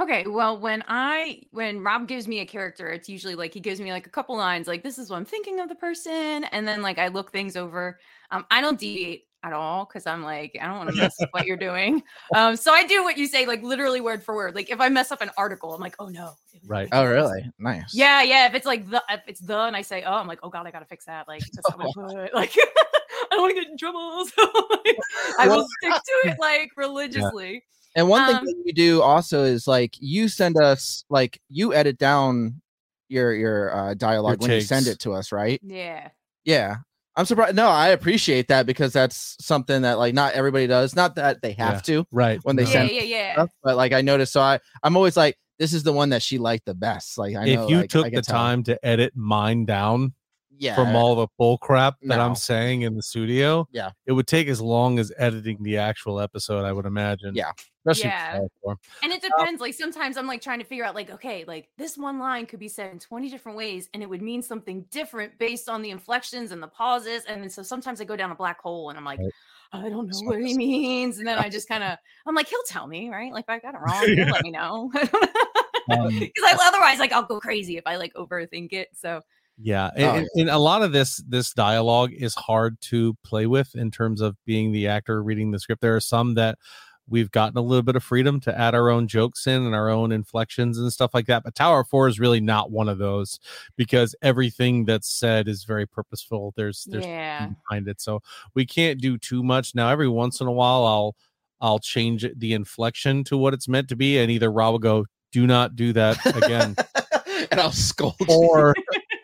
Okay, 0.00 0.24
well, 0.26 0.56
when 0.56 0.84
I 0.86 1.42
when 1.50 1.82
Rob 1.82 2.06
gives 2.06 2.28
me 2.28 2.38
a 2.40 2.46
character, 2.46 2.90
it's 2.90 3.08
usually 3.08 3.34
like 3.34 3.52
he 3.52 3.60
gives 3.60 3.80
me 3.80 3.90
like 3.90 4.06
a 4.06 4.10
couple 4.10 4.36
lines, 4.36 4.68
like 4.68 4.84
this 4.84 4.98
is 4.98 5.10
what 5.10 5.16
I'm 5.16 5.24
thinking 5.24 5.58
of 5.58 5.68
the 5.68 5.74
person, 5.74 6.44
and 6.44 6.66
then 6.66 6.80
like 6.80 6.98
I 6.98 7.08
look 7.08 7.32
things 7.32 7.56
over. 7.56 7.98
Um, 8.30 8.46
I 8.48 8.60
don't 8.60 8.78
deviate 8.78 9.24
at 9.44 9.52
all 9.52 9.84
because 9.84 10.06
I'm 10.06 10.22
like 10.22 10.56
I 10.60 10.66
don't 10.66 10.76
want 10.78 10.90
to 10.90 10.96
mess 10.96 11.14
with 11.18 11.28
what 11.32 11.46
you're 11.46 11.56
doing. 11.68 12.02
Um, 12.34 12.56
so 12.56 12.72
I 12.72 12.86
do 12.86 13.02
what 13.02 13.16
you 13.18 13.26
say, 13.26 13.46
like 13.46 13.62
literally 13.62 14.00
word 14.00 14.22
for 14.22 14.34
word. 14.34 14.54
Like 14.54 14.70
if 14.70 14.80
I 14.80 14.88
mess 14.88 15.10
up 15.12 15.20
an 15.20 15.30
article, 15.36 15.74
I'm 15.74 15.80
like, 15.80 15.96
oh 15.98 16.08
no. 16.08 16.34
Right. 16.64 16.88
oh 16.92 17.04
really 17.04 17.50
nice 17.58 17.92
Yeah, 17.92 18.22
yeah. 18.22 18.46
If 18.46 18.54
it's 18.54 18.66
like 18.66 18.88
the 18.88 19.02
if 19.10 19.20
it's 19.26 19.40
the 19.40 19.58
and 19.62 19.74
I 19.74 19.82
say, 19.82 20.04
oh, 20.04 20.14
I'm 20.14 20.28
like, 20.28 20.38
oh 20.42 20.48
god, 20.48 20.66
I 20.66 20.70
gotta 20.70 20.84
fix 20.84 21.06
that. 21.06 21.26
Like 21.26 21.40
that's 21.40 21.68
not 21.68 21.78
what 21.78 22.14
I 22.14 22.22
put. 22.24 22.34
Like 22.34 22.54
I 22.56 23.26
don't 23.36 23.42
want 23.42 23.54
to 23.56 23.60
get 23.62 23.70
in 23.70 23.76
trouble. 23.76 24.24
So 24.34 24.42
like, 24.70 24.96
I 25.38 25.48
will 25.48 25.66
stick 25.82 25.92
to 25.92 26.28
it 26.30 26.38
like 26.38 26.70
religiously. 26.76 27.64
and 27.96 28.08
one 28.08 28.26
thing 28.26 28.36
Um, 28.36 28.44
that 28.44 28.62
you 28.64 28.72
do 28.72 29.02
also 29.02 29.42
is 29.44 29.66
like 29.66 29.96
you 30.00 30.28
send 30.28 30.56
us 30.62 31.04
like 31.10 31.40
you 31.48 31.74
edit 31.74 31.98
down 31.98 32.60
your 33.08 33.34
your 33.34 33.74
uh 33.74 33.94
dialogue 33.94 34.40
when 34.40 34.50
you 34.52 34.60
send 34.60 34.86
it 34.86 34.98
to 35.00 35.12
us 35.12 35.32
right 35.32 35.60
Yeah. 35.64 36.08
Yeah. 36.44 36.76
I'm 37.16 37.26
surprised. 37.26 37.54
No, 37.56 37.68
I 37.68 37.88
appreciate 37.88 38.48
that 38.48 38.64
because 38.66 38.92
that's 38.92 39.36
something 39.40 39.82
that 39.82 39.98
like 39.98 40.14
not 40.14 40.32
everybody 40.32 40.66
does. 40.66 40.96
Not 40.96 41.16
that 41.16 41.42
they 41.42 41.52
have 41.52 41.82
to, 41.84 42.06
Right. 42.10 42.40
When 42.42 42.56
they 42.56 42.64
No. 42.64 42.68
Yeah, 42.70 42.72
send- 42.72 42.90
yeah, 42.90 43.02
yeah. 43.02 43.32
stuff, 43.34 43.50
but 43.62 43.76
like 43.76 43.92
I 43.92 44.00
noticed. 44.00 44.32
So 44.32 44.40
I 44.40 44.60
I'm 44.82 44.96
always 44.96 45.16
like, 45.16 45.36
this 45.58 45.72
is 45.74 45.82
the 45.82 45.92
one 45.92 46.08
that 46.10 46.22
she 46.22 46.38
liked 46.38 46.64
the 46.64 46.74
best. 46.74 47.18
Like 47.18 47.36
I 47.36 47.44
know 47.44 47.64
if 47.64 47.70
you 47.70 47.76
like, 47.78 47.90
took 47.90 48.04
can 48.06 48.14
the 48.14 48.22
tell. 48.22 48.34
time 48.34 48.62
to 48.64 48.84
edit 48.86 49.12
mine 49.14 49.66
down, 49.66 50.14
yeah, 50.58 50.74
from 50.74 50.94
all 50.94 51.14
the 51.14 51.26
bull 51.38 51.58
crap 51.58 51.96
that 52.02 52.16
No. 52.16 52.20
I'm 52.24 52.34
saying 52.34 52.82
in 52.82 52.94
the 52.94 53.02
studio, 53.02 53.66
Yeah. 53.72 53.90
it 54.06 54.12
would 54.12 54.26
take 54.26 54.48
as 54.48 54.60
long 54.60 54.98
as 54.98 55.12
editing 55.18 55.62
the 55.62 55.78
actual 55.78 56.20
episode, 56.20 56.64
I 56.64 56.72
would 56.72 56.86
imagine. 56.86 57.34
Yeah. 57.34 57.52
especially 57.84 58.10
Yeah. 58.10 58.40
for 58.62 58.78
And 59.02 59.12
it 59.12 59.20
depends. 59.22 59.60
Like 59.60 59.74
sometimes 59.74 60.16
I'm 60.16 60.26
like 60.28 60.40
trying 60.40 60.60
to 60.60 60.64
figure 60.64 60.84
out, 60.84 60.94
like, 60.94 61.10
okay, 61.10 61.44
like 61.44 61.68
this 61.78 61.98
one 61.98 62.18
line 62.20 62.46
could 62.46 62.60
be 62.60 62.68
said 62.68 62.92
in 62.92 62.98
20 63.00 63.28
different 63.28 63.58
ways 63.58 63.88
and 63.92 64.02
it 64.04 64.08
would 64.08 64.22
mean 64.22 64.40
something 64.40 64.84
different 64.90 65.36
based 65.38 65.68
on 65.68 65.82
the 65.82 65.90
inflections 65.90 66.52
and 66.52 66.62
the 66.62 66.68
pauses. 66.68 67.24
And 67.24 67.42
then 67.42 67.50
so 67.50 67.62
sometimes 67.64 68.00
I 68.00 68.04
go 68.04 68.14
down 68.14 68.30
a 68.30 68.36
black 68.36 68.60
hole 68.60 68.90
and 68.90 68.96
I'm 68.98 69.04
like, 69.04 69.18
Right. 69.18 69.32
I 69.74 69.88
don't 69.88 70.06
know 70.06 70.20
what 70.28 70.38
he 70.40 70.54
means. 70.56 71.18
And 71.18 71.26
then 71.26 71.38
I 71.38 71.48
just 71.48 71.66
kind 71.66 71.82
of, 71.82 71.98
I'm 72.26 72.34
like, 72.36 72.46
he'll 72.46 72.62
tell 72.68 72.86
me, 72.86 73.08
right? 73.10 73.32
Like, 73.32 73.46
if 73.48 73.50
I 73.50 73.58
got 73.58 73.74
it 73.74 73.78
wrong, 73.84 74.02
he'll 74.06 74.16
Yeah. 74.26 74.30
let 74.32 74.42
me 74.44 74.50
know. 74.52 74.92
Um, 75.90 76.16
Because 76.16 76.58
otherwise, 76.62 77.00
like, 77.00 77.10
I'll 77.10 77.24
go 77.24 77.40
crazy 77.40 77.76
if 77.76 77.82
I 77.86 77.96
like 77.96 78.14
overthink 78.14 78.72
it. 78.72 78.90
So, 78.94 79.20
Yeah, 79.58 79.90
Oh, 79.96 80.00
and, 80.00 80.28
and 80.34 80.48
a 80.48 80.58
lot 80.58 80.82
of 80.82 80.92
this 80.92 81.22
this 81.28 81.52
dialogue 81.52 82.12
is 82.12 82.34
hard 82.34 82.80
to 82.82 83.14
play 83.24 83.46
with 83.46 83.74
in 83.74 83.90
terms 83.90 84.20
of 84.20 84.36
being 84.44 84.72
the 84.72 84.88
actor 84.88 85.22
reading 85.22 85.50
the 85.50 85.58
script. 85.58 85.82
There 85.82 85.94
are 85.94 86.00
some 86.00 86.34
that 86.34 86.58
we've 87.08 87.30
gotten 87.30 87.58
a 87.58 87.62
little 87.62 87.82
bit 87.82 87.96
of 87.96 88.02
freedom 88.02 88.40
to 88.40 88.58
add 88.58 88.74
our 88.74 88.88
own 88.88 89.06
jokes 89.06 89.46
in 89.46 89.64
and 89.66 89.74
our 89.74 89.88
own 89.88 90.12
inflections 90.12 90.78
and 90.78 90.92
stuff 90.92 91.12
like 91.12 91.26
that. 91.26 91.42
But 91.44 91.54
Tower 91.54 91.84
Four 91.84 92.08
is 92.08 92.18
really 92.18 92.40
not 92.40 92.70
one 92.70 92.88
of 92.88 92.98
those 92.98 93.38
because 93.76 94.14
everything 94.22 94.84
that's 94.84 95.08
said 95.08 95.48
is 95.48 95.64
very 95.64 95.86
purposeful. 95.86 96.52
There's 96.56 96.84
there's 96.84 97.04
yeah. 97.04 97.48
behind 97.68 97.88
it, 97.88 98.00
so 98.00 98.20
we 98.54 98.66
can't 98.66 99.00
do 99.00 99.18
too 99.18 99.42
much. 99.42 99.74
Now, 99.74 99.88
every 99.90 100.08
once 100.08 100.40
in 100.40 100.46
a 100.46 100.52
while, 100.52 100.84
I'll 100.84 101.16
I'll 101.60 101.78
change 101.78 102.26
the 102.36 102.54
inflection 102.54 103.22
to 103.24 103.36
what 103.36 103.54
it's 103.54 103.68
meant 103.68 103.88
to 103.90 103.96
be, 103.96 104.18
and 104.18 104.30
either 104.30 104.50
Rob 104.50 104.72
will 104.72 104.78
go, 104.78 105.06
"Do 105.30 105.46
not 105.46 105.76
do 105.76 105.92
that 105.92 106.24
again." 106.36 106.76
and 107.50 107.60
I'll 107.60 107.72
scold. 107.72 108.16
or 108.28 108.74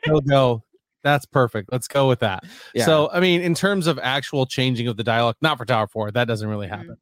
he'll 0.09 0.21
go, 0.21 0.63
That's 1.05 1.25
perfect. 1.27 1.71
Let's 1.71 1.87
go 1.89 2.09
with 2.09 2.19
that. 2.21 2.43
Yeah. 2.75 2.85
So, 2.85 3.09
I 3.13 3.21
mean, 3.21 3.41
in 3.41 3.55
terms 3.55 3.87
of 3.87 3.99
actual 4.03 4.47
changing 4.47 4.89
of 4.89 4.97
the 4.97 5.05
dialogue, 5.05 5.37
not 5.41 5.57
for 5.57 5.65
Tower 5.65 5.87
Four, 5.87 6.11
that 6.11 6.27
doesn't 6.27 6.49
really 6.49 6.67
Mhm. 6.67 6.71
happen. 6.71 6.97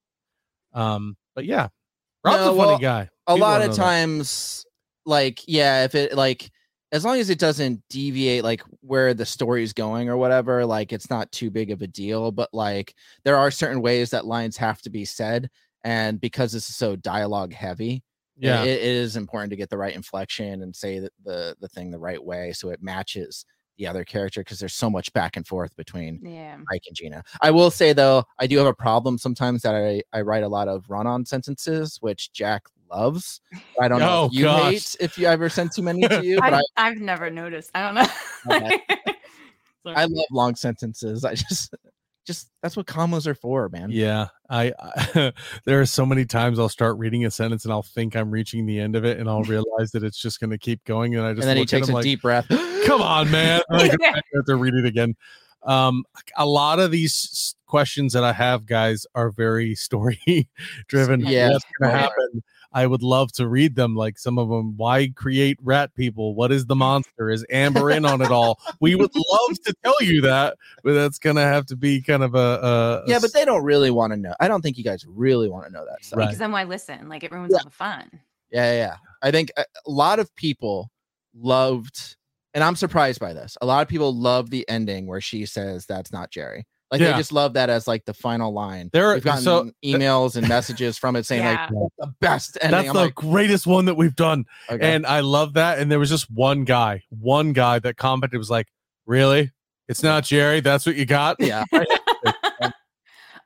Um, 0.75 1.17
but 1.35 1.45
yeah, 1.47 1.69
Rob's 2.25 2.37
No, 2.39 2.53
a 2.53 2.57
funny 2.57 2.59
well, 2.59 2.79
guy. 2.79 3.09
a 3.27 3.35
People 3.35 3.39
lot 3.39 3.63
of 3.63 3.69
know 3.69 3.73
that. 3.75 3.83
times 3.83 4.65
like 5.07 5.41
yeah 5.47 5.85
if 5.85 5.95
it 5.95 6.15
like 6.15 6.51
as 6.93 7.05
long 7.05 7.19
as 7.19 7.31
it 7.31 7.39
doesn't 7.39 7.81
deviate 7.89 8.43
like 8.45 8.61
where 8.81 9.15
the 9.15 9.25
story's 9.25 9.73
going 9.73 10.09
or 10.09 10.17
whatever 10.17 10.67
like 10.67 10.93
it's 10.93 11.09
not 11.09 11.31
too 11.33 11.49
big 11.51 11.71
of 11.71 11.81
a 11.81 11.87
deal 11.87 12.33
but 12.33 12.49
like 12.53 12.93
there 13.25 13.37
are 13.37 13.51
certain 13.53 13.81
ways 13.81 14.11
that 14.11 14.27
lines 14.27 14.57
have 14.57 14.83
to 14.83 14.91
be 14.91 15.05
said 15.05 15.49
and 15.85 16.21
because 16.21 16.53
this 16.53 16.69
is 16.69 16.75
so 16.77 16.97
dialogue 16.97 17.53
heavy 17.53 18.03
Yeah, 18.39 18.63
it, 18.63 18.69
it 18.69 18.83
is 18.83 19.17
important 19.17 19.51
to 19.51 19.57
get 19.57 19.71
the 19.71 19.79
right 19.79 19.95
inflection 19.95 20.63
and 20.63 20.75
say 20.75 20.99
the, 20.99 21.11
the 21.25 21.57
the 21.61 21.69
thing 21.69 21.91
the 21.91 21.99
right 21.99 22.23
way 22.23 22.53
so 22.53 22.69
it 22.71 22.83
matches 22.83 23.45
the 23.79 23.87
other 23.87 24.05
character 24.05 24.41
because 24.41 24.59
there's 24.59 24.75
so 24.75 24.89
much 24.89 25.13
back 25.13 25.37
and 25.37 25.47
forth 25.47 25.75
between 25.77 26.21
Yeah. 26.23 26.57
Mike 26.71 26.83
and 26.87 26.97
Gina. 26.97 27.23
I 27.43 27.51
will 27.51 27.71
say 27.71 27.93
though, 27.93 28.25
I 28.39 28.47
do 28.47 28.57
have 28.59 28.67
a 28.67 28.75
problem 28.75 29.19
sometimes 29.19 29.63
that 29.63 29.75
I, 29.75 30.03
I 30.17 30.23
write 30.23 30.45
a 30.45 30.49
lot 30.49 30.69
of 30.69 30.89
run-on 30.89 31.25
sentences, 31.27 31.99
which 32.01 32.33
Jack 32.33 32.63
loves. 32.91 33.41
I 33.81 33.89
don't 33.89 34.01
know 34.01 34.23
Oh, 34.23 34.27
if 34.27 34.33
you 34.33 34.45
gosh. 34.45 34.73
hate 34.73 34.97
if 35.01 35.19
you 35.19 35.27
ever 35.27 35.49
sent 35.49 35.75
too 35.75 35.83
many 35.83 36.09
to 36.09 36.23
you, 36.25 36.39
I, 36.43 36.63
I've 36.77 36.99
never 36.99 37.29
noticed. 37.31 37.71
I 37.75 37.83
don't 37.83 37.95
know. 37.95 38.07
I 39.95 40.05
love 40.05 40.27
long 40.31 40.55
sentences. 40.57 41.25
I 41.25 41.35
just 41.35 41.75
just 42.27 42.51
that's 42.63 42.77
what 42.77 42.87
commas 42.87 43.27
are 43.27 43.35
for, 43.35 43.69
man. 43.69 43.91
yeah. 43.91 44.27
I, 44.51 44.73
I 44.79 45.33
there 45.65 45.81
are 45.81 45.87
so 45.87 46.05
many 46.05 46.25
times 46.25 46.59
I'll 46.59 46.69
start 46.69 46.99
reading 46.99 47.25
a 47.25 47.31
sentence 47.31 47.65
and 47.65 47.73
I'll 47.73 47.83
think 47.83 48.15
I'm 48.17 48.31
reaching 48.31 48.67
the 48.67 48.79
end 48.81 48.97
of 48.97 49.05
it, 49.05 49.19
and 49.19 49.29
I'll 49.29 49.43
realize 49.45 49.93
that 49.93 50.03
it's 50.05 50.19
just 50.19 50.41
going 50.41 50.51
to 50.51 50.59
keep 50.59 50.85
going, 50.85 51.15
and 51.17 51.25
I 51.25 51.33
just 51.33 51.43
and 51.43 51.49
then 51.49 51.57
he 51.57 51.65
takes 51.67 51.89
a 51.89 51.93
like, 51.93 52.03
deep 52.03 52.23
breath. 52.23 52.47
come 52.87 53.01
on 53.03 53.31
man 53.31 53.61
I 53.71 53.89
have 54.35 54.45
to 54.47 54.57
read 54.57 54.75
it 54.75 54.85
again 54.87 55.17
um 55.65 56.05
a 56.37 56.47
lot 56.47 56.79
of 56.79 56.93
these 56.93 57.57
questions 57.67 58.13
that 58.13 58.23
i 58.23 58.33
have 58.33 58.65
guys 58.67 59.05
are 59.17 59.31
very 59.31 59.75
story 59.75 60.49
driven 60.87 61.21
Yeah. 61.21 61.49
what's 61.51 61.65
gonna 61.81 61.93
Right. 61.93 62.01
happen 62.03 62.43
i 62.77 62.87
would 62.87 63.03
love 63.03 63.33
to 63.33 63.49
read 63.49 63.75
them 63.75 63.97
like 63.97 64.19
some 64.19 64.39
of 64.39 64.49
them 64.49 64.77
why 64.77 65.09
create 65.17 65.59
rat 65.63 65.93
people 65.95 66.35
what 66.37 66.53
is 66.53 66.67
the 66.67 66.77
monster 66.77 67.31
is 67.31 67.45
amber 67.51 67.91
in 67.91 68.05
on 68.07 68.23
it 68.23 68.31
all 68.31 68.61
we 68.81 68.95
would 68.95 69.11
love 69.15 69.61
to 69.65 69.75
tell 69.85 69.97
you 70.01 70.21
that 70.21 70.57
but 70.85 70.95
that's 70.95 71.19
gonna 71.19 71.43
have 71.43 71.67
to 71.67 71.75
be 71.75 72.01
kind 72.01 72.23
of 72.23 72.35
a, 72.35 72.39
a 72.39 72.77
a 72.77 73.03
yeah, 73.09 73.19
but 73.21 73.33
they 73.33 73.45
don't 73.45 73.65
really 73.65 73.91
want 73.91 74.13
to 74.13 74.17
know. 74.17 74.35
I 74.39 74.47
don't 74.49 74.61
think 74.63 74.77
you 74.77 74.85
guys 74.85 75.05
really 75.09 75.49
want 75.49 75.67
to 75.67 75.73
know 75.73 75.85
that 75.89 76.05
stuff. 76.05 76.19
Right. 76.19 76.27
Because 76.27 76.39
then 76.39 76.53
why 76.53 76.65
listen? 76.65 77.09
Like 77.09 77.25
it 77.25 77.33
ruins 77.33 77.51
Yeah. 77.53 77.59
all 77.59 77.65
the 77.65 77.71
fun. 77.71 78.11
Yeah, 78.51 78.73
yeah, 78.73 78.79
yeah. 78.79 78.97
I 79.23 79.31
think 79.31 79.51
a, 79.57 79.63
a 79.87 79.91
lot 79.91 80.19
of 80.19 80.35
people 80.37 80.91
loved, 81.35 82.17
and 82.55 82.63
I'm 82.63 82.77
surprised 82.77 83.21
by 83.21 83.33
this. 83.33 83.57
A 83.61 83.67
lot 83.67 83.83
of 83.83 83.89
people 83.89 84.15
love 84.15 84.51
the 84.51 84.69
ending 84.69 85.07
where 85.07 85.21
she 85.21 85.47
says 85.47 85.87
that's 85.87 86.13
not 86.13 86.31
Jerry. 86.31 86.67
Like 86.91 87.01
Yeah. 87.01 87.13
they 87.13 87.19
just 87.19 87.33
love 87.33 87.55
that 87.55 87.69
as 87.69 87.89
like 87.89 88.05
the 88.05 88.15
final 88.15 88.53
line. 88.53 88.91
There- 88.93 89.15
We've 89.15 89.25
gotten 89.25 89.43
so- 89.43 89.71
emails 89.85 90.37
and 90.37 90.49
messages 90.49 90.97
from 90.97 91.17
it 91.17 91.27
saying 91.27 91.43
Yeah. 91.43 91.69
like 91.73 91.91
the 91.99 92.07
best 92.21 92.59
ending. 92.61 92.79
that's 92.79 92.89
I'm 92.89 92.95
the 92.95 93.01
like, 93.07 93.15
greatest 93.17 93.67
one 93.67 93.87
that 93.87 93.97
we've 93.97 94.15
done 94.15 94.45
okay. 94.71 94.95
And 94.95 95.05
I 95.07 95.21
love 95.21 95.55
that. 95.55 95.79
And 95.81 95.91
there 95.91 95.99
was 95.99 96.11
just 96.11 96.31
one 96.31 96.65
guy, 96.65 97.03
one 97.11 97.53
guy 97.53 97.79
that 97.81 97.97
commented 97.97 98.39
was 98.39 98.51
like, 98.51 98.69
Really? 99.07 99.53
It's 99.89 100.03
not 100.03 100.25
Jerry. 100.25 100.61
That's 100.61 100.85
what 100.87 100.97
you 100.97 101.07
got. 101.07 101.37
yeah, 101.39 101.65
I 101.73 102.73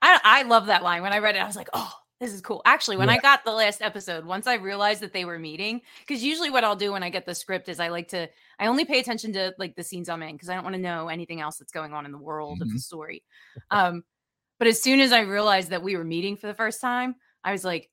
I 0.02 0.42
love 0.44 0.66
that 0.66 0.82
line. 0.82 1.02
When 1.02 1.12
I 1.12 1.18
read 1.18 1.36
it, 1.36 1.40
I 1.42 1.46
was 1.46 1.56
like, 1.56 1.68
oh, 1.74 1.92
this 2.20 2.34
is 2.34 2.42
cool. 2.42 2.60
Actually, 2.66 2.98
when 2.98 3.08
I 3.08 3.18
got 3.18 3.44
the 3.44 3.52
last 3.52 3.80
episode, 3.80 4.26
once 4.26 4.46
I 4.46 4.54
realized 4.54 5.00
that 5.00 5.12
they 5.14 5.24
were 5.24 5.38
meeting, 5.38 5.80
because 6.06 6.22
usually 6.22 6.50
what 6.50 6.64
I'll 6.64 6.76
do 6.76 6.92
when 6.92 7.02
I 7.02 7.08
get 7.08 7.24
the 7.24 7.34
script 7.34 7.68
is 7.70 7.80
I 7.80 7.88
like 7.88 8.08
to 8.08 8.28
I 8.58 8.66
only 8.66 8.84
pay 8.84 9.00
attention 9.00 9.32
to 9.32 9.54
like 9.58 9.74
the 9.74 9.82
scenes 9.82 10.08
I'm 10.10 10.22
in 10.22 10.34
because 10.34 10.50
I 10.50 10.54
don't 10.54 10.64
want 10.64 10.76
to 10.76 10.82
know 10.82 11.08
anything 11.08 11.40
else 11.40 11.56
that's 11.56 11.72
going 11.72 11.94
on 11.94 12.04
in 12.04 12.12
the 12.12 12.18
world 12.18 12.60
of 12.60 12.68
Mhm. 12.68 12.74
the 12.74 12.78
story. 12.78 13.22
Um, 13.70 14.04
but 14.58 14.68
as 14.68 14.82
soon 14.82 15.00
as 15.00 15.12
I 15.12 15.20
realized 15.20 15.70
that 15.70 15.82
we 15.82 15.96
were 15.96 16.04
meeting 16.04 16.36
for 16.36 16.46
the 16.46 16.54
first 16.54 16.82
time, 16.82 17.16
I 17.42 17.52
was 17.52 17.64
like, 17.64 17.90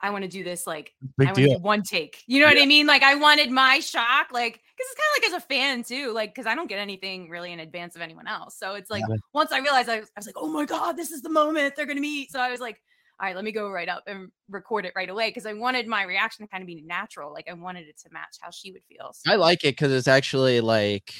I 0.00 0.10
want 0.10 0.22
to 0.22 0.28
do 0.28 0.42
this 0.42 0.66
like 0.66 0.92
Big 1.16 1.28
I 1.28 1.32
want 1.32 1.44
to 1.44 1.54
do 1.54 1.58
one 1.60 1.82
take. 1.84 2.24
You 2.26 2.40
know 2.40 2.46
what 2.46 2.60
I 2.60 2.66
mean? 2.66 2.88
Like 2.88 3.04
I 3.04 3.14
wanted 3.14 3.52
my 3.52 3.78
shock, 3.78 4.32
like 4.32 4.54
because 4.54 4.90
it's 4.90 5.00
kind 5.00 5.06
of 5.16 5.22
like 5.22 5.32
as 5.32 5.44
a 5.44 5.46
fan 5.46 5.82
too, 5.84 6.12
like 6.12 6.34
because 6.34 6.46
I 6.46 6.56
don't 6.56 6.68
get 6.68 6.80
anything 6.80 7.28
really 7.30 7.52
in 7.52 7.60
advance 7.60 7.94
of 7.94 8.02
anyone 8.02 8.26
else. 8.26 8.56
So 8.58 8.74
it's 8.74 8.90
like 8.90 9.04
Yeah. 9.08 9.14
once 9.32 9.52
I 9.52 9.60
realized 9.60 9.88
I 9.88 10.00
was, 10.00 10.10
I 10.16 10.18
was 10.18 10.26
like, 10.26 10.34
oh 10.36 10.48
my 10.48 10.64
god, 10.64 10.96
this 10.96 11.12
is 11.12 11.22
the 11.22 11.30
moment 11.30 11.76
they're 11.76 11.86
gonna 11.86 12.00
meet. 12.00 12.32
So 12.32 12.40
I 12.40 12.50
was 12.50 12.58
like, 12.58 12.82
all 13.20 13.26
right, 13.26 13.36
let 13.36 13.44
me 13.44 13.52
go 13.52 13.70
right 13.70 13.88
up 13.88 14.04
and 14.06 14.30
record 14.48 14.86
it 14.86 14.92
right 14.96 15.08
away 15.08 15.30
because 15.30 15.46
I 15.46 15.52
wanted 15.54 15.86
my 15.86 16.02
reaction 16.04 16.44
to 16.44 16.50
kind 16.50 16.62
of 16.62 16.66
be 16.66 16.82
natural. 16.82 17.32
Like 17.32 17.48
I 17.48 17.52
wanted 17.54 17.86
it 17.88 17.98
to 18.00 18.10
match 18.12 18.36
how 18.40 18.50
she 18.50 18.72
would 18.72 18.84
feel. 18.84 19.12
So, 19.14 19.32
I 19.32 19.36
like 19.36 19.64
it 19.64 19.72
because 19.72 19.92
it's 19.92 20.08
actually 20.08 20.60
like, 20.60 21.14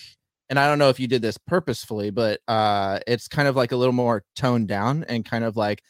and 0.50 0.58
I 0.58 0.68
don't 0.68 0.78
know 0.78 0.90
if 0.90 1.00
you 1.00 1.06
did 1.08 1.22
this 1.22 1.38
purposefully, 1.38 2.10
but 2.10 2.40
uh, 2.48 3.00
it's 3.06 3.28
kind 3.28 3.48
of 3.48 3.56
like 3.56 3.72
a 3.72 3.76
little 3.76 3.94
more 3.94 4.24
toned 4.36 4.68
down 4.68 5.04
and 5.04 5.24
kind 5.24 5.44
of 5.44 5.56
like, 5.56 5.82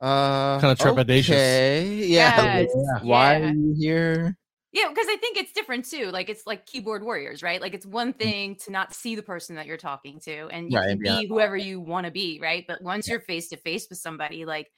uh, 0.00 0.60
Kinda 0.60 0.74
trepidatious. 0.76 1.60
Okay, 1.60 2.06
yeah. 2.06 2.30
Yeah, 2.44 2.64
Why 3.00 3.34
yeah. 3.38 3.40
are 3.40 3.44
you 3.44 3.74
here? 3.78 4.36
Yeah, 4.72 4.88
because 4.88 5.06
I 5.08 5.16
think 5.16 5.36
it's 5.36 5.52
different 5.52 5.84
too. 5.84 6.10
Like 6.12 6.28
it's 6.28 6.46
like 6.46 6.64
keyboard 6.66 7.02
warriors, 7.02 7.42
right? 7.42 7.60
Like 7.60 7.74
it's 7.74 7.84
one 7.86 8.12
thing 8.12 8.54
to 8.56 8.70
not 8.70 8.94
see 8.94 9.16
the 9.16 9.22
person 9.22 9.56
that 9.56 9.66
you're 9.66 9.76
talking 9.76 10.20
to, 10.20 10.46
and 10.52 10.70
you 10.72 10.78
Right, 10.78 10.86
can 10.86 11.00
yeah. 11.02 11.20
be 11.20 11.26
whoever 11.26 11.56
you 11.56 11.80
want 11.80 12.04
to 12.06 12.12
be, 12.12 12.38
right? 12.40 12.64
But 12.68 12.80
once 12.80 13.10
you're 13.10 13.20
face 13.20 13.48
to 13.48 13.56
face 13.56 13.88
with 13.90 13.98
somebody, 13.98 14.44
like 14.44 14.70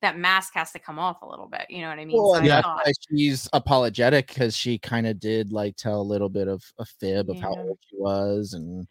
that 0.00 0.16
mask 0.18 0.54
has 0.54 0.70
to 0.72 0.78
come 0.78 0.98
off 0.98 1.22
a 1.22 1.26
little 1.26 1.48
bit. 1.48 1.66
You 1.68 1.80
know 1.82 1.88
what 1.88 1.98
I 1.98 2.04
mean? 2.04 2.16
Well, 2.16 2.34
So 2.34 2.40
and 2.40 2.52
I 2.52 2.62
thought- 2.62 2.86
she's 3.10 3.48
apologetic 3.52 4.28
because 4.28 4.56
she 4.56 4.78
kind 4.78 5.06
of 5.06 5.18
did 5.18 5.52
like 5.52 5.76
tell 5.76 6.00
a 6.00 6.02
little 6.02 6.28
bit 6.28 6.46
of 6.48 6.62
a 6.78 6.84
fib 6.84 7.30
of 7.30 7.38
how 7.40 7.54
old 7.54 7.78
she 7.88 7.96
was 7.98 8.52
and 8.54 8.86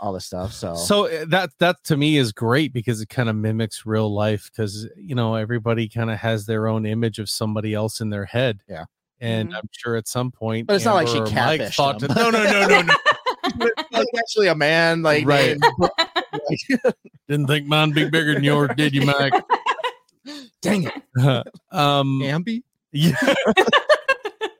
all 0.00 0.12
this 0.12 0.26
stuff. 0.26 0.52
So, 0.52 0.74
So 0.74 1.06
uh, 1.06 1.24
that 1.28 1.50
that 1.58 1.82
to 1.84 1.96
me 1.96 2.16
is 2.16 2.32
great 2.32 2.72
because 2.72 3.00
it 3.00 3.08
kind 3.08 3.28
of 3.28 3.36
mimics 3.36 3.84
real 3.86 4.12
life 4.12 4.50
because 4.50 4.86
you 4.96 5.14
know 5.14 5.34
everybody 5.34 5.88
kind 5.88 6.10
of 6.10 6.18
has 6.18 6.46
their 6.46 6.68
own 6.68 6.86
image 6.86 7.18
of 7.18 7.28
somebody 7.30 7.74
else 7.74 8.00
in 8.00 8.10
their 8.10 8.24
head. 8.26 8.60
Yeah. 8.68 8.84
And 9.20 9.50
Mhm. 9.50 9.56
I'm 9.56 9.68
sure 9.72 9.96
at 9.96 10.06
some 10.08 10.30
point, 10.30 10.66
But 10.66 10.76
it's 10.76 10.84
not 10.84 10.94
like 10.94 11.08
she 11.08 11.16
Amber 11.18 11.30
or 11.30 11.34
Mike 11.34 11.72
thought 11.72 11.98
to- 12.00 12.08
no, 12.14 12.28
no, 12.30 12.44
no, 12.44 12.66
no, 12.68 12.80
no. 12.82 12.94
like 13.92 14.06
actually 14.18 14.48
a 14.48 14.54
man, 14.54 15.02
like 15.02 15.26
Right. 15.26 15.58
named- 15.58 15.62
like, 15.78 16.94
Didn't 17.28 17.46
think 17.46 17.66
mine'd 17.66 17.94
be 17.94 18.08
bigger 18.10 18.34
than 18.34 18.44
yours, 18.44 18.70
did 18.76 18.94
you, 18.94 19.06
Mike? 19.06 19.32
Dang 20.62 20.84
it, 20.84 20.92
um, 21.72 22.20
Ambi. 22.22 22.62
yeah. 22.92 23.16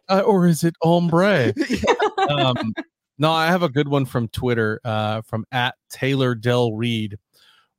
Uh, 0.08 0.20
or 0.20 0.46
is 0.46 0.62
it 0.62 0.76
ombre? 0.84 1.52
um, 2.30 2.72
no, 3.18 3.32
I 3.32 3.48
have 3.48 3.64
a 3.64 3.68
good 3.68 3.88
one 3.88 4.04
from 4.04 4.28
Twitter, 4.28 4.80
uh, 4.84 5.22
from 5.22 5.44
at 5.50 5.74
Taylor 5.90 6.36
Del 6.36 6.74
Reed. 6.74 7.18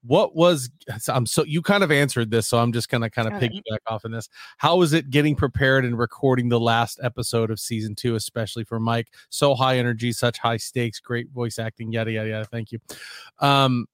What 0.06 0.36
was 0.36 0.70
I'm 1.08 1.26
so 1.26 1.46
you 1.46 1.62
kind 1.62 1.86
of 1.86 1.92
answered 1.92 2.30
this, 2.30 2.46
so 2.46 2.60
I'm 2.60 2.74
just 2.74 2.90
gonna 2.90 3.10
kind 3.10 3.30
of 3.30 3.36
Okay. 3.36 3.48
piggyback 3.48 3.78
off 3.88 4.04
in 4.04 4.12
this. 4.12 4.28
How 4.58 4.76
was 4.76 4.92
it 4.92 5.10
getting 5.10 5.38
prepared 5.38 5.86
and 5.86 5.98
recording 5.98 6.50
the 6.50 6.60
last 6.60 7.00
episode 7.02 7.50
of 7.50 7.62
season 7.62 7.96
two, 7.96 8.16
especially 8.16 8.66
for 8.66 8.78
Mike? 8.78 9.08
So 9.30 9.56
high 9.56 9.78
energy, 9.78 10.12
such 10.12 10.38
high 10.38 10.58
stakes, 10.58 11.00
great 11.00 11.30
voice 11.32 11.58
acting, 11.58 11.94
yada 11.94 12.12
yada 12.12 12.28
yada. 12.30 12.46
Thank 12.46 12.74
you. 12.74 12.80
Um, 13.40 13.88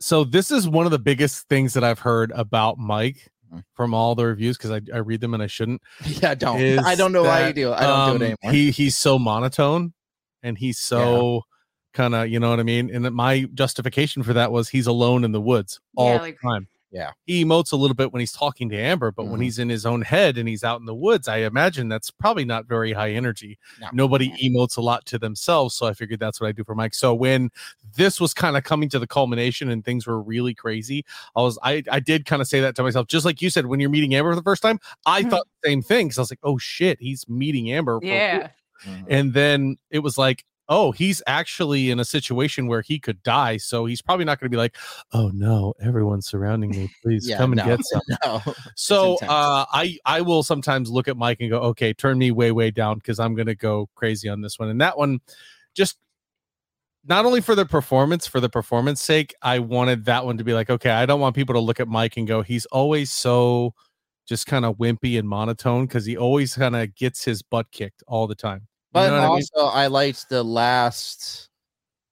so 0.00 0.24
this 0.24 0.50
is 0.50 0.68
one 0.68 0.86
of 0.86 0.92
the 0.92 0.98
biggest 0.98 1.48
things 1.48 1.74
that 1.74 1.84
I've 1.84 1.98
heard 2.00 2.32
about 2.34 2.78
Mike 2.78 3.30
Mhm. 3.52 3.62
from 3.74 3.94
all 3.94 4.14
the 4.14 4.26
reviews 4.26 4.56
because 4.56 4.70
I, 4.70 4.80
I 4.92 4.98
read 4.98 5.20
them 5.20 5.34
and 5.34 5.42
I 5.42 5.46
shouldn't 5.46 5.82
Yeah, 6.22 6.34
don't. 6.34 6.60
is 6.60 6.84
I 6.86 6.94
don't 6.94 7.12
know 7.12 7.22
why 7.24 7.46
you 7.48 7.52
do. 7.54 7.72
I 7.72 7.82
don't 7.82 8.04
do 8.08 8.10
it 8.10 8.14
um, 8.16 8.22
anymore. 8.22 8.52
He 8.52 8.70
he's 8.70 8.96
so 8.96 9.18
monotone 9.18 9.92
and 10.42 10.56
he's 10.58 10.78
so 10.78 11.42
kind 11.92 12.14
of, 12.14 12.28
you 12.28 12.40
know 12.40 12.50
what 12.50 12.58
I 12.58 12.64
mean? 12.64 12.90
And 12.92 13.04
that 13.04 13.12
my 13.12 13.46
justification 13.54 14.22
for 14.22 14.32
that 14.32 14.50
was 14.50 14.68
he's 14.68 14.86
alone 14.86 15.24
in 15.24 15.32
the 15.32 15.40
woods 15.40 15.80
all 15.96 16.08
Yeah, 16.08 16.18
the 16.18 16.32
time. 16.42 16.68
Yeah. 16.94 17.10
He 17.26 17.44
emotes 17.44 17.72
a 17.72 17.76
little 17.76 17.96
bit 17.96 18.12
when 18.12 18.20
he's 18.20 18.30
talking 18.30 18.68
to 18.68 18.76
Amber, 18.76 19.10
but 19.10 19.26
when 19.26 19.40
Mhm. 19.40 19.42
he's 19.42 19.58
in 19.58 19.68
his 19.68 19.84
own 19.84 20.00
head 20.02 20.38
and 20.38 20.48
he's 20.48 20.62
out 20.62 20.78
in 20.78 20.86
the 20.86 20.94
woods, 20.94 21.26
I 21.26 21.38
imagine 21.38 21.88
that's 21.88 22.08
probably 22.12 22.44
not 22.44 22.66
very 22.66 22.92
high 22.92 23.10
energy. 23.10 23.58
No. 23.80 23.88
Nobody 23.92 24.30
emotes 24.40 24.76
a 24.76 24.80
lot 24.80 25.04
to 25.06 25.18
themselves. 25.18 25.74
So 25.74 25.86
I 25.86 25.92
figured 25.92 26.20
that's 26.20 26.40
what 26.40 26.46
I 26.46 26.52
do 26.52 26.62
for 26.62 26.76
Mike. 26.76 26.94
So 26.94 27.12
when 27.12 27.50
this 27.96 28.20
was 28.20 28.32
kind 28.32 28.56
of 28.56 28.62
coming 28.62 28.88
to 28.90 29.00
the 29.00 29.08
culmination 29.08 29.70
and 29.70 29.84
things 29.84 30.06
were 30.06 30.22
really 30.22 30.54
crazy, 30.54 31.04
I 31.34 31.42
was 31.42 31.58
I 31.64 31.82
I 31.90 31.98
did 31.98 32.26
kind 32.26 32.40
of 32.40 32.46
say 32.46 32.60
that 32.60 32.76
to 32.76 32.84
myself, 32.84 33.08
just 33.08 33.24
like 33.26 33.42
you 33.42 33.50
said 33.50 33.66
when 33.66 33.80
you're 33.80 33.90
meeting 33.90 34.14
Amber 34.14 34.30
for 34.30 34.36
the 34.36 34.42
first 34.42 34.62
time. 34.62 34.78
I 35.04 35.22
Mhm. 35.24 35.30
thought 35.30 35.46
the 35.64 35.68
same 35.70 35.82
thing 35.82 36.06
because 36.06 36.18
I 36.18 36.22
was 36.22 36.30
like, 36.30 36.38
oh 36.44 36.58
shit, 36.58 36.98
he's 37.00 37.28
meeting 37.28 37.72
Amber. 37.72 37.98
for 38.00 38.06
real. 38.06 38.14
yeah. 38.14 38.48
Mhm. 38.86 39.04
And 39.08 39.34
then 39.34 39.76
it 39.90 39.98
was 39.98 40.16
like, 40.16 40.44
oh, 40.68 40.92
he's 40.92 41.22
actually 41.26 41.90
in 41.90 42.00
a 42.00 42.04
situation 42.04 42.66
where 42.66 42.80
he 42.80 42.98
could 42.98 43.22
die. 43.22 43.56
So 43.58 43.84
he's 43.84 44.00
probably 44.00 44.24
not 44.24 44.40
going 44.40 44.46
to 44.46 44.50
be 44.50 44.56
like, 44.56 44.76
oh 45.12 45.30
no, 45.34 45.74
everyone's 45.80 46.26
surrounding 46.26 46.70
me. 46.70 46.90
Please 47.02 47.28
Yeah, 47.28 47.38
come 47.38 47.52
and 47.52 47.58
no. 47.58 47.64
get 47.76 47.80
some. 47.84 48.02
no. 48.24 48.54
So 48.74 49.16
uh, 49.22 49.64
I 49.72 49.98
I 50.04 50.20
will 50.22 50.42
sometimes 50.42 50.90
look 50.90 51.08
at 51.08 51.16
Mike 51.16 51.38
and 51.40 51.50
go, 51.50 51.58
okay, 51.60 51.92
turn 51.92 52.18
me 52.18 52.30
way 52.30 52.52
way 52.52 52.70
down 52.70 52.98
because 52.98 53.18
I'm 53.18 53.34
going 53.34 53.46
to 53.46 53.54
go 53.54 53.88
crazy 53.94 54.28
on 54.28 54.40
this 54.40 54.58
one. 54.58 54.68
And 54.68 54.80
that 54.80 54.96
one, 54.96 55.20
just 55.74 55.98
not 57.06 57.26
only 57.26 57.40
for 57.40 57.54
the 57.54 57.66
performance, 57.66 58.26
for 58.26 58.40
the 58.40 58.48
performance 58.48 59.00
sake, 59.00 59.34
I 59.42 59.58
wanted 59.58 60.06
that 60.06 60.24
one 60.24 60.38
to 60.38 60.44
be 60.44 60.54
like, 60.54 60.70
okay, 60.70 60.90
I 60.90 61.04
don't 61.04 61.20
want 61.20 61.36
people 61.36 61.54
to 61.54 61.60
look 61.60 61.78
at 61.80 61.88
Mike 61.88 62.16
and 62.16 62.26
go, 62.26 62.40
he's 62.42 62.64
always 62.66 63.12
so 63.12 63.74
just 64.26 64.46
kind 64.46 64.64
of 64.64 64.78
wimpy 64.78 65.18
and 65.18 65.28
monotone 65.28 65.84
because 65.86 66.06
he 66.06 66.16
always 66.16 66.54
kind 66.54 66.74
of 66.74 66.94
gets 66.94 67.22
his 67.24 67.42
butt 67.42 67.70
kicked 67.70 68.02
all 68.06 68.26
the 68.26 68.34
time. 68.34 68.66
You 68.94 69.00
But 69.00 69.06
know 69.08 69.12
what 69.14 69.20
I 69.20 69.28
mean? 69.36 69.42
also, 69.56 69.76
I, 69.76 69.86
liked 69.88 70.28
the 70.28 70.42
last 70.44 71.48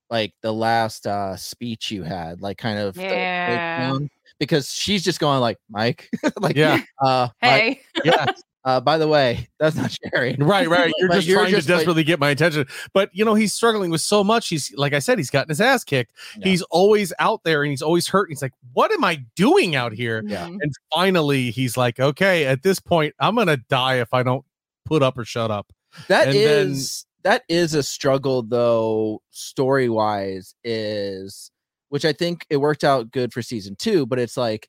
like 0.09 0.33
the 0.41 0.51
last 0.53 1.07
uh 1.07 1.35
speech 1.37 1.89
you 1.91 2.03
had, 2.03 2.41
like 2.41 2.57
kind 2.57 2.77
of 2.77 2.95
the 2.95 3.01
Yeah. 3.03 3.97
because 4.39 4.69
she's 4.71 5.03
just 5.03 5.19
going 5.19 5.39
like 5.39 5.57
Mike, 5.69 6.09
like 6.39 6.55
Yeah. 6.57 6.81
uh, 7.03 7.29
Mike, 7.41 7.51
Hey. 7.51 7.81
Yeah. 8.03 8.25
uh, 8.65 8.79
by 8.81 8.97
the 8.97 9.07
way, 9.07 9.47
that's 9.59 9.75
not 9.77 9.95
Jerry. 10.11 10.35
Right, 10.37 10.67
right. 10.69 10.91
You're 10.99 11.09
just 11.09 11.25
you're 11.27 11.39
trying 11.39 11.51
just, 11.51 11.67
to 11.67 11.73
like- 11.73 11.79
desperately 11.79 12.03
get 12.03 12.19
my 12.19 12.29
attention. 12.31 12.65
But 12.93 13.09
you 13.13 13.23
know, 13.25 13.33
he's 13.33 13.53
struggling 13.53 13.89
with 13.89 14.01
so 14.01 14.23
much. 14.23 14.49
He's 14.49 14.71
like 14.75 14.93
I 14.93 14.99
said, 14.99 15.17
he's 15.17 15.29
gotten 15.29 15.49
his 15.49 15.61
ass 15.61 15.83
kicked. 15.85 16.11
Yeah. 16.37 16.49
He's 16.49 16.61
always 16.63 17.11
out 17.19 17.43
there 17.45 17.63
and 17.63 17.71
he's 17.71 17.81
always 17.81 18.07
hurt. 18.07 18.27
He's 18.29 18.41
like, 18.41 18.53
what 18.73 18.91
am 18.91 19.03
I 19.05 19.23
doing 19.37 19.75
out 19.75 19.93
here? 19.93 20.21
Yeah. 20.27 20.47
Mhm. 20.47 20.57
And 20.61 20.73
finally, 20.93 21.49
he's 21.49 21.77
like, 21.77 21.99
okay, 22.01 22.45
at 22.45 22.61
this 22.61 22.79
point, 22.79 23.15
I'm 23.19 23.35
gonna 23.35 23.57
die 23.69 23.95
if 24.01 24.13
I 24.13 24.21
don't 24.21 24.45
put 24.85 25.01
up 25.01 25.17
or 25.17 25.23
shut 25.25 25.49
up. 25.49 25.71
That 26.07 26.27
And 26.27 26.35
then- 26.35 26.69
is 26.71 27.05
that 27.23 27.43
is 27.47 27.73
a 27.73 27.83
struggle 27.83 28.43
though 28.43 29.21
story 29.31 29.87
wise 29.89 30.55
is 30.63 31.51
which 31.89 32.03
I 32.05 32.11
think 32.11 32.45
it 32.49 32.57
worked 32.57 32.83
out 32.83 33.11
good 33.11 33.31
for 33.31 33.41
season 33.41 33.75
two, 33.77 34.05
but 34.05 34.19
it's 34.19 34.35
like 34.37 34.67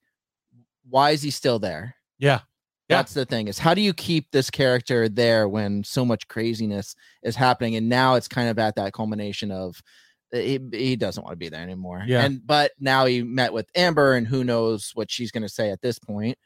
why 0.88 1.10
is 1.10 1.22
he 1.22 1.30
still 1.30 1.58
there? 1.58 1.96
Yeah. 2.18 2.40
Yeah. 2.90 2.98
That's 2.98 3.14
the 3.14 3.24
thing 3.24 3.48
is 3.48 3.58
how 3.58 3.72
do 3.74 3.80
you 3.80 3.94
keep 3.94 4.30
this 4.30 4.50
character 4.50 5.08
there 5.08 5.48
when 5.48 5.82
so 5.84 6.04
much 6.04 6.28
craziness 6.28 6.94
is 7.22 7.34
happening? 7.34 7.76
And 7.76 7.88
now 7.88 8.14
it's 8.14 8.28
kind 8.28 8.48
of 8.50 8.58
at 8.58 8.76
that 8.76 8.92
culmination 8.92 9.50
of 9.50 9.80
uh, 10.34 10.38
he, 10.38 10.60
he 10.72 10.96
doesn't 10.96 11.22
want 11.22 11.32
to 11.32 11.38
be 11.38 11.48
there 11.48 11.62
anymore. 11.62 12.04
Yeah. 12.06 12.24
And 12.24 12.46
but 12.46 12.72
now 12.78 13.06
he 13.06 13.22
met 13.22 13.52
with 13.54 13.68
Amber 13.74 14.12
and 14.14 14.26
who 14.26 14.44
knows 14.44 14.90
what 14.94 15.10
she's 15.10 15.30
gonna 15.32 15.48
say 15.48 15.70
at 15.70 15.80
this 15.80 15.98
point. 15.98 16.36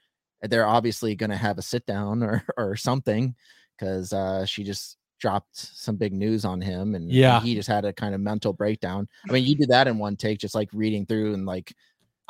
They're 0.42 0.66
obviously 0.66 1.16
gonna 1.16 1.36
have 1.36 1.58
a 1.58 1.62
sit 1.62 1.84
down 1.86 2.22
or 2.22 2.44
or 2.56 2.76
something 2.76 3.34
because 3.78 4.12
uh 4.12 4.44
she 4.44 4.64
just 4.64 4.96
dropped 5.20 5.56
some 5.56 5.96
big 5.96 6.12
news 6.12 6.44
on 6.44 6.60
him 6.60 6.94
and 6.94 7.10
Yeah. 7.10 7.40
he 7.40 7.54
just 7.54 7.68
had 7.68 7.84
a 7.84 7.92
kind 7.92 8.14
of 8.14 8.20
mental 8.20 8.52
breakdown. 8.52 9.08
I 9.28 9.32
mean, 9.32 9.44
you 9.44 9.56
did 9.56 9.68
that 9.70 9.88
in 9.88 9.98
one 9.98 10.16
take, 10.16 10.38
just 10.38 10.54
like 10.54 10.68
reading 10.72 11.06
through 11.06 11.34
and 11.34 11.44
like 11.46 11.74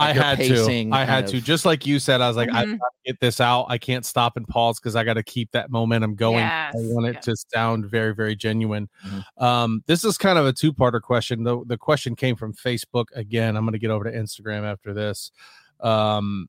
I 0.00 0.06
like 0.12 0.14
your 0.14 0.24
had 0.24 0.38
to. 0.38 0.90
I 0.92 1.04
had 1.04 1.24
kind 1.24 1.28
to. 1.28 1.40
Just 1.40 1.66
like 1.66 1.84
you 1.84 1.98
said, 1.98 2.20
I 2.20 2.28
was 2.28 2.36
like, 2.36 2.50
I 2.50 2.64
Mhm. 2.64 2.78
gotta 2.78 2.94
get 3.04 3.18
this 3.20 3.40
out. 3.40 3.66
I 3.68 3.78
can't 3.78 4.06
stop 4.06 4.36
and 4.36 4.46
pause 4.46 4.78
because 4.78 4.94
I 4.94 5.02
got 5.02 5.14
to 5.14 5.24
keep 5.24 5.50
that 5.50 5.70
momentum 5.72 6.14
going. 6.14 6.36
Yes, 6.38 6.72
I 6.76 6.78
want 6.82 7.06
it 7.08 7.14
yes. 7.16 7.24
to 7.24 7.36
sound 7.52 7.84
very, 7.90 8.14
very 8.14 8.36
genuine. 8.36 8.88
Mhm. 9.04 9.24
Um, 9.42 9.82
this 9.86 10.04
is 10.04 10.16
kind 10.16 10.38
of 10.38 10.46
a 10.46 10.52
two-parter 10.52 11.02
question. 11.02 11.42
The 11.42 11.64
the 11.66 11.76
question 11.76 12.14
came 12.14 12.36
from 12.36 12.54
Facebook 12.54 13.06
again. 13.16 13.56
I'm 13.56 13.64
going 13.64 13.72
to 13.72 13.78
get 13.80 13.90
over 13.90 14.04
to 14.04 14.12
Instagram 14.12 14.62
after 14.62 14.94
this. 14.94 15.32
Um, 15.80 16.48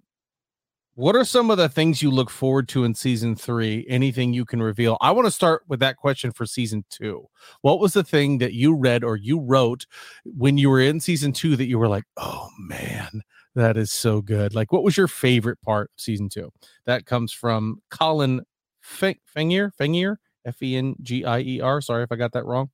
what 1.00 1.16
are 1.16 1.24
some 1.24 1.50
of 1.50 1.58
the 1.58 1.70
things 1.70 2.02
you 2.02 2.12
look 2.12 2.30
forward 2.30 2.68
to 2.68 2.84
in 2.84 2.94
season 2.94 3.34
three? 3.34 3.86
Anything 3.88 4.34
you 4.34 4.44
can 4.44 4.62
reveal? 4.62 4.98
I 5.00 5.12
want 5.12 5.28
to 5.28 5.32
start 5.32 5.64
with 5.70 5.80
that 5.80 5.96
question 5.96 6.34
for 6.34 6.46
season 6.46 6.84
two. 6.90 7.26
What 7.62 7.80
was 7.80 7.94
the 7.94 8.04
thing 8.04 8.40
that 8.40 8.52
you 8.52 8.76
read 8.76 9.06
or 9.06 9.16
you 9.16 9.40
wrote 9.40 9.86
when 10.26 10.58
you 10.58 10.70
were 10.70 10.82
in 10.82 11.00
season 11.00 11.32
two 11.32 11.56
that 11.56 11.68
you 11.68 11.80
were 11.80 11.88
like, 11.88 12.04
oh 12.18 12.50
man, 12.60 13.22
that 13.56 13.78
is 13.78 13.94
so 13.94 14.22
good? 14.22 14.54
Like, 14.54 14.74
what 14.74 14.84
was 14.84 14.98
your 14.98 15.08
favorite 15.08 15.62
part 15.62 15.90
of 15.96 16.02
season 16.02 16.28
two? 16.28 16.52
That 16.86 17.06
comes 17.06 17.32
from 17.32 17.82
Colin 17.90 18.42
Feng- 18.82 19.20
Fengier, 19.34 19.72
Fengier, 19.80 20.18
F 20.44 20.62
E 20.62 20.76
N 20.76 20.96
G 21.02 21.24
I 21.24 21.40
E 21.40 21.62
R. 21.62 21.80
Sorry 21.80 22.04
if 22.04 22.12
I 22.12 22.18
got 22.18 22.34
that 22.34 22.46
wrong. 22.46 22.72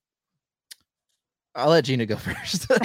I'll 1.54 1.70
let 1.70 1.86
Gina 1.86 2.08
go 2.08 2.16
first. 2.18 2.66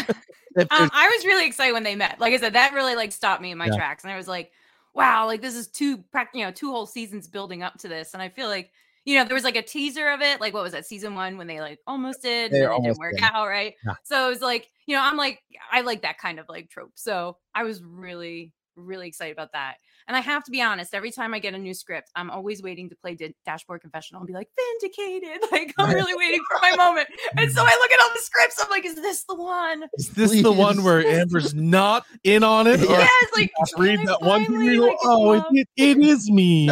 Um, 0.56 0.90
I 0.92 1.08
was 1.16 1.24
really 1.24 1.46
excited 1.46 1.72
when 1.72 1.84
they 1.84 1.94
met. 1.94 2.18
Like 2.18 2.34
I 2.34 2.36
said, 2.36 2.54
that 2.54 2.74
really 2.74 2.96
like 2.96 3.12
stopped 3.12 3.40
me 3.40 3.52
in 3.52 3.56
my 3.56 3.66
Yeah. 3.68 3.76
tracks, 3.76 4.02
and 4.02 4.12
I 4.12 4.16
was 4.16 4.26
like, 4.26 4.50
"Wow! 4.94 5.26
Like 5.26 5.40
this 5.40 5.54
is 5.54 5.68
two, 5.68 6.04
you 6.34 6.44
know, 6.44 6.50
two 6.50 6.70
whole 6.70 6.86
seasons 6.86 7.28
building 7.28 7.62
up 7.62 7.78
to 7.78 7.88
this." 7.88 8.14
And 8.14 8.22
I 8.22 8.28
feel 8.28 8.48
like, 8.48 8.70
you 9.04 9.16
know, 9.16 9.24
there 9.24 9.34
was 9.34 9.44
like 9.44 9.56
a 9.56 9.62
teaser 9.62 10.08
of 10.08 10.20
it. 10.20 10.40
Like 10.40 10.54
what 10.54 10.62
was 10.62 10.72
that 10.72 10.86
season 10.86 11.14
one 11.14 11.38
when 11.38 11.46
they 11.46 11.60
like 11.60 11.78
almost 11.86 12.22
did, 12.22 12.52
and 12.52 12.62
it 12.62 12.66
almost 12.66 12.84
didn't 12.84 12.98
work 12.98 13.14
did. 13.16 13.24
out, 13.24 13.46
right? 13.46 13.74
Yeah. 13.84 13.94
So 14.02 14.26
it 14.26 14.30
was 14.30 14.40
like, 14.40 14.70
you 14.86 14.94
know, 14.96 15.02
I'm 15.02 15.16
like, 15.16 15.40
I 15.72 15.80
like 15.82 16.02
that 16.02 16.18
kind 16.18 16.38
of 16.38 16.46
like 16.48 16.68
trope. 16.68 16.92
So 16.94 17.36
I 17.54 17.62
was 17.64 17.82
really, 17.82 18.52
really 18.76 19.08
excited 19.08 19.32
about 19.32 19.52
that. 19.52 19.76
And 20.10 20.16
I 20.16 20.20
have 20.22 20.42
to 20.42 20.50
be 20.50 20.60
honest, 20.60 20.92
every 20.92 21.12
time 21.12 21.34
I 21.34 21.38
get 21.38 21.54
a 21.54 21.58
new 21.58 21.72
script, 21.72 22.10
I'm 22.16 22.30
always 22.32 22.64
waiting 22.64 22.88
to 22.88 22.96
play 22.96 23.14
di- 23.14 23.32
Dashboard 23.46 23.80
Confessional 23.80 24.20
and 24.20 24.26
be 24.26 24.32
like, 24.34 24.48
vindicated. 24.80 25.38
Like, 25.52 25.72
I'm 25.78 25.94
really 25.94 26.16
waiting 26.16 26.40
for 26.50 26.58
my 26.60 26.74
moment. 26.74 27.06
And 27.36 27.52
so 27.52 27.62
I 27.62 27.70
look 27.70 27.92
at 27.92 28.00
all 28.02 28.10
the 28.12 28.18
scripts. 28.20 28.60
I'm 28.60 28.68
like, 28.70 28.84
is 28.84 28.96
this 28.96 29.22
the 29.28 29.36
one? 29.36 29.84
Is 29.94 30.08
this 30.08 30.42
the 30.42 30.50
one 30.50 30.82
where 30.82 31.00
Amber's 31.06 31.54
not 31.54 32.06
in 32.24 32.42
on 32.42 32.66
it? 32.66 32.80
Or 32.80 32.86
Yeah. 32.86 32.98
Yes, 32.98 33.30
like 33.36 33.52
read 33.78 34.00
that 34.08 34.20
one 34.20 34.46
finally, 34.46 34.74
you 34.74 34.88
like, 34.88 34.96
oh, 35.04 35.20
love- 35.20 35.44
it, 35.52 35.68
it 35.76 35.98
is 35.98 36.28
me. 36.28 36.70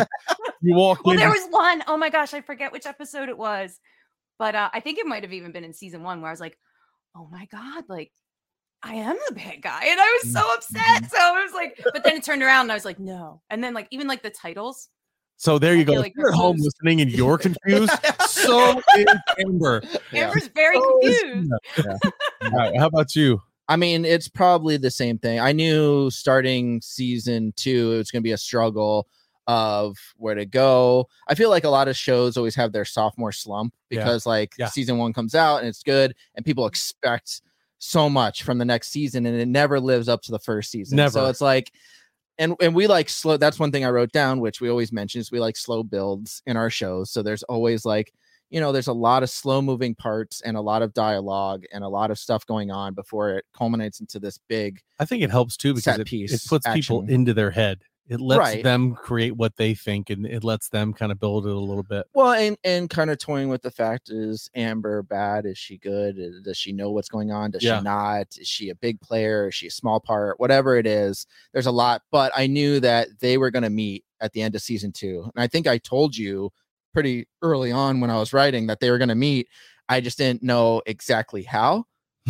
You 0.61 0.75
walk 0.75 1.05
Well, 1.05 1.13
in. 1.13 1.21
there 1.21 1.31
was 1.31 1.47
one. 1.51 1.85
Oh 1.87 1.97
my 1.97 2.11
gosh, 2.11 2.35
I 2.35 2.41
forget 2.41 2.73
which 2.73 2.87
episode 2.87 3.29
it 3.29 3.39
was, 3.39 3.79
but 4.41 4.57
uh, 4.57 4.69
I 4.73 4.81
think 4.81 4.99
it 4.99 5.07
might 5.07 5.23
have 5.23 5.33
even 5.33 5.53
been 5.53 5.63
in 5.63 5.73
season 5.75 6.03
one 6.03 6.21
where 6.21 6.29
I 6.29 6.33
was 6.33 6.41
like, 6.41 6.59
"Oh 7.15 7.29
my 7.31 7.47
god, 7.53 7.85
like 7.89 8.11
I 8.83 8.95
am 8.95 9.17
the 9.29 9.35
bad 9.35 9.61
guy," 9.63 9.85
and 9.87 10.01
I 10.01 10.21
was 10.23 10.33
so 10.33 10.41
Mm-hmm. 10.41 10.55
upset. 10.57 11.11
So 11.11 11.19
I 11.19 11.43
was 11.45 11.53
like, 11.53 11.81
but 11.93 12.05
then 12.05 12.17
it 12.17 12.23
turned 12.25 12.43
around 12.43 12.63
and 12.63 12.73
I 12.73 12.75
was 12.75 12.85
like, 12.85 12.99
"No," 12.99 13.41
and 13.51 13.63
then 13.63 13.75
like 13.75 13.89
even 13.91 14.07
like 14.07 14.23
the 14.23 14.31
titles. 14.31 14.89
so 15.37 15.59
there 15.59 15.73
I 15.75 15.77
you 15.77 15.85
go. 15.85 15.95
like 15.95 16.15
you're 16.17 16.31
at 16.31 16.35
home 16.35 16.57
those- 16.59 16.67
listening 16.83 17.01
and 17.01 17.11
you're 17.11 17.39
confused. 17.39 17.93
so 18.29 18.81
is 18.97 19.07
Amber. 19.47 19.83
Yeah. 20.13 20.27
Amber's 20.29 20.49
very 20.49 20.77
So 20.77 20.99
is 21.03 21.21
confused. 21.21 21.51
Gina. 21.77 21.99
All 22.45 22.51
right, 22.51 22.77
how 22.79 22.87
about 22.87 23.15
you? 23.17 23.41
I 23.69 23.77
mean, 23.77 24.05
it's 24.05 24.29
probably 24.29 24.79
the 24.79 24.91
same 24.91 25.19
thing. 25.19 25.39
I 25.41 25.53
knew 25.53 26.09
starting 26.11 26.81
season 26.81 27.53
two, 27.57 27.93
it 27.93 27.99
was 27.99 28.11
going 28.11 28.23
to 28.23 28.25
be 28.27 28.33
a 28.33 28.39
struggle 28.39 29.07
of 29.47 29.97
where 30.17 30.35
to 30.35 30.47
go. 30.47 31.07
I 31.29 31.35
feel 31.35 31.51
like 31.51 31.65
a 31.65 31.69
lot 31.69 31.87
of 31.89 31.97
shows 31.97 32.37
always 32.37 32.55
have 32.55 32.73
their 32.73 32.85
sophomore 32.87 33.33
slump 33.33 33.75
Yeah. 33.91 34.01
because, 34.01 34.25
like, 34.27 34.55
Yeah. 34.59 34.69
season 34.69 34.97
one 34.99 35.13
comes 35.13 35.35
out 35.35 35.59
and 35.59 35.69
it's 35.69 35.83
good, 35.83 36.15
and 36.35 36.45
people 36.47 36.67
expect 36.67 37.43
so 37.79 38.09
much 38.09 38.43
from 38.43 38.59
the 38.59 38.65
next 38.65 38.89
season, 38.91 39.27
and 39.27 39.39
it 39.39 39.49
never 39.49 39.81
lives 39.81 40.09
up 40.09 40.23
to 40.23 40.33
the 40.33 40.39
first 40.39 40.71
season. 40.71 40.97
Never. 40.97 41.11
So 41.11 41.27
it's 41.27 41.41
like, 41.41 41.73
and 42.39 42.55
and 42.61 42.75
we 42.75 42.87
like 42.87 43.09
slow. 43.09 43.37
That's 43.37 43.59
one 43.59 43.73
thing 43.73 43.85
I 43.85 43.91
wrote 43.91 44.13
down, 44.13 44.41
which 44.41 44.61
we 44.61 44.69
always 44.69 44.93
mention 44.93 45.21
is 45.21 45.31
we 45.31 45.41
like 45.41 45.57
slow 45.57 45.83
builds 45.83 46.43
in 46.47 46.57
our 46.57 46.71
shows. 46.71 47.11
So 47.11 47.23
there's 47.23 47.43
always 47.45 47.85
like 47.85 48.13
you 48.51 48.61
know, 48.61 48.73
there's 48.73 48.89
a 48.89 48.93
lot 48.93 49.23
of 49.23 49.31
slow 49.31 49.61
moving 49.61 49.95
parts 49.95 50.41
and 50.41 50.57
a 50.57 50.61
lot 50.61 50.83
of 50.83 50.95
dialogue 50.95 51.65
and 51.73 51.85
a 51.85 51.89
lot 51.89 52.11
of 52.11 52.19
stuff 52.19 52.47
going 52.47 52.71
on 52.71 52.95
before 52.95 53.31
it 53.31 53.45
culminates 53.57 54.01
into 54.01 54.19
this 54.19 54.39
big. 54.49 54.81
I 54.99 55.05
think 55.05 55.23
it 55.23 55.31
helps 55.31 55.57
too 55.57 55.75
because 55.75 55.99
it, 55.99 56.07
piece 56.07 56.33
it 56.33 56.49
puts 56.49 56.67
people 56.73 57.05
into 57.09 57.35
their 57.35 57.51
head. 57.51 57.83
It 58.09 58.21
lets 58.21 58.39
Right. 58.39 58.65
them 58.65 58.95
create 58.95 59.37
what 59.37 59.57
they 59.57 59.75
think 59.75 60.09
and 60.11 60.25
it 60.25 60.43
lets 60.43 60.69
them 60.71 60.95
kind 60.95 61.13
of 61.13 61.21
build 61.21 61.47
it 61.47 61.53
a 61.55 61.59
little 61.59 61.83
bit. 61.83 62.07
Well, 62.15 62.33
and 62.33 62.57
and 62.65 62.89
kind 62.89 63.11
of 63.11 63.19
toying 63.19 63.49
with 63.51 63.61
the 63.63 63.71
fact 63.71 64.09
is 64.11 64.49
Amber 64.55 65.03
bad? 65.03 65.45
Is 65.45 65.59
she 65.59 65.77
good? 65.79 66.17
Does 66.43 66.57
she 66.57 66.73
know 66.73 66.91
what's 66.91 67.09
going 67.11 67.31
on? 67.31 67.51
Does 67.51 67.63
Yeah. 67.63 67.79
she 67.79 67.85
not? 67.85 68.27
Is 68.39 68.49
she 68.49 68.71
a 68.71 68.75
big 68.75 69.01
player? 69.01 69.49
Is 69.49 69.55
she 69.55 69.67
a 69.67 69.71
small 69.71 70.01
part? 70.01 70.41
Whatever 70.41 70.77
it 70.77 70.87
is, 70.87 71.27
there's 71.53 71.67
a 71.67 71.71
lot. 71.71 72.03
But 72.11 72.33
I 72.35 72.47
knew 72.47 72.81
that 72.81 73.09
they 73.21 73.37
were 73.37 73.51
going 73.51 73.63
to 73.65 73.71
meet 73.71 74.05
at 74.21 74.33
the 74.33 74.43
end 74.43 74.55
of 74.55 74.63
season 74.63 74.91
two, 74.91 75.31
and 75.35 75.43
I 75.43 75.47
think 75.47 75.67
I 75.67 75.79
told 75.79 76.17
you 76.17 76.51
pretty 76.95 77.29
early 77.43 77.71
on 77.71 78.01
when 78.01 78.11
I 78.11 78.17
was 78.19 78.33
writing 78.33 78.67
that 78.69 78.81
they 78.81 78.91
were 78.91 78.99
going 78.99 79.11
to 79.11 79.15
meet. 79.15 79.49
I 79.91 80.01
just 80.01 80.17
didn't 80.19 80.43
know 80.43 80.81
exactly 80.87 81.43
how. 81.43 81.85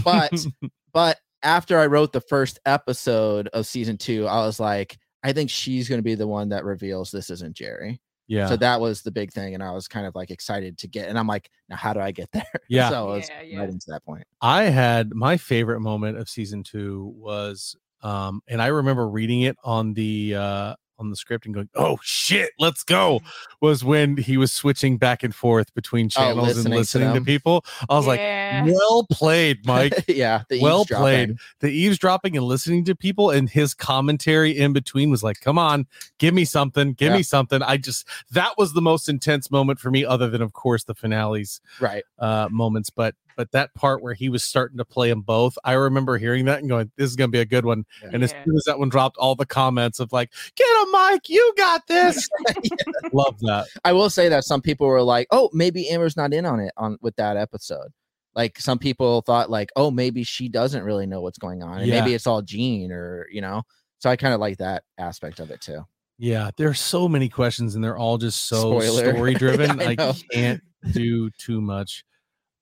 But 0.05 0.33
but 0.93 1.19
after 1.45 1.79
I 1.79 1.87
wrote 1.87 2.13
the 2.13 2.21
first 2.21 2.59
episode 2.67 3.47
of 3.53 3.67
season 3.67 3.97
two, 3.97 4.27
I 4.27 4.45
was 4.45 4.59
like, 4.59 4.99
I 5.23 5.33
think 5.33 5.51
she's 5.51 5.89
going 5.89 5.99
to 5.99 6.03
be 6.05 6.15
the 6.15 6.27
one 6.27 6.49
that 6.51 6.65
reveals 6.65 7.11
this 7.11 7.31
isn't 7.31 7.57
Jerry. 7.57 8.01
yeah. 8.29 8.47
So 8.47 8.57
that 8.57 8.81
was 8.81 9.03
the 9.03 9.11
big 9.11 9.33
thing, 9.33 9.55
and 9.55 9.63
I 9.63 9.73
was 9.73 9.89
kind 9.89 10.07
of 10.07 10.15
like 10.15 10.31
excited 10.31 10.79
to 10.79 10.87
get. 10.89 11.09
And 11.09 11.19
I'm 11.19 11.27
like, 11.27 11.51
now 11.69 11.77
how 11.77 11.93
do 11.93 12.01
I 12.01 12.13
get 12.13 12.31
there? 12.33 12.45
Yeah. 12.69 12.91
so 12.91 13.09
I 13.09 13.17
was 13.17 13.29
Yeah, 13.29 13.43
yeah. 13.43 13.59
right 13.61 13.69
into 13.69 13.87
that 13.89 14.05
point. 14.05 14.25
I 14.43 14.65
had 14.65 15.15
my 15.15 15.37
favorite 15.37 15.81
moment 15.81 16.19
of 16.19 16.29
season 16.29 16.63
two 16.63 17.13
was 17.17 17.75
um 18.03 18.41
and 18.47 18.63
I 18.63 18.69
remember 18.69 19.09
reading 19.09 19.41
it 19.43 19.57
on 19.65 19.93
the 19.95 20.35
uh 20.37 20.75
on 20.99 21.11
the 21.11 21.17
script 21.17 21.47
and 21.47 21.55
going, 21.55 21.69
Oh 21.77 21.99
shit, 22.03 22.51
let's 22.59 22.83
go. 22.83 23.21
Was 23.61 23.85
when 23.85 24.17
he 24.17 24.37
was 24.37 24.53
switching 24.53 24.99
back 24.99 25.23
and 25.23 25.35
forth 25.35 25.73
between 25.75 26.09
channels 26.09 26.39
and 26.39 26.47
listening 26.49 26.73
to 26.73 26.79
listening 26.79 27.09
to, 27.09 27.15
them. 27.15 27.25
people. 27.25 27.65
I 27.89 27.95
was 27.97 28.07
Yeah. 28.07 28.63
like, 28.67 28.75
Well 28.75 29.07
played, 29.11 29.59
Mike. 29.67 30.05
yeah, 30.09 30.43
the 30.49 30.61
well 30.61 30.85
played. 30.85 31.37
The 31.61 31.69
eavesdropping 31.71 32.37
and 32.37 32.45
listening 32.47 32.85
to 32.87 32.95
people 32.97 33.31
and 33.31 33.49
his 33.49 33.75
commentary 33.75 34.57
in 34.57 34.73
between 34.73 35.11
was 35.11 35.23
like, 35.23 35.41
come 35.41 35.59
on, 35.59 35.87
give 36.19 36.35
me 36.35 36.45
something, 36.45 36.93
give 36.95 37.11
Yeah. 37.11 37.17
me 37.19 37.23
something. 37.23 37.63
I 37.63 37.77
just 37.77 38.07
that 38.33 38.53
was 38.59 38.73
the 38.73 38.83
most 38.83 39.09
intense 39.09 39.51
moment 39.51 39.79
for 39.81 39.91
me, 39.91 40.05
other 40.05 40.29
than 40.29 40.43
of 40.43 40.53
course 40.53 40.85
the 40.85 40.95
finales 40.95 41.61
Right. 41.81 42.05
uh 42.19 42.49
moments 42.51 42.91
but 42.91 43.15
but 43.39 43.51
that 43.53 43.73
part 43.75 44.03
where 44.03 44.13
he 44.13 44.29
was 44.29 44.43
starting 44.45 44.77
to 44.77 44.85
play 44.85 45.09
them 45.09 45.23
both 45.23 45.57
i 45.65 45.73
remember 45.73 46.19
hearing 46.19 46.45
that 46.45 46.59
and 46.59 46.69
going 46.69 46.91
this 46.97 47.09
is 47.09 47.17
gonna 47.17 47.29
be 47.29 47.39
a 47.39 47.45
good 47.47 47.65
one 47.65 47.85
and 48.03 48.23
as 48.23 48.31
soon 48.45 48.57
as 48.57 48.65
that 48.65 48.79
one 48.79 48.89
dropped 48.91 49.17
all 49.17 49.35
the 49.35 49.47
comments 49.47 50.01
of 50.01 50.13
like 50.13 50.31
get 50.57 50.83
him 50.83 50.91
mike 50.93 51.29
you 51.31 51.55
got 51.57 51.87
this 51.87 52.29
love 53.13 53.39
that 53.41 53.67
I 53.85 53.93
will 53.93 54.11
say 54.11 54.29
that 54.29 54.45
some 54.45 54.61
people 54.61 54.87
were 54.87 55.03
like, 55.03 55.29
"Oh, 55.31 55.49
maybe 55.53 55.89
Amber's 55.89 56.17
not 56.17 56.33
in 56.35 56.45
on 56.45 56.61
it 56.61 56.73
on 56.77 56.99
with 57.01 57.15
that 57.17 57.37
episode." 57.37 57.89
Like 58.35 58.59
some 58.59 58.79
people 58.79 59.23
thought, 59.23 59.51
like, 59.51 59.71
"Oh, 59.77 59.91
maybe 59.91 60.25
she 60.25 60.49
doesn't 60.49 60.83
really 60.83 61.07
know 61.07 61.21
what's 61.21 61.39
going 61.39 61.63
on, 61.63 61.79
and 61.79 61.87
Yeah. 61.87 62.01
maybe 62.01 62.15
it's 62.15 62.27
all 62.27 62.43
Gene, 62.43 62.93
or 62.93 63.27
you 63.31 63.41
know." 63.41 63.63
So 63.99 64.11
I 64.11 64.17
kind 64.17 64.35
of 64.35 64.41
like 64.41 64.59
that 64.59 64.83
aspect 64.99 65.41
of 65.41 65.51
it 65.51 65.61
too. 65.61 65.85
yeah 66.19 66.51
there's 66.57 66.81
so 66.81 67.09
many 67.09 67.29
questions 67.29 67.77
and 67.77 67.85
they're 67.85 67.97
all 67.97 68.19
just 68.19 68.47
so 68.47 68.81
story 68.99 69.35
driven 69.35 69.81
I 69.81 69.95
I, 69.99 70.13
can't 70.33 70.61
do 70.93 71.31
too 71.31 71.61
much 71.61 72.05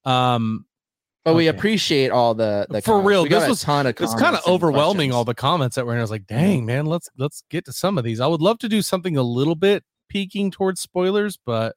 um 0.07 0.65
But 1.25 1.35
we 1.35 1.49
appreciate 1.49 2.11
all 2.13 2.35
the, 2.35 2.67
the 2.71 2.81
For 2.81 2.93
comments. 2.93 3.09
real, 3.09 3.23
We 3.25 3.29
this 3.31 3.49
was- 3.49 3.61
ton 3.63 3.87
of 3.87 4.01
It's 4.01 4.15
kind 4.15 4.37
of 4.37 4.47
overwhelming 4.47 5.13
all 5.13 5.25
the 5.25 5.35
comments 5.35 5.75
that 5.77 5.85
were 5.85 5.93
in. 5.93 5.99
I 5.99 6.03
was 6.03 6.11
like, 6.11 6.27
dang, 6.27 6.65
man, 6.65 6.87
let's 6.87 7.09
let's 7.19 7.43
get 7.51 7.65
to 7.67 7.73
some 7.73 7.99
of 7.99 8.05
these. 8.05 8.21
I 8.21 8.27
would 8.29 8.41
love 8.41 8.59
to 8.61 8.69
do 8.69 8.81
something 8.83 9.17
a 9.17 9.23
little 9.23 9.57
bit 9.57 9.83
peeking 10.09 10.51
towards 10.53 10.81
spoilers, 10.81 11.37
but 11.45 11.75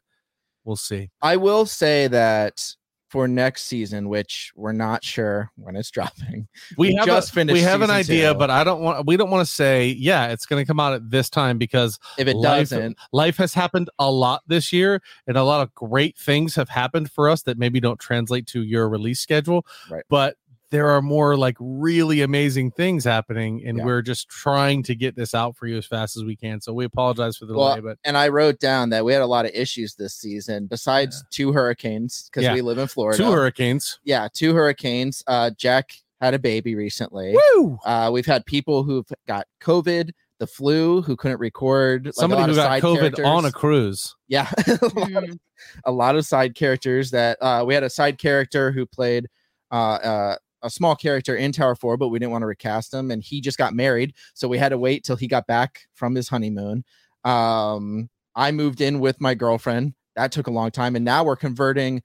we'll 0.63 0.75
see. 0.75 1.09
I 1.21 1.35
will 1.37 1.65
say 1.65 2.07
that 2.09 2.75
for 3.09 3.27
next 3.27 3.63
season, 3.65 4.07
which 4.07 4.51
we're 4.55 4.71
not 4.71 5.03
sure 5.03 5.51
when 5.55 5.75
it's 5.75 5.89
dropping. 5.97 6.47
We 6.77 6.89
We 6.89 6.95
have 6.95 7.05
just 7.07 7.31
a, 7.31 7.33
finished 7.33 7.53
we 7.55 7.61
have 7.61 7.81
an 7.81 7.89
idea, 7.89 8.33
two. 8.33 8.39
but 8.39 8.49
I 8.49 8.63
don't 8.63 8.81
want 8.81 9.05
we 9.07 9.17
don't 9.17 9.29
want 9.31 9.45
to 9.47 9.51
say, 9.53 9.87
yeah, 9.87 10.27
it's 10.27 10.45
gonna 10.45 10.65
come 10.65 10.79
out 10.79 10.93
at 10.93 11.09
this 11.09 11.29
time 11.29 11.57
because 11.57 11.99
If 12.17 12.27
it 12.27 12.35
Life- 12.35 12.69
doesn't, 12.69 12.97
life 13.11 13.37
has 13.37 13.53
happened 13.53 13.89
a 13.99 14.09
lot 14.11 14.43
this 14.47 14.71
year 14.71 15.01
and 15.27 15.35
a 15.37 15.43
lot 15.43 15.61
of 15.61 15.73
great 15.73 16.17
things 16.17 16.55
have 16.55 16.69
happened 16.69 17.11
for 17.11 17.29
us 17.29 17.41
that 17.43 17.57
maybe 17.57 17.79
don't 17.79 17.99
translate 17.99 18.45
to 18.47 18.61
your 18.63 18.87
release 18.89 19.19
schedule 19.19 19.65
Right. 19.89 20.03
but 20.09 20.35
there 20.71 20.87
are 20.89 21.01
more 21.01 21.35
like 21.35 21.55
really 21.59 22.21
amazing 22.21 22.71
things 22.71 23.03
happening 23.03 23.63
and 23.65 23.77
Yeah. 23.79 23.85
we're 23.85 24.01
just 24.01 24.29
trying 24.29 24.83
to 24.83 24.95
get 24.95 25.15
this 25.15 25.33
out 25.33 25.55
for 25.57 25.65
you 25.67 25.77
as 25.77 25.85
fast 25.85 26.15
as 26.17 26.23
we 26.23 26.35
can 26.35 26.61
so 26.61 26.73
we 26.73 26.85
apologize 26.85 27.37
for 27.37 27.45
the 27.45 27.53
Well, 27.55 27.69
delay 27.75 27.81
but 27.81 27.97
and 28.03 28.15
I 28.17 28.27
wrote 28.29 28.59
down 28.59 28.89
that 28.91 29.03
we 29.03 29.13
had 29.13 29.21
a 29.21 29.27
lot 29.27 29.45
of 29.45 29.51
issues 29.53 29.95
this 29.95 30.13
season 30.13 30.67
besides 30.67 31.23
two 31.31 31.51
hurricanes 31.53 32.29
because 32.31 32.43
Yeah. 32.43 32.53
we 32.53 32.61
live 32.61 32.77
in 32.77 32.87
Florida. 32.87 33.17
two 33.17 33.31
hurricanes 33.31 33.99
yeah, 34.03 34.27
two 34.33 34.53
hurricanes. 34.53 35.23
Uh, 35.27 35.49
Jack 35.57 35.91
had 36.21 36.33
a 36.33 36.39
baby 36.39 36.75
recently. 36.75 37.33
Woo! 37.55 37.79
Uh, 37.85 38.09
we've 38.11 38.25
had 38.25 38.45
people 38.45 38.83
who've 38.83 39.07
got 39.27 39.47
COVID, 39.61 40.11
the 40.39 40.47
flu, 40.47 41.01
who 41.01 41.15
couldn't 41.15 41.39
record. 41.39 42.05
like, 42.07 42.11
a 42.11 42.13
somebody 42.13 42.41
lot 42.41 42.49
who 42.49 42.51
of 42.51 42.57
got 42.57 42.67
side 42.69 42.83
covid 42.83 43.25
on 43.25 43.45
a 43.45 43.51
cruise 43.51 44.15
yeah, 44.27 44.49
a, 44.67 44.71
lot 44.95 45.23
of, 45.23 45.29
Mm. 45.29 45.39
a 45.85 45.91
lot 45.91 46.15
of 46.15 46.25
side 46.25 46.55
characters 46.55 47.11
that 47.11 47.37
uh, 47.41 47.63
we 47.65 47.73
had 47.73 47.83
a 47.83 47.89
side 47.89 48.17
character 48.17 48.71
who 48.71 48.85
played 48.85 49.27
uh, 49.71 49.75
uh, 49.75 50.35
a 50.61 50.69
small 50.69 50.95
character 50.95 51.35
in 51.35 51.51
Tower 51.51 51.75
Four, 51.75 51.97
but 51.97 52.09
we 52.09 52.19
didn't 52.19 52.31
want 52.31 52.43
to 52.43 52.47
recast 52.47 52.93
him, 52.93 53.11
and 53.11 53.23
he 53.23 53.41
just 53.41 53.57
got 53.57 53.73
married, 53.73 54.13
so 54.33 54.47
we 54.47 54.57
had 54.57 54.69
to 54.69 54.77
wait 54.77 55.03
till 55.03 55.15
he 55.15 55.27
got 55.27 55.47
back 55.47 55.81
from 55.93 56.15
his 56.15 56.29
honeymoon. 56.29 56.83
Um, 57.23 58.09
I 58.35 58.51
moved 58.51 58.81
in 58.81 58.99
with 58.99 59.19
my 59.19 59.33
girlfriend. 59.33 59.93
That 60.15 60.31
took 60.31 60.47
a 60.47 60.51
long 60.51 60.71
time, 60.71 60.95
and 60.95 61.05
now 61.05 61.23
we're 61.23 61.35
converting 61.35 62.01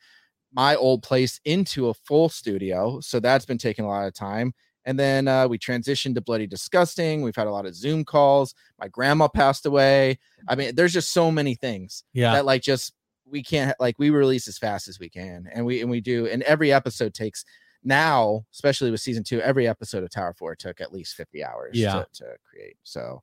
my 0.52 0.76
old 0.76 1.02
place 1.02 1.40
into 1.44 1.88
a 1.88 1.94
full 1.94 2.28
studio, 2.28 3.00
so 3.00 3.20
that's 3.20 3.44
been 3.44 3.58
taking 3.58 3.84
a 3.84 3.88
lot 3.88 4.06
of 4.06 4.14
time. 4.14 4.52
And 4.86 4.98
then 4.98 5.28
uh, 5.28 5.48
we 5.48 5.58
transitioned 5.58 6.14
to 6.14 6.20
Bloody 6.20 6.46
Disgusting. 6.46 7.22
We've 7.22 7.34
had 7.34 7.46
a 7.46 7.50
lot 7.50 7.64
of 7.64 7.74
Zoom 7.74 8.04
calls. 8.04 8.54
My 8.78 8.86
grandma 8.86 9.28
passed 9.28 9.64
away. 9.64 10.18
I 10.46 10.56
mean, 10.56 10.74
there's 10.74 10.92
just 10.92 11.10
so 11.10 11.30
many 11.30 11.54
things 11.54 12.04
yeah 12.12 12.34
that 12.34 12.44
like 12.44 12.60
just 12.60 12.92
we 13.26 13.42
can't 13.42 13.74
like 13.80 13.98
we 13.98 14.10
release 14.10 14.48
as 14.48 14.58
fast 14.58 14.88
as 14.88 14.98
we 14.98 15.08
can 15.08 15.48
and 15.52 15.64
we 15.64 15.80
and 15.80 15.90
we 15.90 16.00
do 16.00 16.26
and 16.26 16.42
every 16.42 16.72
episode 16.72 17.14
takes 17.14 17.44
now 17.84 18.44
especially 18.52 18.90
with 18.90 19.00
season 19.00 19.22
two 19.22 19.40
every 19.42 19.68
episode 19.68 20.02
of 20.02 20.10
tower 20.10 20.32
4 20.32 20.56
took 20.56 20.80
at 20.80 20.92
least 20.92 21.14
50 21.16 21.44
hours 21.44 21.70
Yeah. 21.74 21.92
to, 21.92 22.06
to 22.14 22.24
create 22.48 22.76
so 22.82 23.22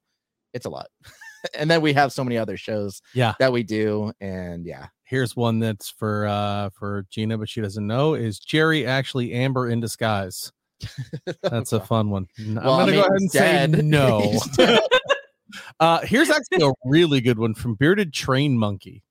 it's 0.53 0.66
a 0.66 0.70
lot. 0.70 0.88
And 1.55 1.72
then 1.72 1.82
we 1.82 1.91
have 1.93 2.14
so 2.14 2.24
many 2.24 2.38
other 2.38 2.55
shows 2.55 3.01
Yeah. 3.16 3.34
that 3.39 3.51
we 3.51 3.64
do 3.64 4.14
and 4.22 4.64
yeah. 4.64 4.88
Here's 5.03 5.36
one 5.36 5.57
that's 5.59 5.89
for 5.89 6.28
uh 6.28 6.70
for 6.70 7.07
gina 7.09 7.36
but 7.38 7.49
she 7.49 7.62
doesn't 7.62 7.88
know 7.88 8.14
is 8.14 8.38
jerry 8.38 8.86
actually 8.86 9.34
amber 9.34 9.68
in 9.70 9.80
disguise. 9.80 10.51
That's 11.41 11.74
a 11.74 11.80
fun 11.80 12.09
one. 12.12 12.28
Well, 12.39 12.74
i'm 12.76 12.89
I 12.89 12.91
gonna 12.91 12.91
mean, 12.91 13.28
go 13.32 13.39
ahead 13.41 13.74
and 13.74 13.76
he's 14.32 14.55
say 14.55 14.68
no. 14.68 14.80
Uh 15.80 15.99
here's 16.01 16.30
actually 16.30 16.68
a 16.68 16.72
really 16.86 17.22
good 17.22 17.39
one 17.39 17.55
from 17.55 17.74
bearded 17.76 18.14
train 18.14 18.55
monkey. 18.57 19.03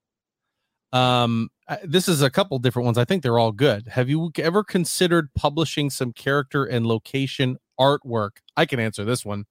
Um 0.93 1.49
uh, 1.71 1.77
this 1.85 2.09
is 2.09 2.21
a 2.21 2.29
couple 2.29 2.59
different 2.59 2.85
ones. 2.85 2.99
I 2.99 3.05
think 3.05 3.23
they're 3.23 3.39
all 3.39 3.53
good. 3.53 3.89
Have 3.89 4.11
you 4.11 4.31
ever 4.39 4.63
considered 4.63 5.33
publishing 5.35 5.89
some 5.89 6.13
character 6.13 6.65
and 6.65 6.85
location 6.85 7.57
artwork? 7.79 8.31
I 8.57 8.67
can 8.67 8.81
answer 8.81 9.05
this 9.05 9.25
one. 9.25 9.45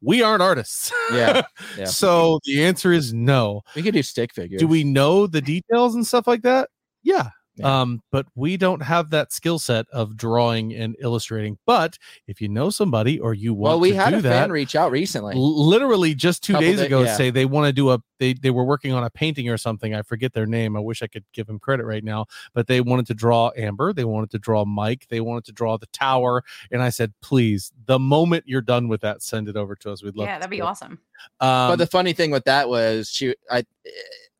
We 0.00 0.22
aren't 0.22 0.42
artists. 0.42 0.90
Yeah, 1.12 1.42
yeah. 1.78 1.84
so 1.84 2.40
the 2.44 2.64
answer 2.64 2.92
is 2.92 3.12
no. 3.12 3.62
We 3.74 3.82
could 3.82 3.94
do 3.94 4.02
stick 4.02 4.34
figures. 4.34 4.58
Do 4.58 4.66
we 4.66 4.84
know 4.84 5.26
the 5.26 5.40
details 5.40 5.94
and 5.94 6.06
stuff 6.06 6.26
like 6.26 6.42
that? 6.42 6.70
Yeah 7.02 7.30
Yeah. 7.58 7.80
um 7.82 8.02
but 8.12 8.26
we 8.34 8.56
don't 8.58 8.82
have 8.82 9.10
that 9.10 9.32
skill 9.32 9.58
set 9.58 9.86
of 9.92 10.16
drawing 10.16 10.74
and 10.74 10.94
illustrating 11.00 11.56
but 11.66 11.96
if 12.26 12.40
you 12.40 12.48
know 12.48 12.68
somebody 12.70 13.18
or 13.18 13.32
you 13.32 13.54
want 13.54 13.62
well 13.70 13.80
we 13.80 13.90
to 13.90 13.96
had 13.96 14.10
do 14.10 14.18
a 14.18 14.20
that 14.22 14.28
fan 14.42 14.52
reach 14.52 14.76
out 14.76 14.90
recently 14.90 15.34
l- 15.34 15.66
literally 15.68 16.14
just 16.14 16.42
two 16.44 16.52
Couple 16.52 16.68
days 16.68 16.80
da- 16.80 16.86
ago 16.86 17.02
yeah. 17.04 17.16
say 17.16 17.30
they 17.30 17.46
want 17.46 17.66
to 17.66 17.72
do 17.72 17.90
a 17.90 17.98
they 18.18 18.34
they 18.34 18.50
were 18.50 18.64
working 18.64 18.92
on 18.92 19.04
a 19.04 19.10
painting 19.10 19.48
or 19.48 19.56
something 19.56 19.94
i 19.94 20.02
forget 20.02 20.34
their 20.34 20.44
name 20.46 20.76
i 20.76 20.80
wish 20.80 21.02
i 21.02 21.06
could 21.06 21.24
give 21.32 21.46
them 21.46 21.58
credit 21.58 21.84
right 21.86 22.04
now 22.04 22.26
but 22.52 22.66
they 22.66 22.80
wanted 22.82 23.06
to 23.06 23.14
draw 23.14 23.50
amber 23.56 23.92
they 23.94 24.04
wanted 24.04 24.30
to 24.30 24.38
draw 24.38 24.64
mike 24.66 25.06
they 25.08 25.20
wanted 25.22 25.44
to 25.46 25.52
draw 25.52 25.78
the 25.78 25.86
tower 25.94 26.42
and 26.70 26.82
i 26.82 26.90
said 26.90 27.14
please 27.22 27.72
the 27.86 27.98
moment 27.98 28.44
you're 28.46 28.60
done 28.60 28.86
with 28.88 29.00
that 29.00 29.22
send 29.22 29.48
it 29.48 29.56
over 29.56 29.74
to 29.74 29.90
us 29.90 30.02
we'd 30.02 30.14
love 30.14 30.26
Yeah, 30.28 30.38
that'd 30.38 30.50
be 30.50 30.58
it. 30.58 30.62
awesome. 30.62 30.98
um, 31.40 31.70
but 31.70 31.76
the 31.76 31.86
funny 31.86 32.12
thing 32.12 32.30
with 32.30 32.44
that 32.44 32.68
was 32.68 33.08
she 33.08 33.34
i 33.50 33.64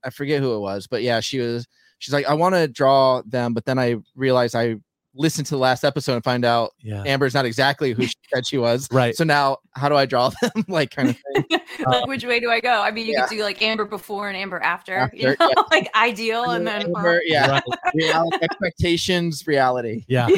i 0.05 0.11
forget 0.11 0.43
who 0.43 0.55
it 0.55 0.61
was 0.61 0.87
but 0.87 1.03
yeah 1.03 1.21
she 1.21 1.39
was 1.39 1.67
she's 2.07 2.13
like 2.13 2.27
i 2.27 2.35
want 2.35 2.55
to 2.55 2.69
draw 2.69 3.21
them 3.27 3.53
but 3.53 3.65
then 3.65 3.79
i 3.79 3.97
realized 4.15 4.55
i 4.55 4.77
listened 5.17 5.47
to 5.47 5.55
the 5.55 5.59
last 5.59 5.85
episode 5.85 6.15
and 6.15 6.25
find 6.25 6.45
out 6.45 6.73
yeah. 6.81 7.03
Amber's 7.05 7.35
not 7.35 7.47
exactly 7.47 7.93
who 7.93 8.07
she 8.07 8.15
said 8.33 8.47
she 8.47 8.59
was. 8.59 8.89
Right. 8.93 9.17
So 9.17 9.25
now 9.25 9.59
how 9.73 9.89
do 9.89 9.95
i 9.95 10.07
draw 10.07 10.31
them? 10.43 10.65
Like 10.69 10.91
kind 10.91 11.11
of 11.11 11.17
thing. 11.35 11.61
Like, 11.87 12.07
which 12.07 12.25
way 12.25 12.41
do 12.41 12.51
I 12.51 12.61
go? 12.61 12.81
I 12.81 12.91
mean, 12.91 13.07
you 13.07 13.21
could 13.21 13.37
do 13.37 13.43
like 13.43 13.61
Amber 13.61 13.85
before 13.85 14.29
and 14.29 14.37
Amber 14.37 14.59
after, 14.61 15.11
you 15.13 15.29
After, 15.29 15.45
know, 15.45 15.65
like 15.71 15.95
ideal, 15.95 16.51
and 16.51 16.67
then 16.67 16.87
Amber, 16.87 17.21
yeah. 17.27 17.51
Right. 17.51 17.63
reality, 17.95 18.39
expectations 18.41 19.47
reality. 19.47 20.05
Yeah. 20.09 20.29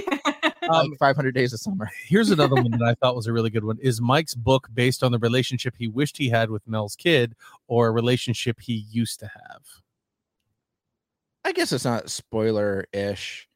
Um, 0.68 0.90
like 0.90 0.98
500 0.98 1.34
days 1.34 1.52
of 1.52 1.60
summer. 1.60 1.88
Here's 2.04 2.30
another 2.30 2.56
one 2.56 2.72
that 2.72 2.82
I 2.82 2.94
thought 2.94 3.14
was 3.14 3.28
a 3.28 3.32
really 3.32 3.50
good 3.50 3.64
one. 3.64 3.78
Is 3.80 4.00
Mike's 4.00 4.34
book 4.34 4.68
based 4.74 5.04
on 5.04 5.12
the 5.12 5.18
relationship 5.18 5.74
he 5.78 5.86
wished 5.86 6.18
he 6.18 6.28
had 6.28 6.50
with 6.50 6.66
Mel's 6.66 6.96
kid 6.96 7.36
or 7.68 7.86
a 7.86 7.92
relationship 7.92 8.60
he 8.60 8.84
used 8.90 9.20
to 9.20 9.26
have? 9.26 9.62
I 11.44 11.52
guess 11.52 11.72
it's 11.72 11.84
not 11.84 12.10
spoiler-ish 12.10 13.48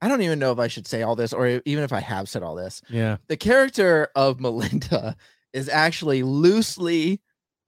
i 0.00 0.08
don't 0.08 0.22
even 0.22 0.38
know 0.38 0.52
if 0.52 0.58
i 0.58 0.66
should 0.68 0.86
say 0.86 1.02
all 1.02 1.16
this 1.16 1.32
or 1.32 1.60
even 1.64 1.84
if 1.84 1.92
i 1.92 2.00
have 2.00 2.28
said 2.28 2.42
all 2.42 2.54
this 2.54 2.82
Yeah. 2.90 3.16
the 3.28 3.36
character 3.36 4.08
of 4.14 4.40
melinda 4.40 5.16
is 5.52 5.68
actually 5.68 6.22
loosely 6.22 7.20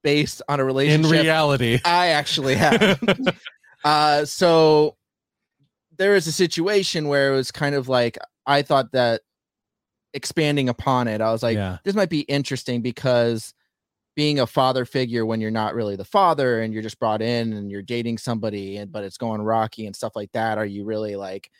based 0.02 0.42
on 0.48 0.60
a 0.60 0.64
relationship 0.64 1.12
In 1.12 1.20
reality. 1.20 1.80
I 1.84 2.08
actually 2.08 2.54
have. 2.56 3.00
uh, 3.84 4.24
so 4.24 4.96
there 5.96 6.14
is 6.14 6.26
a 6.28 6.32
situation 6.32 7.08
where 7.08 7.32
it 7.32 7.36
was 7.36 7.50
kind 7.50 7.74
of 7.74 7.88
like 7.88 8.16
I 8.46 8.62
thought 8.62 8.92
that 8.92 9.22
expanding 10.14 10.68
upon 10.68 11.08
it, 11.08 11.20
I 11.20 11.32
was 11.32 11.42
like, 11.42 11.56
yeah. 11.56 11.78
this 11.84 11.94
might 11.96 12.08
be 12.08 12.20
interesting 12.20 12.82
because 12.82 13.52
being 14.16 14.40
a 14.40 14.46
father 14.46 14.84
figure 14.84 15.24
when 15.26 15.40
you're 15.40 15.50
not 15.50 15.74
really 15.74 15.94
the 15.94 16.04
father 16.04 16.62
and 16.62 16.72
you're 16.72 16.82
just 16.82 16.98
brought 16.98 17.22
in 17.22 17.52
and 17.52 17.70
you're 17.70 17.82
dating 17.82 18.18
somebody 18.18 18.78
and 18.78 18.90
but 18.90 19.04
it's 19.04 19.18
going 19.18 19.42
rocky 19.42 19.86
and 19.86 19.94
stuff 19.94 20.16
like 20.16 20.32
that. 20.32 20.58
Are 20.58 20.66
you 20.66 20.84
really 20.84 21.14
like, 21.16 21.50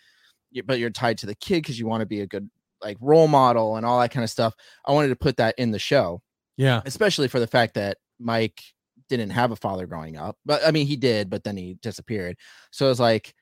but 0.64 0.78
you're 0.78 0.90
tied 0.90 1.18
to 1.18 1.26
the 1.26 1.34
kid 1.34 1.62
because 1.62 1.78
you 1.78 1.86
want 1.86 2.00
to 2.00 2.07
be 2.07 2.20
a 2.22 2.26
good 2.26 2.48
like 2.82 2.96
role 3.00 3.28
model 3.28 3.76
and 3.76 3.84
all 3.86 4.00
that 4.00 4.11
kind 4.11 4.24
of 4.24 4.30
stuff. 4.30 4.54
I 4.86 4.92
wanted 4.92 5.09
to 5.09 5.16
put 5.16 5.36
that 5.36 5.54
in 5.59 5.70
the 5.70 5.78
show 5.78 6.22
Yeah. 6.57 6.80
especially 6.86 7.28
for 7.28 7.40
the 7.40 7.46
fact 7.46 7.74
that 7.74 7.98
Mike 8.18 8.62
didn't 9.09 9.30
have 9.30 9.52
a 9.52 9.57
father 9.57 9.86
growing 9.86 10.16
up. 10.16 10.36
But 10.46 10.62
I 10.66 10.70
mean, 10.72 10.86
he 10.86 10.96
did, 10.96 11.30
but 11.30 11.44
then 11.44 11.57
he 11.57 11.74
disappeared. 11.82 12.36
So 12.72 12.90
it's 12.90 13.00
like, 13.00 13.34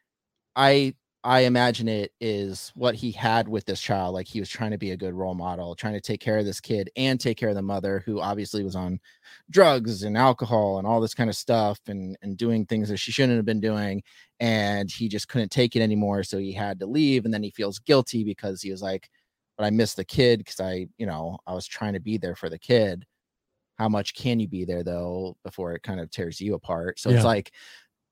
I 0.57 0.95
I 1.27 1.41
imagine 1.41 1.89
it 1.89 2.13
is 2.21 2.71
what 2.75 2.95
he 2.95 3.11
had 3.11 3.49
with 3.49 3.65
this 3.65 3.81
child. 3.81 4.13
Like 4.13 4.29
he 4.29 4.41
was 4.41 4.51
trying 4.51 4.73
to 4.73 4.79
be 4.79 4.91
a 4.91 4.97
good 4.97 5.15
role 5.15 5.35
model, 5.35 5.75
trying 5.75 5.95
to 5.95 6.01
take 6.01 6.21
care 6.21 6.37
of 6.37 6.45
this 6.45 6.61
kid 6.61 6.91
and 6.97 7.19
take 7.19 7.39
care 7.39 7.49
of 7.49 7.55
the 7.55 7.63
mother, 7.63 8.03
who 8.05 8.21
obviously 8.21 8.63
was 8.63 8.77
on 8.77 9.01
drugs 9.51 10.03
and 10.03 10.19
alcohol 10.19 10.77
and 10.79 10.87
all 10.87 11.01
this 11.01 11.15
kind 11.15 11.31
of 11.31 11.37
stuff, 11.37 11.81
and 11.89 12.17
and 12.23 12.37
doing 12.37 12.67
things 12.67 12.91
that 12.91 12.99
she 12.99 13.11
shouldn't 13.11 13.37
have 13.37 13.47
been 13.47 13.61
doing. 13.61 14.03
And 14.39 14.91
he 14.91 15.09
just 15.09 15.29
couldn't 15.29 15.51
take 15.51 15.75
it 15.77 15.81
anymore, 15.83 16.25
so 16.25 16.37
he 16.39 16.53
had 16.53 16.79
to 16.81 16.87
leave. 16.87 17.25
And 17.25 17.33
then 17.33 17.43
he 17.43 17.51
feels 17.51 17.79
guilty 17.79 18.23
because 18.25 18.61
he 18.61 18.71
was 18.71 18.83
like, 18.83 19.09
"But 19.57 19.65
I 19.65 19.71
miss 19.71 19.95
the 19.95 20.05
kid 20.05 20.41
because 20.41 20.61
I, 20.61 20.89
you 20.99 21.07
know, 21.07 21.39
I 21.47 21.55
was 21.55 21.67
trying 21.67 21.95
to 21.95 22.01
be 22.01 22.19
there 22.19 22.37
for 22.37 22.51
the 22.51 22.59
kid." 22.59 23.07
how 23.79 23.89
much 23.89 24.15
can 24.15 24.41
you 24.41 24.49
be 24.49 24.65
there 24.65 24.85
though 24.85 25.37
before 25.45 25.75
it 25.75 25.83
kind 25.83 26.01
of 26.01 26.11
tears 26.11 26.41
you 26.41 26.55
apart 26.55 26.99
so 27.01 27.11
Yeah. 27.11 27.17
it's 27.17 27.25
like 27.25 27.53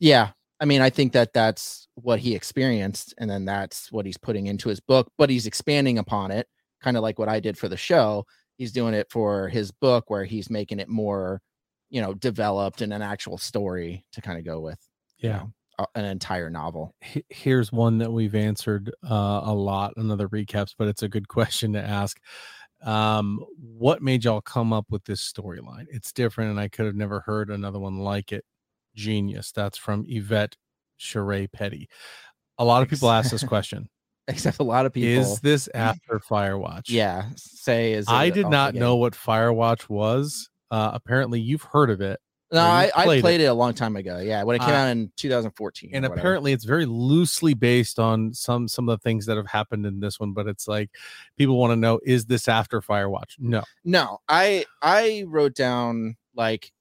yeah 0.01 0.33
i 0.63 0.65
mean 0.65 0.81
i 0.81 0.89
think 0.89 1.13
that 1.13 1.35
that's 1.35 1.89
what 1.97 2.19
he 2.21 2.35
experienced 2.35 3.13
and 3.19 3.29
then 3.29 3.45
that's 3.45 3.93
what 3.93 4.07
he's 4.07 4.17
putting 4.17 4.47
into 4.47 4.71
his 4.71 4.81
book 4.81 5.11
but 5.19 5.29
he's 5.29 5.47
expanding 5.47 5.99
upon 5.99 6.31
it 6.31 6.47
kind 6.83 6.97
of 6.97 7.03
like 7.03 7.19
what 7.19 7.29
i 7.29 7.39
did 7.41 7.59
for 7.59 7.69
the 7.69 7.77
show 7.77 8.25
he's 8.57 8.73
doing 8.73 8.95
it 8.95 9.07
for 9.11 9.49
his 9.49 9.71
book 9.71 10.09
where 10.09 10.25
he's 10.25 10.49
making 10.49 10.79
it 10.81 10.89
more 10.89 11.41
you 11.91 12.01
know 12.01 12.15
developed 12.15 12.81
and 12.81 12.93
an 12.95 13.03
actual 13.03 13.37
story 13.37 14.05
to 14.13 14.23
kind 14.23 14.39
of 14.39 14.45
go 14.47 14.61
with 14.61 14.79
you 15.19 15.29
Yeah. 15.29 15.37
know, 15.39 15.53
a- 15.81 15.99
an 15.99 16.05
entire 16.07 16.49
novel 16.51 16.95
Here's 17.29 17.73
one 17.73 17.99
that 17.99 18.13
we've 18.13 18.35
answered 18.35 18.91
uh, 19.05 19.41
a 19.45 19.55
lot 19.55 19.95
in 19.97 20.11
other 20.11 20.29
recaps, 20.29 20.75
but 20.79 20.89
it's 20.89 21.03
a 21.03 21.09
good 21.09 21.29
question 21.37 21.73
to 21.75 21.81
ask. 21.83 22.19
Um, 22.85 23.41
what 23.59 24.03
made 24.03 24.25
y'all 24.25 24.41
come 24.41 24.73
up 24.73 24.87
with 24.91 25.05
this 25.05 25.21
storyline? 25.33 25.87
It's 25.91 26.13
different, 26.13 26.51
and 26.51 26.61
I 26.61 26.69
could 26.69 26.87
have 26.87 26.97
never 26.97 27.21
heard 27.21 27.49
another 27.51 27.79
one 27.79 27.99
like 27.99 28.33
it. 28.33 28.45
Genius. 28.95 29.53
That's 29.53 29.79
from 29.79 30.05
Yvette 30.09 30.57
Sheree 31.01 31.51
Petty. 31.51 31.89
A 32.59 32.65
lot 32.65 32.83
of 32.83 32.89
people 32.89 33.11
ask 33.11 33.31
this 33.31 33.45
question. 33.45 33.89
except 34.29 34.61
a 34.61 34.63
lot 34.63 34.87
of 34.87 34.93
people. 34.93 35.23
Is 35.23 35.41
this 35.41 35.69
after 35.75 36.21
Firewatch? 36.31 36.85
yeah, 36.89 37.27
say 37.37 37.93
is. 37.95 38.07
I 38.09 38.31
did 38.31 38.47
not 38.49 38.75
know 38.75 38.97
what 38.97 39.15
Firewatch 39.15 39.89
was. 39.89 40.49
Uh, 40.71 40.91
apparently, 40.95 41.41
you've 41.41 41.63
heard 41.65 41.91
of 41.91 42.01
it, 42.01 42.19
No, 42.53 42.61
I, 42.61 42.85
you 42.85 42.91
I 42.97 43.05
played 43.05 43.21
played, 43.23 43.41
it. 43.41 43.45
it. 43.45 43.47
a 43.49 43.55
long 43.55 43.75
time 43.75 43.97
ago. 43.97 44.19
Yeah, 44.21 44.43
when 44.45 44.57
it 44.57 44.61
came 44.61 44.71
Uh, 44.71 44.73
out 44.75 44.89
in 44.89 45.13
2014. 45.17 45.91
and 45.93 46.07
apparently, 46.07 46.53
it's 46.53 46.65
very 46.65 46.87
loosely 46.87 47.53
based 47.53 47.99
on 47.99 48.33
some 48.33 48.69
some 48.69 48.89
of 48.89 48.99
the 48.99 49.03
things 49.03 49.27
that 49.27 49.37
have 49.37 49.49
happened 49.49 49.85
in 49.87 49.99
this 50.01 50.21
one. 50.21 50.33
But 50.33 50.47
it's 50.47 50.69
like 50.69 50.91
people 51.37 51.59
want 51.59 51.73
to 51.73 51.77
know: 51.77 51.99
Is 52.05 52.25
this 52.27 52.47
after 52.49 52.81
Firewatch? 52.81 53.35
No. 53.39 53.65
No, 53.85 54.19
I 54.29 54.65
I 54.81 55.25
wrote 55.27 55.55
down 55.55 56.17
like 56.37 56.73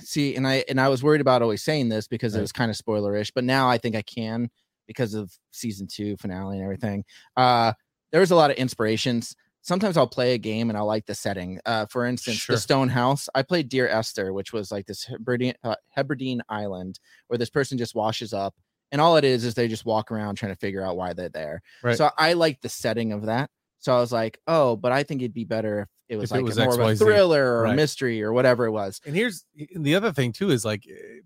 see, 0.00 0.34
and 0.36 0.46
I 0.46 0.64
and 0.68 0.80
I 0.80 0.88
was 0.88 1.02
worried 1.02 1.20
about 1.20 1.42
always 1.42 1.62
saying 1.62 1.88
this 1.88 2.06
because 2.08 2.34
it 2.34 2.40
was 2.40 2.52
kind 2.52 2.70
of 2.70 2.76
spoilerish, 2.76 3.30
but 3.34 3.44
now 3.44 3.68
I 3.68 3.78
think 3.78 3.96
I 3.96 4.02
can 4.02 4.50
because 4.86 5.14
of 5.14 5.32
season 5.50 5.86
two 5.86 6.16
finale 6.18 6.56
and 6.56 6.64
everything. 6.64 7.04
Uh 7.36 7.72
there 8.12 8.20
was 8.20 8.30
a 8.30 8.36
lot 8.36 8.50
of 8.50 8.56
inspirations. 8.56 9.34
Sometimes 9.62 9.96
I'll 9.96 10.06
play 10.06 10.34
a 10.34 10.38
game 10.38 10.68
and 10.68 10.76
I 10.76 10.82
like 10.82 11.06
the 11.06 11.14
setting. 11.14 11.58
Uh, 11.64 11.86
for 11.86 12.04
instance, 12.04 12.36
Sure. 12.36 12.54
the 12.54 12.60
Stone 12.60 12.90
House. 12.90 13.28
I 13.34 13.42
played 13.42 13.68
Dear 13.70 13.88
Esther, 13.88 14.32
which 14.32 14.52
was 14.52 14.70
like 14.70 14.86
this 14.86 15.04
Hebridean, 15.06 15.54
uh, 15.64 15.76
Hebridean 15.88 16.42
island 16.50 17.00
where 17.28 17.38
this 17.38 17.48
person 17.50 17.78
just 17.78 17.94
washes 17.94 18.32
up, 18.34 18.54
and 18.92 19.00
all 19.00 19.16
it 19.16 19.24
is 19.24 19.42
is 19.42 19.54
they 19.54 19.66
just 19.66 19.86
walk 19.86 20.12
around 20.12 20.36
trying 20.36 20.52
to 20.52 20.58
figure 20.58 20.84
out 20.84 20.96
why 20.96 21.12
they're 21.14 21.30
there. 21.30 21.62
Right. 21.82 21.96
So 21.96 22.10
I 22.18 22.34
like 22.34 22.60
the 22.60 22.68
setting 22.68 23.12
of 23.12 23.26
that. 23.26 23.50
So 23.84 23.94
I 23.94 24.00
was 24.00 24.10
like, 24.12 24.38
oh, 24.46 24.76
but 24.76 24.92
I 24.92 25.02
think 25.02 25.20
it'd 25.20 25.34
be 25.34 25.44
better 25.44 25.80
if 26.08 26.14
it 26.14 26.16
was 26.16 26.30
If 26.30 26.36
it 26.36 26.38
like 26.40 26.44
was 26.46 26.58
more 26.58 26.72
of 26.72 26.80
a 26.80 26.96
thriller 26.96 27.58
or 27.58 27.62
Right. 27.64 27.74
a 27.74 27.76
mystery 27.76 28.22
or 28.22 28.32
whatever 28.32 28.64
it 28.64 28.70
was. 28.70 28.98
And 29.04 29.14
here's 29.14 29.44
the 29.76 29.94
other 29.94 30.10
thing 30.10 30.32
too: 30.32 30.48
is 30.50 30.64
like 30.64 30.86
eh, 30.88 31.20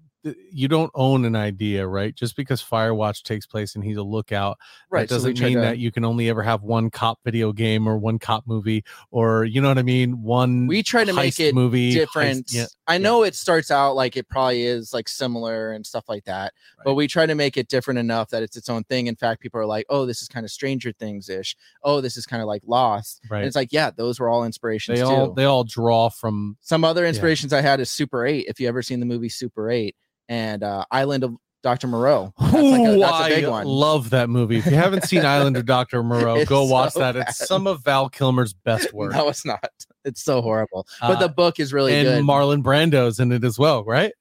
you 0.50 0.66
don't 0.68 0.90
own 0.94 1.24
an 1.24 1.36
idea, 1.36 1.86
right? 1.86 2.14
Just 2.14 2.36
because 2.36 2.62
Firewatch 2.62 3.22
takes 3.22 3.46
place 3.46 3.74
and 3.76 3.84
he's 3.84 3.96
a 3.96 4.02
lookout, 4.02 4.58
Right. 4.90 5.08
That 5.08 5.14
doesn't 5.14 5.36
tried 5.36 5.46
mean 5.48 5.56
to- 5.56 5.60
that 5.62 5.78
you 5.78 5.92
can 5.92 6.04
only 6.04 6.28
ever 6.28 6.42
have 6.42 6.62
one 6.62 6.90
cop 6.90 7.18
video 7.24 7.52
game 7.52 7.86
or 7.86 7.96
one 7.98 8.18
cop 8.18 8.46
movie, 8.46 8.84
or 9.10 9.44
you 9.44 9.60
know 9.60 9.68
what 9.68 9.78
I 9.78 9.82
mean. 9.82 10.22
One 10.22 10.66
we 10.66 10.82
try 10.82 11.04
to 11.04 11.12
make 11.12 11.38
it 11.38 11.54
movie 11.54 11.90
heist- 11.92 11.94
different. 11.94 12.52
yeah, 12.52 12.66
I 12.86 12.98
know 12.98 13.22
it 13.22 13.34
starts 13.34 13.70
out 13.70 13.94
like 13.94 14.16
it 14.16 14.28
probably 14.28 14.62
is 14.64 14.92
like 14.92 15.08
similar 15.08 15.72
and 15.72 15.86
stuff 15.86 16.08
like 16.08 16.24
that, 16.24 16.52
but 16.84 16.94
we 16.94 17.06
try 17.06 17.26
to 17.26 17.34
make 17.34 17.56
it 17.56 17.68
different 17.68 17.98
enough 17.98 18.30
that 18.30 18.42
it's 18.42 18.56
its 18.56 18.68
own 18.68 18.84
thing. 18.84 19.06
In 19.06 19.16
fact, 19.16 19.40
people 19.40 19.60
are 19.60 19.66
like, 19.66 19.86
"Oh, 19.88 20.04
this 20.06 20.20
is 20.22 20.28
kind 20.28 20.44
of 20.44 20.50
Stranger 20.50 20.90
Things 20.92 21.28
ish. 21.28 21.56
Oh, 21.82 22.00
this 22.00 22.16
is 22.16 22.26
kind 22.26 22.42
of 22.42 22.48
like 22.48 22.62
Lost." 22.66 23.20
And 23.30 23.46
it's 23.46 23.56
like, 23.56 23.72
yeah, 23.72 23.90
those 23.90 24.18
were 24.18 24.28
all 24.28 24.44
inspirations 24.44 24.98
They 24.98 25.04
too. 25.04 25.10
all 25.10 25.32
they 25.32 25.44
all 25.44 25.64
draw 25.64 26.08
from 26.08 26.56
Some 26.60 26.82
other 26.84 27.06
inspirations 27.06 27.52
I 27.52 27.60
had 27.60 27.78
is 27.80 27.90
Super 27.90 28.26
Eight. 28.26 28.46
If 28.48 28.58
you 28.58 28.66
ever 28.68 28.82
seen 28.82 29.00
the 29.00 29.06
movie 29.06 29.28
Super 29.28 29.70
Eight 29.70 29.94
and 30.28 30.62
uh, 30.62 30.84
Island 30.90 31.24
of 31.24 31.36
Dr. 31.62 31.88
Moreau, 31.88 32.32
that's, 32.38 32.52
like 32.52 32.62
a, 32.62 32.98
that's 32.98 33.26
a 33.26 33.28
big 33.34 33.44
I 33.44 33.48
one. 33.50 33.66
love 33.66 34.10
that 34.10 34.30
movie. 34.30 34.58
If 34.58 34.66
you 34.66 34.76
haven't 34.76 35.04
seen 35.04 35.24
Island 35.24 35.56
of 35.56 35.66
Dr. 35.66 36.02
Moreau, 36.04 36.36
It's 36.36 36.48
go 36.48 36.64
watch 36.64 36.92
so 36.92 37.00
that. 37.00 37.16
It's 37.16 37.38
bad. 37.38 37.46
some 37.48 37.66
of 37.66 37.82
Val 37.84 38.08
Kilmer's 38.08 38.52
best 38.52 38.92
work. 38.94 39.12
No, 39.12 39.28
it's 39.28 39.44
not. 39.44 39.68
It's 40.04 40.22
so 40.22 40.40
horrible. 40.40 40.86
But 41.00 41.16
Uh, 41.16 41.20
the 41.20 41.28
book 41.28 41.58
is 41.58 41.72
really 41.72 41.94
and 41.94 42.06
good. 42.06 42.24
Marlon 42.24 42.62
Brando's 42.62 43.18
in 43.18 43.32
it 43.32 43.42
as 43.44 43.58
well, 43.58 43.84
right? 43.84 44.12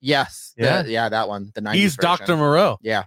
yes. 0.00 0.52
Yeah. 0.58 0.82
Yeah. 0.82 0.86
Yeah. 0.86 1.08
That 1.08 1.28
one. 1.28 1.50
The 1.54 1.62
90s 1.62 1.74
He's 1.74 1.96
version. 1.96 2.02
Dr. 2.18 2.36
Moreau. 2.36 2.78
Yeah. 2.82 3.04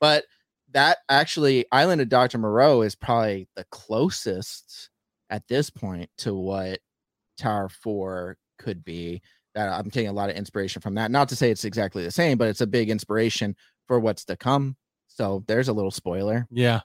But 0.00 0.24
that 0.72 0.98
actually, 1.10 1.66
Island 1.70 2.00
of 2.00 2.08
Dr. 2.08 2.38
Moreau 2.38 2.80
is 2.80 2.94
probably 2.94 3.46
the 3.56 3.64
closest 3.70 4.88
at 5.28 5.46
this 5.48 5.68
point 5.68 6.08
to 6.18 6.34
what 6.34 6.80
Tower 7.36 7.68
4 7.68 8.38
could 8.58 8.82
be. 8.82 9.20
I'm 9.56 9.90
taking 9.90 10.08
a 10.10 10.12
lot 10.14 10.30
of 10.30 10.36
inspiration 10.36 10.80
from 10.82 10.94
that. 10.94 11.10
Not 11.10 11.28
to 11.30 11.36
say 11.36 11.50
it's 11.50 11.64
exactly 11.64 12.02
the 12.04 12.10
same, 12.10 12.38
but 12.38 12.48
it's 12.48 12.60
a 12.60 12.66
big 12.66 12.90
inspiration 12.90 13.54
for 13.86 14.00
what's 14.00 14.24
to 14.26 14.36
come. 14.36 14.76
So 15.08 15.44
there's 15.46 15.68
a 15.68 15.72
little 15.72 15.90
spoiler. 15.90 16.46
Yeah. 16.50 16.80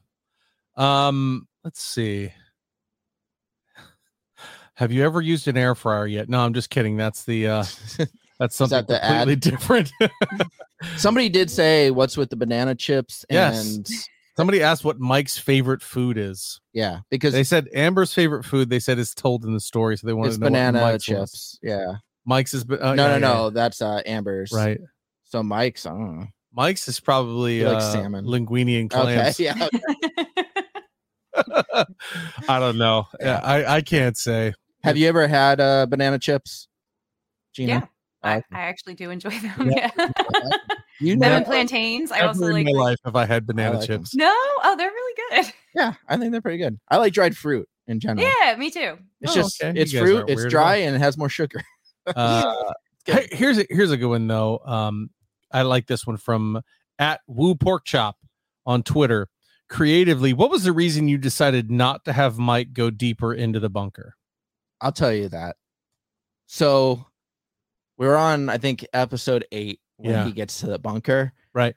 Um, 0.75 1.47
let's 1.63 1.81
see. 1.81 2.31
Have 4.75 4.91
you 4.91 5.03
ever 5.03 5.21
used 5.21 5.47
an 5.47 5.57
air 5.57 5.73
fryer 5.75 6.05
yet? 6.05 6.29
No, 6.29 6.39
I'm 6.39 6.53
just 6.53 6.69
kidding. 6.69 6.97
That's 6.97 7.23
the 7.23 7.47
uh 7.47 7.63
that's 8.39 8.55
something 8.55 8.77
that 8.77 8.87
the 8.87 9.03
ad? 9.03 9.27
completely 9.27 9.51
different. 9.51 9.91
Somebody 10.97 11.29
did 11.29 11.49
say, 11.49 11.89
What's 11.89 12.15
with 12.17 12.29
the 12.29 12.35
banana 12.35 12.75
chips? 12.75 13.25
Yes. 13.29 13.75
And 13.75 13.89
Somebody 14.35 14.61
asked 14.61 14.85
what 14.85 14.99
Mike's 14.99 15.35
favorite 15.35 15.81
food 15.81 16.15
is. 16.15 16.61
yeah, 16.71 16.99
because 17.09 17.33
They 17.33 17.43
said 17.43 17.67
Amber's 17.73 18.13
favorite 18.13 18.43
food. 18.45 18.69
They 18.69 18.77
said 18.79 18.99
is 18.99 19.15
told 19.15 19.43
in 19.45 19.53
the 19.55 19.59
story, 19.59 19.97
so 19.97 20.05
they 20.05 20.13
wanted 20.13 20.33
to 20.33 20.39
know 20.41 20.45
banana 20.45 20.99
chips. 20.99 21.19
was. 21.19 21.59
Yeah. 21.63 21.93
Mike's 22.27 22.53
is 22.53 22.63
ba- 22.65 22.85
uh, 22.85 22.93
no, 22.93 23.03
yeah, 23.07 23.17
no, 23.17 23.27
yeah, 23.27 23.33
no. 23.33 23.49
That's 23.49 23.81
uh 23.81 24.01
Amber's. 24.05 24.51
Right. 24.51 24.79
So 25.23 25.41
Mike's, 25.41 25.85
I 25.85 25.91
don't 25.91 26.19
know. 26.19 26.27
Mike's 26.53 26.87
is 26.87 26.99
probably 26.99 27.59
He 27.59 27.65
likes 27.65 27.85
uh, 27.85 27.93
salmon. 27.93 28.25
linguine 28.25 28.79
and 28.81 28.93
Okay. 28.93 29.13
clams. 29.15 29.39
Yeah. 29.39 29.67
I 32.49 32.59
don't 32.59 32.77
know. 32.77 33.07
Yeah, 33.19 33.39
I 33.43 33.77
I 33.77 33.81
can't 33.81 34.17
say. 34.17 34.53
Have 34.83 34.97
you 34.97 35.07
ever 35.07 35.27
had 35.27 35.59
uh 35.59 35.85
banana 35.85 36.19
chips? 36.19 36.67
Gina? 37.53 37.71
yeah, 37.71 37.85
I, 38.23 38.35
I 38.51 38.61
actually 38.61 38.95
do 38.95 39.09
enjoy 39.09 39.29
them. 39.31 39.71
Yeah. 39.71 39.89
Yeah. 39.97 40.11
You 40.99 41.11
them 41.17 41.19
know, 41.19 41.35
and 41.37 41.45
plantains. 41.45 42.11
I 42.11 42.17
Never 42.17 42.27
also 42.29 42.45
in 42.47 42.53
like. 42.53 42.65
my 42.65 42.71
life 42.71 42.97
have 43.05 43.15
I 43.15 43.25
had 43.25 43.45
banana 43.45 43.79
like 43.79 43.89
'em. 43.89 43.99
chips. 43.99 44.15
No, 44.15 44.31
oh, 44.33 44.75
they're 44.77 44.89
really 44.89 45.15
good. 45.43 45.53
yeah, 45.75 45.93
I 46.07 46.17
think 46.17 46.31
they're 46.31 46.41
pretty 46.41 46.57
good. 46.57 46.79
I 46.89 46.97
like 46.97 47.13
dried 47.13 47.37
fruit 47.37 47.67
in 47.87 47.99
general. 47.99 48.27
Yeah, 48.41 48.55
me 48.57 48.71
too. 48.71 48.97
It's 49.21 49.31
Oh, 49.31 49.35
just 49.35 49.63
okay. 49.63 49.79
It's 49.79 49.91
fruit, 49.91 50.25
it's 50.29 50.45
dry, 50.45 50.81
all. 50.81 50.87
and 50.87 50.95
it 50.95 50.99
has 50.99 51.17
more 51.17 51.29
sugar. 51.29 51.61
Uh, 52.15 52.73
good. 53.05 53.27
here's 53.31 53.57
a 53.57 53.65
here's 53.69 53.91
a 53.91 53.97
good 53.97 54.07
one 54.09 54.27
though. 54.27 54.59
Um, 54.65 55.09
I 55.51 55.61
like 55.63 55.87
this 55.87 56.05
one 56.07 56.17
from 56.17 56.61
at 56.99 57.21
Woo 57.27 57.55
Pork 57.55 57.85
Chop 57.85 58.17
on 58.65 58.83
Twitter. 58.83 59.27
Creatively, 59.69 60.31
what 60.31 60.49
was 60.49 60.63
the 60.63 60.71
reason 60.71 61.09
you 61.09 61.17
decided 61.17 61.69
not 61.69 62.05
to 62.05 62.13
have 62.13 62.37
Mike 62.37 62.71
go 62.73 62.89
deeper 62.89 63.33
into 63.33 63.59
the 63.59 63.69
bunker? 63.69 64.15
I'll 64.79 64.93
tell 64.93 65.11
you 65.11 65.27
that. 65.29 65.57
So 66.45 67.05
we're 67.97 68.15
on, 68.15 68.47
I 68.47 68.57
think, 68.57 68.85
episode 68.93 69.45
eight 69.51 69.81
when 69.97 70.13
Yeah. 70.13 70.25
he 70.25 70.31
gets 70.31 70.61
to 70.61 70.67
the 70.67 70.79
bunker. 70.79 71.33
Right. 71.53 71.75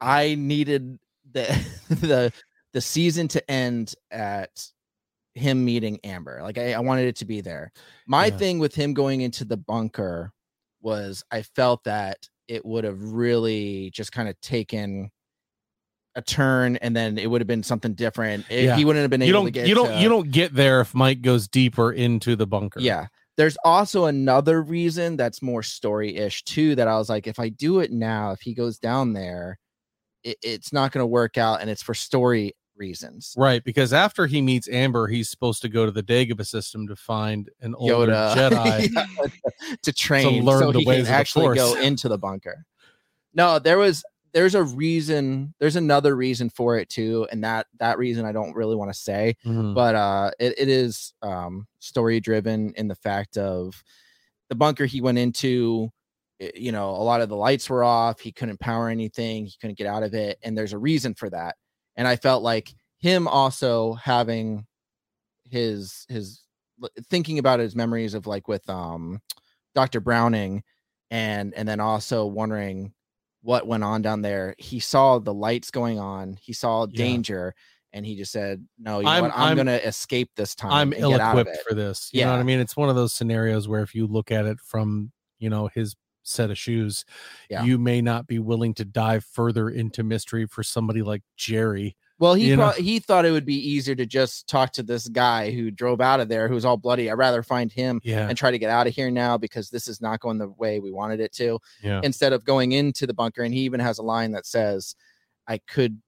I 0.00 0.36
needed 0.36 0.98
the 1.32 1.44
the 1.90 2.32
the 2.72 2.80
season 2.80 3.26
to 3.28 3.50
end 3.50 3.94
at 4.10 4.66
him 5.34 5.64
meeting 5.64 5.98
Amber. 6.04 6.40
Like 6.42 6.58
I, 6.58 6.74
I 6.74 6.80
wanted 6.80 7.06
it 7.08 7.16
to 7.16 7.24
be 7.24 7.40
there. 7.40 7.72
My 8.06 8.26
Yeah. 8.26 8.36
thing 8.36 8.58
with 8.58 8.74
him 8.74 8.92
going 8.94 9.20
into 9.22 9.44
the 9.44 9.56
bunker 9.56 10.32
was 10.80 11.24
I 11.30 11.42
felt 11.42 11.84
that 11.84 12.28
it 12.48 12.64
would 12.66 12.84
have 12.84 13.00
really 13.00 13.90
just 13.94 14.12
kind 14.12 14.28
of 14.28 14.38
taken 14.40 15.10
a 16.14 16.20
turn 16.22 16.76
and 16.76 16.94
then 16.94 17.16
it 17.16 17.30
would 17.30 17.40
have 17.40 17.48
been 17.48 17.62
something 17.62 17.94
different. 17.94 18.44
It- 18.50 18.64
Yeah. 18.64 18.76
He 18.76 18.84
wouldn't 18.84 19.02
have 19.02 19.10
been 19.10 19.22
You 19.22 19.28
able 19.28 19.38
don't 19.40 19.44
to 19.46 19.50
get 19.52 19.66
you 19.68 19.74
don't 19.74 19.88
to- 19.88 20.00
you 20.00 20.08
don't 20.10 20.30
get 20.30 20.52
there 20.54 20.80
if 20.82 20.94
Mike 20.94 21.22
goes 21.22 21.48
deeper 21.48 21.92
into 21.92 22.36
the 22.36 22.46
bunker. 22.46 22.80
yeah. 22.80 23.06
There's 23.38 23.56
also 23.64 24.04
another 24.04 24.60
reason 24.60 25.16
that's 25.16 25.40
more 25.40 25.62
story 25.62 26.16
ish 26.16 26.42
too. 26.44 26.74
That 26.74 26.86
I 26.86 26.98
was 26.98 27.08
like, 27.08 27.26
if 27.26 27.38
I 27.38 27.48
do 27.48 27.80
it 27.80 27.90
now, 27.90 28.32
if 28.32 28.42
he 28.42 28.52
goes 28.52 28.78
down 28.78 29.14
there, 29.14 29.58
it, 30.22 30.36
it's 30.42 30.70
not 30.70 30.92
going 30.92 31.02
to 31.02 31.06
work 31.06 31.38
out, 31.38 31.62
and 31.62 31.70
it's 31.70 31.82
for 31.82 31.94
story 31.94 32.54
reasons. 32.82 33.34
Right, 33.36 33.62
because 33.62 33.92
after 33.92 34.26
he 34.26 34.42
meets 34.42 34.68
Amber, 34.68 35.06
he's 35.06 35.28
supposed 35.30 35.62
to 35.62 35.68
go 35.68 35.86
to 35.86 35.92
the 35.92 36.02
Dagobah 36.02 36.46
system 36.46 36.88
to 36.88 36.96
find 36.96 37.48
an 37.60 37.74
older 37.76 38.08
Yoda 38.08 38.34
Jedi. 38.36 38.88
Yeah, 38.92 39.76
to 39.82 39.92
train 39.92 40.40
to 40.40 40.44
learn 40.44 40.62
so 40.62 40.72
the 40.72 40.80
he 40.80 40.86
ways 40.86 40.96
can 40.96 41.00
of 41.02 41.06
the 41.06 41.12
actually 41.14 41.56
go 41.56 41.74
into 41.80 42.08
the 42.08 42.18
bunker. 42.18 42.66
No, 43.34 43.58
there 43.58 43.78
was 43.78 44.04
there's 44.34 44.54
a 44.54 44.64
reason. 44.64 45.54
There's 45.60 45.76
another 45.76 46.16
reason 46.16 46.50
for 46.50 46.78
it 46.78 46.88
too, 46.88 47.26
and 47.30 47.44
that 47.44 47.66
that 47.78 47.98
reason 47.98 48.24
I 48.26 48.32
don't 48.32 48.54
really 48.54 48.74
want 48.76 48.92
to 48.92 48.98
say. 48.98 49.36
Mhm. 49.46 49.74
but 49.74 49.94
uh 49.94 50.30
it, 50.40 50.54
it 50.58 50.68
is 50.68 51.14
um 51.22 51.66
story 51.78 52.18
driven 52.20 52.72
in 52.76 52.88
the 52.88 52.94
fact 52.96 53.36
of 53.36 53.82
the 54.48 54.54
bunker 54.56 54.86
he 54.86 55.00
went 55.00 55.18
into 55.18 55.90
you 56.54 56.72
know 56.72 56.90
a 56.90 57.04
lot 57.04 57.20
of 57.20 57.28
the 57.28 57.36
lights 57.36 57.70
were 57.70 57.84
off 57.84 58.18
he 58.20 58.32
couldn't 58.32 58.58
power 58.58 58.88
anything 58.88 59.46
he 59.46 59.54
couldn't 59.60 59.78
get 59.78 59.86
out 59.86 60.02
of 60.02 60.12
it 60.12 60.38
and 60.42 60.58
there's 60.58 60.72
a 60.72 60.78
reason 60.78 61.14
for 61.14 61.30
that 61.30 61.54
and 61.96 62.06
i 62.08 62.16
felt 62.16 62.42
like 62.42 62.74
him 62.98 63.26
also 63.28 63.94
having 63.94 64.66
his 65.50 66.06
his 66.08 66.42
thinking 67.10 67.38
about 67.38 67.60
his 67.60 67.76
memories 67.76 68.14
of 68.14 68.26
like 68.26 68.48
with 68.48 68.68
um 68.70 69.20
dr 69.74 70.00
browning 70.00 70.62
and 71.10 71.52
and 71.54 71.68
then 71.68 71.80
also 71.80 72.24
wondering 72.26 72.92
what 73.42 73.66
went 73.66 73.84
on 73.84 74.02
down 74.02 74.22
there 74.22 74.54
he 74.58 74.78
saw 74.80 75.18
the 75.18 75.34
lights 75.34 75.70
going 75.70 75.98
on 75.98 76.36
he 76.40 76.52
saw 76.52 76.86
Yeah. 76.90 76.96
danger 76.96 77.54
and 77.92 78.06
he 78.06 78.16
just 78.16 78.32
said 78.32 78.64
no 78.78 78.98
you 79.00 79.04
know 79.04 79.10
I'm- 79.10 79.24
i'm, 79.26 79.32
I'm- 79.32 79.56
gonna 79.56 79.72
escape 79.72 80.30
this 80.36 80.54
time 80.54 80.72
I'm 80.72 80.92
and 80.92 81.02
get 81.10 81.20
out 81.20 81.34
ill-equipped 81.36 81.58
for 81.68 81.74
this. 81.74 82.08
You 82.12 82.24
know 82.24 82.30
what 82.30 82.40
I 82.40 82.44
mean? 82.44 82.60
It's 82.60 82.76
one 82.76 82.88
of 82.88 82.94
those 82.96 83.12
scenarios 83.12 83.68
where 83.68 83.82
if 83.82 83.94
you 83.94 84.06
look 84.06 84.30
at 84.30 84.46
it 84.46 84.58
from, 84.60 85.12
you 85.38 85.50
know, 85.50 85.68
his 85.74 85.94
set 86.22 86.50
of 86.50 86.58
shoes, 86.58 87.04
Yeah. 87.50 87.64
you 87.64 87.78
may 87.78 88.00
not 88.00 88.26
be 88.26 88.38
willing 88.38 88.74
to 88.74 88.84
dive 88.84 89.24
further 89.24 89.68
into 89.70 90.02
mystery 90.02 90.46
for 90.46 90.62
somebody 90.62 91.02
like 91.02 91.22
Jerry. 91.36 91.96
well 92.18 92.34
he 92.34 92.54
pro- 92.54 92.70
he 92.72 92.98
thought 93.00 93.24
it 93.24 93.32
would 93.32 93.44
be 93.46 93.56
easier 93.68 93.94
to 93.96 94.06
just 94.06 94.46
talk 94.48 94.70
to 94.72 94.82
this 94.82 95.08
guy 95.08 95.50
who 95.50 95.70
drove 95.72 96.00
out 96.00 96.20
of 96.20 96.28
there 96.28 96.46
who's 96.46 96.64
all 96.64 96.76
bloody 96.76 97.10
i'd 97.10 97.14
rather 97.14 97.42
find 97.42 97.72
him 97.72 98.00
Yeah. 98.04 98.28
and 98.28 98.36
try 98.38 98.50
to 98.52 98.58
get 98.58 98.70
out 98.70 98.86
of 98.86 98.94
here 98.94 99.10
now 99.10 99.36
because 99.38 99.70
this 99.70 99.88
is 99.88 100.00
not 100.00 100.20
going 100.20 100.38
the 100.38 100.50
way 100.50 100.78
we 100.78 100.92
wanted 100.92 101.18
it 101.20 101.32
to 101.34 101.58
Yeah. 101.82 102.00
instead 102.04 102.32
of 102.32 102.44
going 102.44 102.72
into 102.72 103.06
the 103.08 103.14
bunker 103.14 103.42
and 103.42 103.52
he 103.52 103.60
even 103.60 103.80
has 103.80 103.98
a 103.98 104.02
line 104.02 104.30
that 104.32 104.46
says 104.46 104.94
i 105.48 105.58
could 105.58 106.00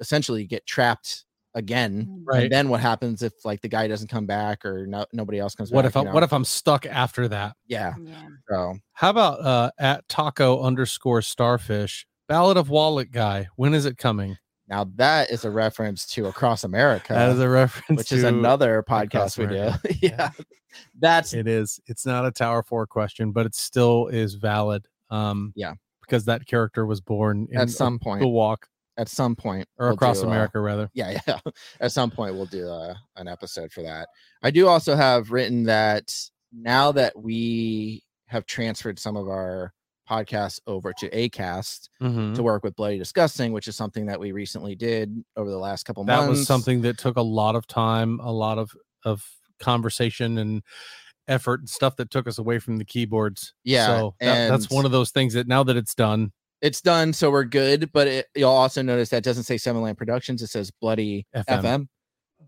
essentially 0.00 0.44
get 0.46 0.66
trapped 0.66 1.24
again. 1.56 2.22
Right. 2.24 2.44
And 2.44 2.52
then 2.52 2.68
what 2.68 2.80
happens 2.80 3.22
if 3.22 3.32
like 3.44 3.60
the 3.62 3.68
guy 3.68 3.88
doesn't 3.88 4.08
come 4.08 4.26
back 4.26 4.64
or 4.64 4.86
no, 4.86 5.04
nobody 5.12 5.40
else 5.40 5.54
comes 5.56 5.72
What 5.72 5.82
back? 5.82 5.90
if 5.90 5.96
I, 5.96 6.02
you 6.04 6.10
what 6.10 6.22
if 6.22 6.32
I'm 6.32 6.44
stuck 6.44 6.86
after 6.86 7.26
that? 7.28 7.56
yeah. 7.66 7.94
Yeah. 8.00 8.22
So 8.48 8.76
How 8.92 9.10
about 9.10 9.40
uh 9.40 9.70
at 9.78 10.08
taco 10.08 10.60
underscore 10.62 11.22
starfish 11.22 12.06
ballad 12.28 12.56
of 12.56 12.70
wallet 12.70 13.10
guy? 13.10 13.48
When 13.56 13.74
is 13.74 13.84
it 13.86 13.98
coming? 13.98 14.36
now 14.68 14.84
that 14.96 15.30
is 15.30 15.44
a 15.44 15.50
reference 15.50 16.04
to 16.06 16.26
Across 16.26 16.64
America, 16.64 17.12
that 17.12 17.30
is 17.30 17.38
a 17.40 17.48
reference, 17.48 17.98
which 17.98 18.10
is 18.12 18.24
another 18.24 18.84
podcast 18.88 19.38
we 19.38 19.46
do. 19.46 19.98
Yeah. 20.02 20.30
That's 20.98 21.32
It 21.34 21.46
is. 21.48 21.80
It's 21.86 22.04
not 22.04 22.26
a 22.26 22.30
Tower 22.32 22.62
Four 22.64 22.86
question, 22.86 23.30
but 23.32 23.46
it 23.46 23.54
still 23.54 24.08
is 24.08 24.34
valid. 24.34 24.86
Um, 25.08 25.52
Yeah. 25.56 25.74
because 26.02 26.24
that 26.26 26.46
character 26.46 26.84
was 26.84 27.00
born 27.00 27.46
in 27.50 27.58
at 27.58 27.70
some 27.70 27.98
point. 28.00 28.20
the 28.20 28.28
walk 28.28 28.66
At 28.98 29.08
some 29.08 29.36
point. 29.36 29.66
or 29.78 29.86
we'll 29.88 29.94
across 29.94 30.20
do, 30.20 30.26
uh, 30.26 30.30
America, 30.30 30.60
rather. 30.60 30.88
yeah, 30.94 31.18
yeah. 31.28 31.38
At 31.80 31.92
some 31.92 32.10
point, 32.10 32.34
we'll 32.34 32.46
do 32.46 32.68
uh, 32.68 32.94
an 33.16 33.28
episode 33.28 33.70
for 33.72 33.82
that. 33.82 34.08
I 34.42 34.50
do 34.50 34.66
also 34.68 34.96
have 34.96 35.30
written 35.30 35.64
that 35.64 36.14
now 36.52 36.92
that 36.92 37.12
we 37.20 38.02
have 38.26 38.46
transferred 38.46 38.98
some 38.98 39.16
of 39.16 39.28
our 39.28 39.72
podcasts 40.08 40.60
over 40.68 40.92
to 40.92 41.10
Acast 41.10 41.88
Mhm. 42.00 42.34
to 42.36 42.42
work 42.42 42.62
with 42.64 42.76
Bloody 42.76 42.96
Disgusting, 42.96 43.52
which 43.52 43.66
is 43.68 43.74
something 43.76 44.06
that 44.06 44.18
we 44.20 44.30
recently 44.32 44.74
did 44.76 45.24
over 45.36 45.50
the 45.50 45.58
last 45.58 45.82
couple 45.84 46.04
That 46.04 46.12
months. 46.16 46.26
That 46.26 46.30
was 46.30 46.46
something 46.46 46.80
that 46.82 46.96
took 46.96 47.16
a 47.16 47.22
lot 47.22 47.56
of 47.56 47.66
time, 47.66 48.20
a 48.20 48.32
lot 48.32 48.58
of 48.58 48.70
of 49.04 49.24
conversation 49.60 50.38
and 50.38 50.62
effort 51.28 51.60
and 51.60 51.68
stuff 51.68 51.96
that 51.96 52.10
took 52.10 52.26
us 52.28 52.38
away 52.38 52.58
from 52.58 52.76
the 52.76 52.84
keyboards. 52.84 53.52
Yeah, 53.64 53.86
so 53.86 54.14
that, 54.20 54.48
that's 54.48 54.70
one 54.70 54.84
of 54.84 54.92
those 54.92 55.10
things 55.10 55.34
that 55.34 55.46
now 55.48 55.62
that 55.64 55.76
it's 55.76 55.94
done, 55.94 56.32
It's 56.62 56.80
done, 56.80 57.12
so 57.12 57.30
we're 57.30 57.44
good. 57.44 57.92
But 57.92 58.08
it, 58.08 58.26
you'll 58.34 58.50
also 58.50 58.82
notice 58.82 59.10
that 59.10 59.22
doesn't 59.22 59.44
say 59.44 59.58
Seven 59.58 59.82
Land 59.82 59.98
Productions; 59.98 60.42
it 60.42 60.48
says 60.48 60.70
Bloody 60.70 61.26
FM. 61.34 61.62
FM. 61.62 61.88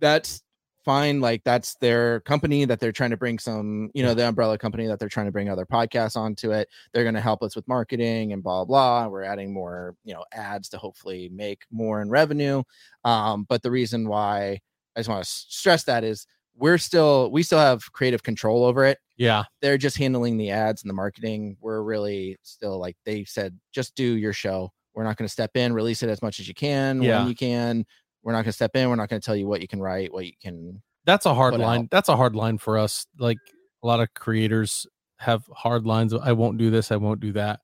That's 0.00 0.42
fine. 0.84 1.20
Like 1.20 1.44
that's 1.44 1.74
their 1.82 2.20
company 2.20 2.64
that 2.64 2.80
they're 2.80 2.92
trying 2.92 3.10
to 3.10 3.16
bring 3.18 3.38
some, 3.38 3.90
you 3.92 4.02
know, 4.02 4.14
the 4.14 4.26
umbrella 4.26 4.56
company 4.56 4.86
that 4.86 4.98
they're 4.98 5.10
trying 5.10 5.26
to 5.26 5.32
bring 5.32 5.50
other 5.50 5.66
podcasts 5.66 6.16
onto 6.16 6.50
it. 6.50 6.66
They're 6.92 7.02
going 7.02 7.14
to 7.14 7.20
help 7.20 7.42
us 7.42 7.54
with 7.54 7.68
marketing 7.68 8.32
and 8.32 8.42
blah 8.42 8.64
blah. 8.64 9.06
We're 9.06 9.22
adding 9.22 9.52
more, 9.52 9.94
you 10.04 10.14
know, 10.14 10.24
ads 10.32 10.70
to 10.70 10.78
hopefully 10.78 11.28
make 11.30 11.64
more 11.70 12.00
in 12.00 12.08
revenue. 12.08 12.62
Um, 13.04 13.44
but 13.48 13.62
the 13.62 13.70
reason 13.70 14.08
why 14.08 14.60
I 14.96 15.00
just 15.00 15.10
want 15.10 15.22
to 15.22 15.30
stress 15.30 15.84
that 15.84 16.04
is 16.04 16.26
we're 16.56 16.78
still 16.78 17.30
we 17.30 17.42
still 17.42 17.58
have 17.58 17.92
creative 17.92 18.22
control 18.22 18.64
over 18.64 18.84
it 18.84 18.98
yeah, 19.18 19.44
they're 19.60 19.76
just 19.78 19.98
handling 19.98 20.36
the 20.38 20.50
ads 20.50 20.82
and 20.82 20.88
the 20.88 20.94
marketing. 20.94 21.56
We're 21.60 21.82
really 21.82 22.38
still 22.42 22.78
like 22.78 22.96
they 23.04 23.24
said, 23.24 23.58
just 23.72 23.94
do 23.94 24.04
your 24.16 24.32
show. 24.32 24.72
We're 24.94 25.04
not 25.04 25.16
going 25.16 25.26
to 25.26 25.32
step 25.32 25.50
in, 25.56 25.72
release 25.74 26.02
it 26.02 26.08
as 26.08 26.22
much 26.22 26.40
as 26.40 26.48
you 26.48 26.54
can 26.54 27.02
Yeah. 27.02 27.18
when 27.20 27.28
you 27.28 27.34
can. 27.36 27.84
We're 28.22 28.32
not 28.32 28.38
going 28.38 28.46
to 28.46 28.52
step 28.52 28.74
in. 28.74 28.88
We're 28.88 28.96
not 28.96 29.08
going 29.08 29.20
to 29.20 29.24
tell 29.24 29.36
you 29.36 29.46
what 29.46 29.60
you 29.60 29.68
can 29.68 29.80
write, 29.80 30.12
what 30.12 30.26
you 30.26 30.32
can. 30.42 30.82
that's 31.04 31.24
a 31.26 31.34
hard 31.34 31.54
line. 31.56 31.82
out. 31.82 31.90
That's 31.90 32.08
a 32.08 32.16
hard 32.16 32.34
line 32.34 32.58
for 32.58 32.78
us. 32.78 33.06
Like 33.18 33.38
a 33.82 33.86
lot 33.86 34.00
of 34.00 34.12
creators 34.14 34.86
have 35.18 35.44
hard 35.52 35.86
lines. 35.86 36.12
of, 36.12 36.22
I 36.22 36.32
won't 36.32 36.58
do 36.58 36.70
this. 36.70 36.90
I 36.90 36.96
won't 36.96 37.20
do 37.20 37.32
that. 37.32 37.60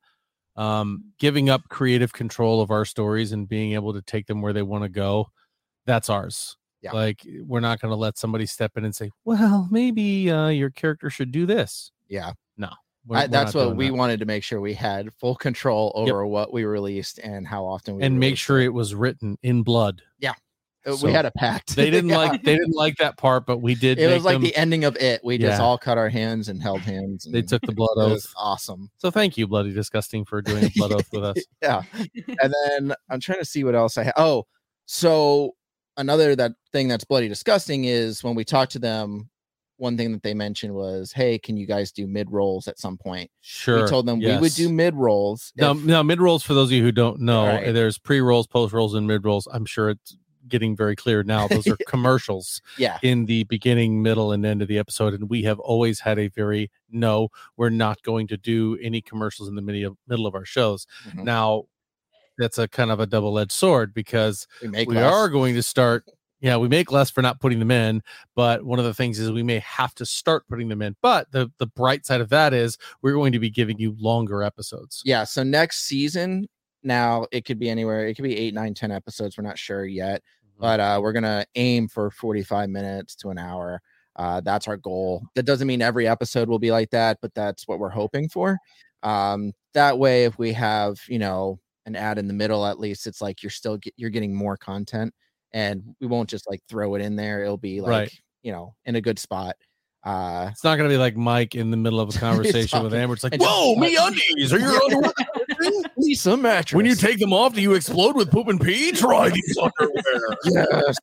Um, 0.57 1.13
giving 1.19 1.51
up 1.51 1.63
creative 1.69 2.13
control 2.13 2.61
of 2.61 2.71
our 2.71 2.85
stories 2.85 3.33
and 3.33 3.49
being 3.49 3.73
able 3.73 3.93
to 3.95 4.03
take 4.03 4.27
them 4.27 4.41
where 4.41 4.53
they 4.53 4.63
want 4.63 4.85
to 4.85 4.89
go. 4.89 5.27
That's 5.87 6.09
ours. 6.09 6.57
Yeah. 6.85 6.93
Like 6.93 7.27
we're 7.47 7.61
not 7.61 7.81
going 7.81 7.91
to 7.91 7.97
let 7.97 8.19
somebody 8.19 8.45
step 8.47 8.77
in 8.77 8.85
and 8.85 8.95
say, 8.95 9.11
"Well, 9.25 9.67
maybe 9.71 10.31
uh, 10.31 10.49
your 10.49 10.69
character 10.71 11.09
should 11.11 11.33
do 11.33 11.47
this." 11.47 11.91
Yeah, 12.09 12.33
We're- 12.59 12.71
I, 13.21 13.25
we're 13.25 13.29
that's 13.29 13.55
what 13.55 13.75
we 13.77 13.89
that. 13.89 13.95
wanted 13.95 14.21
to 14.21 14.27
make 14.27 14.45
sure 14.45 14.61
we 14.61 14.75
had 14.75 15.13
full 15.15 15.35
control 15.35 15.93
over 15.95 16.27
what 16.27 16.53
we 16.53 16.65
released 16.65 17.19
and 17.21 17.47
how 17.47 17.65
often 17.65 17.97
we 17.97 18.03
and 18.03 18.21
make 18.21 18.37
sure 18.39 18.61
it 18.61 18.73
was 18.73 18.95
written 18.95 19.37
in 19.43 19.63
blood. 19.63 20.01
Yeah. 20.19 20.33
so 20.85 20.97
we 21.07 21.13
had 21.13 21.25
a 21.27 21.31
pact. 21.31 21.75
They 21.77 21.91
didn't 21.91 22.11
Yeah. 22.11 22.17
like 22.19 22.43
they 22.43 22.55
didn't 22.55 22.75
like 22.77 22.97
that 22.99 23.17
part, 23.17 23.47
but 23.47 23.59
we 23.63 23.75
did. 23.75 23.99
It 23.99 24.13
was 24.13 24.25
like 24.25 24.35
them- 24.35 24.43
the 24.43 24.55
ending 24.57 24.85
of 24.85 24.97
it. 24.97 25.23
We 25.25 25.39
just 25.39 25.61
all 25.61 25.79
cut 25.79 25.97
our 25.97 26.11
hands 26.11 26.49
and 26.51 26.63
held 26.63 26.81
hands. 26.83 27.27
they 27.31 27.41
took 27.43 27.63
the 27.63 27.73
blood 27.73 27.89
it 27.97 28.01
oath. 28.01 28.11
was 28.13 28.35
awesome. 28.37 28.91
So 28.99 29.11
thank 29.11 29.39
you, 29.39 29.47
bloody 29.47 29.73
disgusting, 29.73 30.25
for 30.27 30.43
doing 30.43 30.65
a 30.65 30.71
blood 30.77 30.93
oath 30.93 31.09
with 31.13 31.25
us. 31.25 31.37
yeah 31.63 31.83
and 32.41 32.55
then 32.69 32.95
i'm 33.11 33.21
trying 33.21 33.39
to 33.39 33.45
see 33.47 33.65
what 33.65 33.75
else 33.75 33.97
i 33.99 34.03
have 34.05 34.13
oh 34.19 34.45
so 34.87 35.55
another 35.97 36.35
that 36.37 36.53
thing 36.73 36.89
that's 36.89 37.05
bloody 37.05 37.29
disgusting 37.29 37.85
is 37.85 38.23
when 38.25 38.35
we 38.35 38.45
talked 38.45 38.73
to 38.73 38.79
them 38.79 39.29
one 39.77 39.97
thing 39.97 40.13
that 40.13 40.23
they 40.23 40.35
mentioned 40.35 40.73
was 40.75 41.13
hey 41.13 41.39
can 41.39 41.57
you 41.57 41.67
guys 41.67 41.91
do 41.93 42.07
mid 42.07 42.31
rolls 42.31 42.69
at 42.69 42.79
some 42.79 42.97
point 42.97 43.31
Sure. 43.41 43.83
we 43.83 43.89
told 43.89 44.07
them 44.07 44.19
we 44.21 44.37
would 44.39 44.55
do 44.55 44.69
mid 44.69 44.95
rolls 44.95 45.53
Now, 45.57 45.73
now 45.73 46.03
mid 46.03 46.21
rolls 46.21 46.43
for 46.45 46.55
those 46.55 46.69
of 46.69 46.73
you 46.73 46.83
who 46.83 46.93
don't 46.93 47.21
know, 47.21 47.47
Right. 47.47 47.73
there's 47.73 47.99
pre 47.99 48.21
rolls, 48.21 48.47
post 48.47 48.73
rolls, 48.73 48.95
and 48.95 49.07
mid 49.07 49.25
rolls. 49.25 49.49
I'm 49.53 49.65
sure 49.67 49.91
it's 49.91 50.17
getting 50.47 50.77
very 50.77 50.95
clear 50.95 51.23
now. 51.23 51.49
Those 51.49 51.67
are 51.67 51.77
commercials 51.89 52.61
yeah 52.79 52.99
in 53.03 53.25
the 53.27 53.45
beginning, 53.45 54.03
middle, 54.03 54.31
and 54.33 54.45
end 54.45 54.61
of 54.63 54.69
the 54.69 54.79
episode, 54.79 55.15
and 55.15 55.29
we 55.31 55.43
have 55.45 55.59
always 55.59 56.01
had 56.01 56.19
a 56.19 56.29
very 56.29 56.71
no. 56.91 57.29
We're 57.57 57.71
not 57.71 58.03
going 58.03 58.27
to 58.29 58.37
do 58.37 58.79
any 58.83 59.01
commercials 59.01 59.49
in 59.49 59.55
the 59.55 59.63
middle 59.63 59.97
middle 60.07 60.27
of 60.27 60.35
our 60.35 60.45
shows. 60.45 60.87
mhm, 61.09 61.25
Now, 61.25 61.65
that's 62.39 62.59
a 62.59 62.69
kind 62.69 62.91
of 62.91 63.01
a 63.01 63.07
double 63.07 63.39
edged 63.39 63.53
sword 63.53 63.95
because 63.95 64.47
we 64.63 64.69
make 64.69 64.89
we 64.89 64.99
are 64.99 65.29
going 65.29 65.55
to 65.55 65.63
start. 65.63 66.05
Yeah, 66.41 66.59
we 66.59 66.69
make 66.69 66.93
less 66.93 67.11
for 67.11 67.23
not 67.23 67.41
putting 67.41 67.59
them 67.59 67.71
in, 67.71 68.03
but 68.37 68.65
one 68.67 68.79
of 68.79 68.85
the 68.85 68.93
things 68.93 69.19
is 69.19 69.33
we 69.33 69.43
may 69.43 69.61
have 69.61 69.95
to 69.95 70.05
start 70.05 70.47
putting 70.47 70.69
them 70.69 70.83
in. 70.83 70.95
But 71.01 71.31
the 71.31 71.51
the 71.59 71.67
bright 71.67 72.05
side 72.05 72.21
of 72.21 72.29
that 72.31 72.53
is 72.53 72.77
we're 73.01 73.15
going 73.15 73.33
to 73.33 73.39
be 73.39 73.49
giving 73.49 73.79
you 73.79 73.97
longer 73.99 74.43
episodes. 74.43 75.01
yeah 75.07 75.25
so 75.25 75.43
next 75.43 75.85
season 75.85 76.47
now 76.83 77.27
it 77.33 77.47
could 77.47 77.59
be 77.59 77.71
anywhere 77.71 78.07
it 78.07 78.15
could 78.15 78.25
be 78.25 78.37
eight 78.37 78.53
nine 78.53 78.75
ten 78.75 78.91
episodes 78.91 79.39
we're 79.39 79.45
not 79.45 79.59
sure 79.59 79.87
yet 79.87 80.23
Mm-hmm. 80.45 80.61
but 80.61 80.81
uh 80.81 80.99
we're 81.03 81.13
gonna 81.15 81.45
aim 81.57 81.89
for 81.89 82.11
45 82.11 82.69
minutes 82.69 83.17
to 83.17 83.31
an 83.31 83.39
hour 83.39 83.81
uh 84.17 84.41
that's 84.43 84.69
our 84.69 84.77
goal 84.77 85.23
that 85.35 85.45
doesn't 85.45 85.67
mean 85.67 85.81
every 85.83 86.07
episode 86.07 86.49
will 86.49 86.59
be 86.61 86.71
like 86.71 86.91
that 86.91 87.19
but 87.23 87.35
that's 87.35 87.67
what 87.67 87.79
we're 87.81 87.89
hoping 87.89 88.29
for 88.29 88.59
um 89.03 89.53
that 89.73 89.99
way 89.99 90.25
if 90.27 90.39
we 90.39 90.53
have 90.53 91.01
you 91.09 91.19
know 91.19 91.59
an 91.87 91.97
ad 91.97 92.19
in 92.19 92.27
the 92.29 92.35
middle 92.35 92.65
at 92.67 92.79
least 92.81 93.07
it's 93.07 93.21
like 93.21 93.43
you're 93.43 93.51
still 93.51 93.77
get, 93.77 93.93
you're 93.97 94.11
getting 94.11 94.35
more 94.35 94.57
content 94.57 95.13
and 95.53 95.83
we 96.01 96.07
won't 96.07 96.29
just 96.29 96.49
like 96.49 96.61
throw 96.69 96.95
it 96.95 97.01
in 97.03 97.15
there 97.17 97.43
it'll 97.43 97.57
be 97.57 97.81
like 97.81 97.91
Right. 97.91 98.13
you 98.43 98.53
know 98.53 98.75
in 98.87 98.97
a 98.97 99.01
good 99.01 99.19
spot 99.19 99.57
uh 100.05 100.49
It's 100.53 100.65
not 100.65 100.77
going 100.77 100.89
to 100.89 100.93
be 100.95 100.99
like 100.99 101.17
Mike 101.17 101.55
in 101.55 101.71
the 101.71 101.77
middle 101.77 102.01
of 102.01 102.15
a 102.15 102.19
conversation 102.19 102.83
with 102.83 102.93
Amber. 102.93 103.15
It's 103.15 103.25
like, 103.25 103.33
and 103.33 103.41
just- 103.43 103.51
whoa, 103.55 103.75
me 103.77 103.97
undies. 103.97 104.53
Are 104.53 104.59
your 104.59 104.83
underwear? 104.85 105.13
lisa 105.97 106.37
mattress 106.37 106.77
when 106.77 106.85
you 106.85 106.95
take 106.95 107.19
them 107.19 107.33
off, 107.33 107.55
do 107.55 107.63
you 107.63 107.73
explode 107.75 108.15
with 108.17 108.31
poop 108.31 108.49
and 108.49 108.61
pee? 108.61 108.93
Try 108.93 109.31
these 109.31 109.57
underwear. 109.57 110.37
yes 110.45 110.97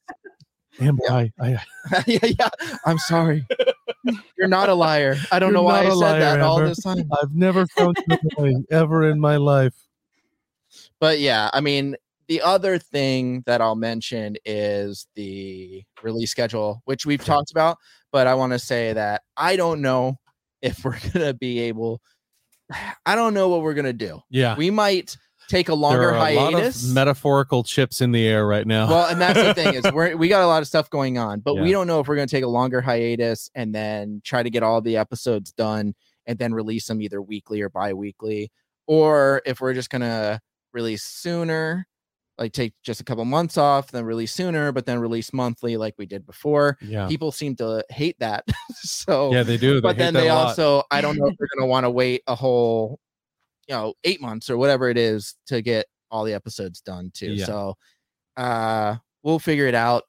Amber, 0.80 1.04
I, 1.10 1.32
I, 1.92 2.04
yeah, 2.08 2.20
yeah. 2.40 2.50
I'm 2.86 2.98
sorry. 2.98 3.46
You're 4.38 4.48
not 4.48 4.70
a 4.70 4.74
liar. 4.74 5.16
I 5.32 5.38
don't 5.38 5.52
know 5.54 5.60
You're 5.62 5.66
why 5.66 5.80
I 5.82 5.90
said 5.90 6.16
a 6.16 6.20
that 6.20 6.40
liar, 6.40 6.42
all 6.42 6.58
Amber. 6.60 6.70
this 6.70 6.82
time. 6.84 7.10
I've 7.22 7.34
never 7.36 7.68
found 7.68 7.98
you 8.08 8.18
annoying 8.38 8.66
ever 8.72 9.10
in 9.10 9.20
my 9.20 9.36
life. 9.38 9.74
But 11.02 11.20
yeah, 11.20 11.50
I 11.52 11.60
mean, 11.60 11.98
the 12.28 12.42
other 12.42 12.78
thing 12.78 13.44
that 13.48 13.60
I'll 13.60 13.76
mention 13.76 14.38
is 14.46 15.08
the 15.16 15.84
release 16.02 16.32
schedule, 16.32 16.82
which 16.86 17.06
we've 17.06 17.26
talked 17.26 17.52
about. 17.52 17.78
But 18.12 18.28
I 18.28 18.36
want 18.36 18.54
to 18.54 18.60
say 18.60 18.94
that 18.94 19.24
I 19.36 19.58
don't 19.58 19.82
know 19.82 20.18
if 20.62 20.86
we're 20.86 21.00
gonna 21.14 21.34
be 21.34 21.60
able. 21.60 22.02
I 23.06 23.16
don't 23.16 23.34
know 23.34 23.50
what 23.50 23.64
we're 23.64 23.74
gonna 23.74 23.92
do. 23.92 24.22
Yeah. 24.30 24.56
We 24.56 24.70
might 24.70 25.18
take 25.50 25.68
a 25.68 25.74
longer 25.74 26.00
there 26.00 26.10
are 26.12 26.30
a 26.30 26.36
lot 26.36 26.54
hiatus. 26.54 26.88
of 26.88 26.94
metaphorical 26.94 27.64
chips 27.64 28.00
in 28.00 28.14
the 28.14 28.26
air 28.26 28.48
right 28.48 28.66
now. 28.66 28.88
well, 28.88 29.10
and 29.10 29.20
that's 29.20 29.42
the 29.42 29.54
thing 29.54 29.74
is 29.74 29.84
we're 29.94 30.16
we 30.16 30.30
got 30.30 30.44
a 30.44 30.48
lot 30.48 30.62
of 30.62 30.68
stuff 30.68 30.90
going 30.90 31.18
on, 31.18 31.40
but 31.42 31.56
we 31.56 31.72
don't 31.72 31.88
know 31.88 32.00
if 32.00 32.08
we're 32.08 32.16
going 32.16 32.28
to 32.28 32.34
take 32.34 32.46
a 32.46 32.48
longer 32.48 32.80
hiatus 32.80 33.50
and 33.56 33.76
then 33.76 34.22
try 34.24 34.44
to 34.44 34.50
get 34.50 34.64
all 34.64 34.82
the 34.82 34.98
episodes 34.98 35.52
done 35.52 35.96
and 36.28 36.38
then 36.38 36.54
release 36.54 36.86
them 36.88 37.02
either 37.02 37.22
weekly 37.22 37.60
or 37.62 37.70
bi-weekly, 37.70 38.52
or 38.88 39.42
if 39.46 39.60
we're 39.60 39.74
just 39.74 39.90
going 39.90 40.04
to 40.04 40.40
release 40.74 41.04
sooner, 41.04 41.88
like 42.38 42.54
take 42.54 42.74
just 42.84 43.02
a 43.02 43.04
couple 43.04 43.24
months 43.26 43.58
off, 43.58 43.92
then 43.92 44.06
release 44.06 44.34
sooner, 44.34 44.72
but 44.72 44.86
then 44.86 45.00
release 45.00 45.32
monthly 45.34 45.78
like 45.78 45.94
we 45.98 46.06
did 46.06 46.26
before. 46.26 46.78
yeah. 46.82 47.08
People 47.08 47.32
seem 47.32 47.56
to 47.58 47.84
hate 47.90 48.18
that, 48.20 48.44
so 48.74 49.32
Yeah, 49.34 49.44
they 49.44 49.58
do. 49.58 49.76
They 49.76 49.82
but 49.82 49.98
then 49.98 50.14
they 50.14 50.30
lot. 50.32 50.48
also 50.48 50.84
I 50.92 51.02
don't 51.02 51.18
know 51.18 51.28
if 51.28 51.38
they're 51.38 51.48
going 51.56 51.66
to 51.68 51.70
want 51.70 51.84
to 51.86 51.90
wait 51.92 52.24
a 52.28 52.36
whole 52.36 53.00
you 53.68 53.76
know 53.76 53.94
8 54.04 54.22
months 54.22 54.50
or 54.50 54.58
whatever 54.58 54.90
it 54.90 54.98
is 54.98 55.36
to 55.48 55.62
get 55.62 55.86
all 56.10 56.24
the 56.24 56.34
episodes 56.34 56.82
done 56.82 57.12
too. 57.14 57.34
Yeah. 57.34 57.46
So 57.46 57.78
uh 58.38 58.96
we'll 59.24 59.40
figure 59.40 59.68
it 59.68 59.76
out. 59.76 60.04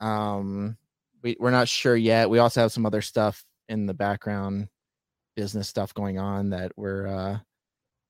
Um 0.00 0.76
we 1.22 1.36
we're 1.40 1.50
not 1.50 1.68
sure 1.68 1.96
yet. 1.96 2.28
We 2.30 2.38
also 2.38 2.60
have 2.60 2.72
some 2.72 2.84
other 2.86 3.02
stuff 3.02 3.44
in 3.68 3.86
the 3.86 3.94
background 3.94 4.68
business 5.36 5.68
stuff 5.68 5.94
going 5.94 6.18
on 6.18 6.50
that 6.50 6.72
we're 6.76 7.06
uh 7.06 7.38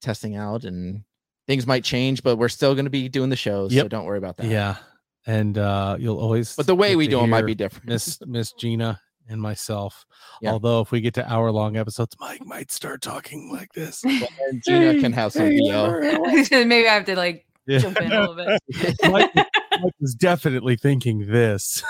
testing 0.03 0.35
out 0.37 0.65
and 0.65 1.05
things 1.47 1.67
might 1.67 1.85
change 1.85 2.23
but 2.23 2.37
we're 2.37 2.49
still 2.49 2.75
going 2.75 2.85
to 2.87 2.91
be 2.91 3.09
doing 3.09 3.31
the 3.31 3.37
shows 3.37 3.75
so 3.75 3.89
don't 3.89 4.05
worry 4.05 4.19
about 4.19 4.37
that. 4.37 4.47
Yeah. 4.47 4.77
And 5.27 5.59
uh 5.59 5.97
you'll 5.99 6.19
always 6.19 6.57
But 6.57 6.67
the 6.67 6.75
way 6.75 6.97
we 6.97 7.07
do 7.09 7.21
it 7.21 7.27
might 7.27 7.47
be 7.47 7.55
different. 7.55 7.87
Miss 7.89 8.19
Miss 8.27 8.53
Gina 8.53 9.01
and 9.29 9.41
myself. 9.41 10.05
Yeah. 10.43 10.53
Although 10.53 10.81
if 10.81 10.91
we 10.91 11.01
get 11.01 11.15
to 11.15 11.33
hour 11.33 11.51
long 11.53 11.77
episodes, 11.77 12.17
Mike 12.19 12.45
might 12.45 12.73
start 12.73 13.01
talking 13.03 13.51
like 13.53 13.73
this. 13.75 14.03
and 14.05 14.63
Gina 14.65 15.01
can 15.01 15.13
have 15.13 15.33
some 15.33 15.47
Hey, 15.47 15.61
Maybe 16.65 16.89
I 16.89 16.95
have 16.95 17.05
to 17.05 17.17
like 17.17 17.47
Yeah. 17.67 17.79
jump 17.79 18.01
in 18.01 18.11
a 18.13 18.21
little 18.29 18.35
bit. 18.35 18.61
Mike, 19.11 19.31
Mike 19.35 19.95
was 20.01 20.15
definitely 20.15 20.77
thinking 20.77 21.27
this. 21.31 21.83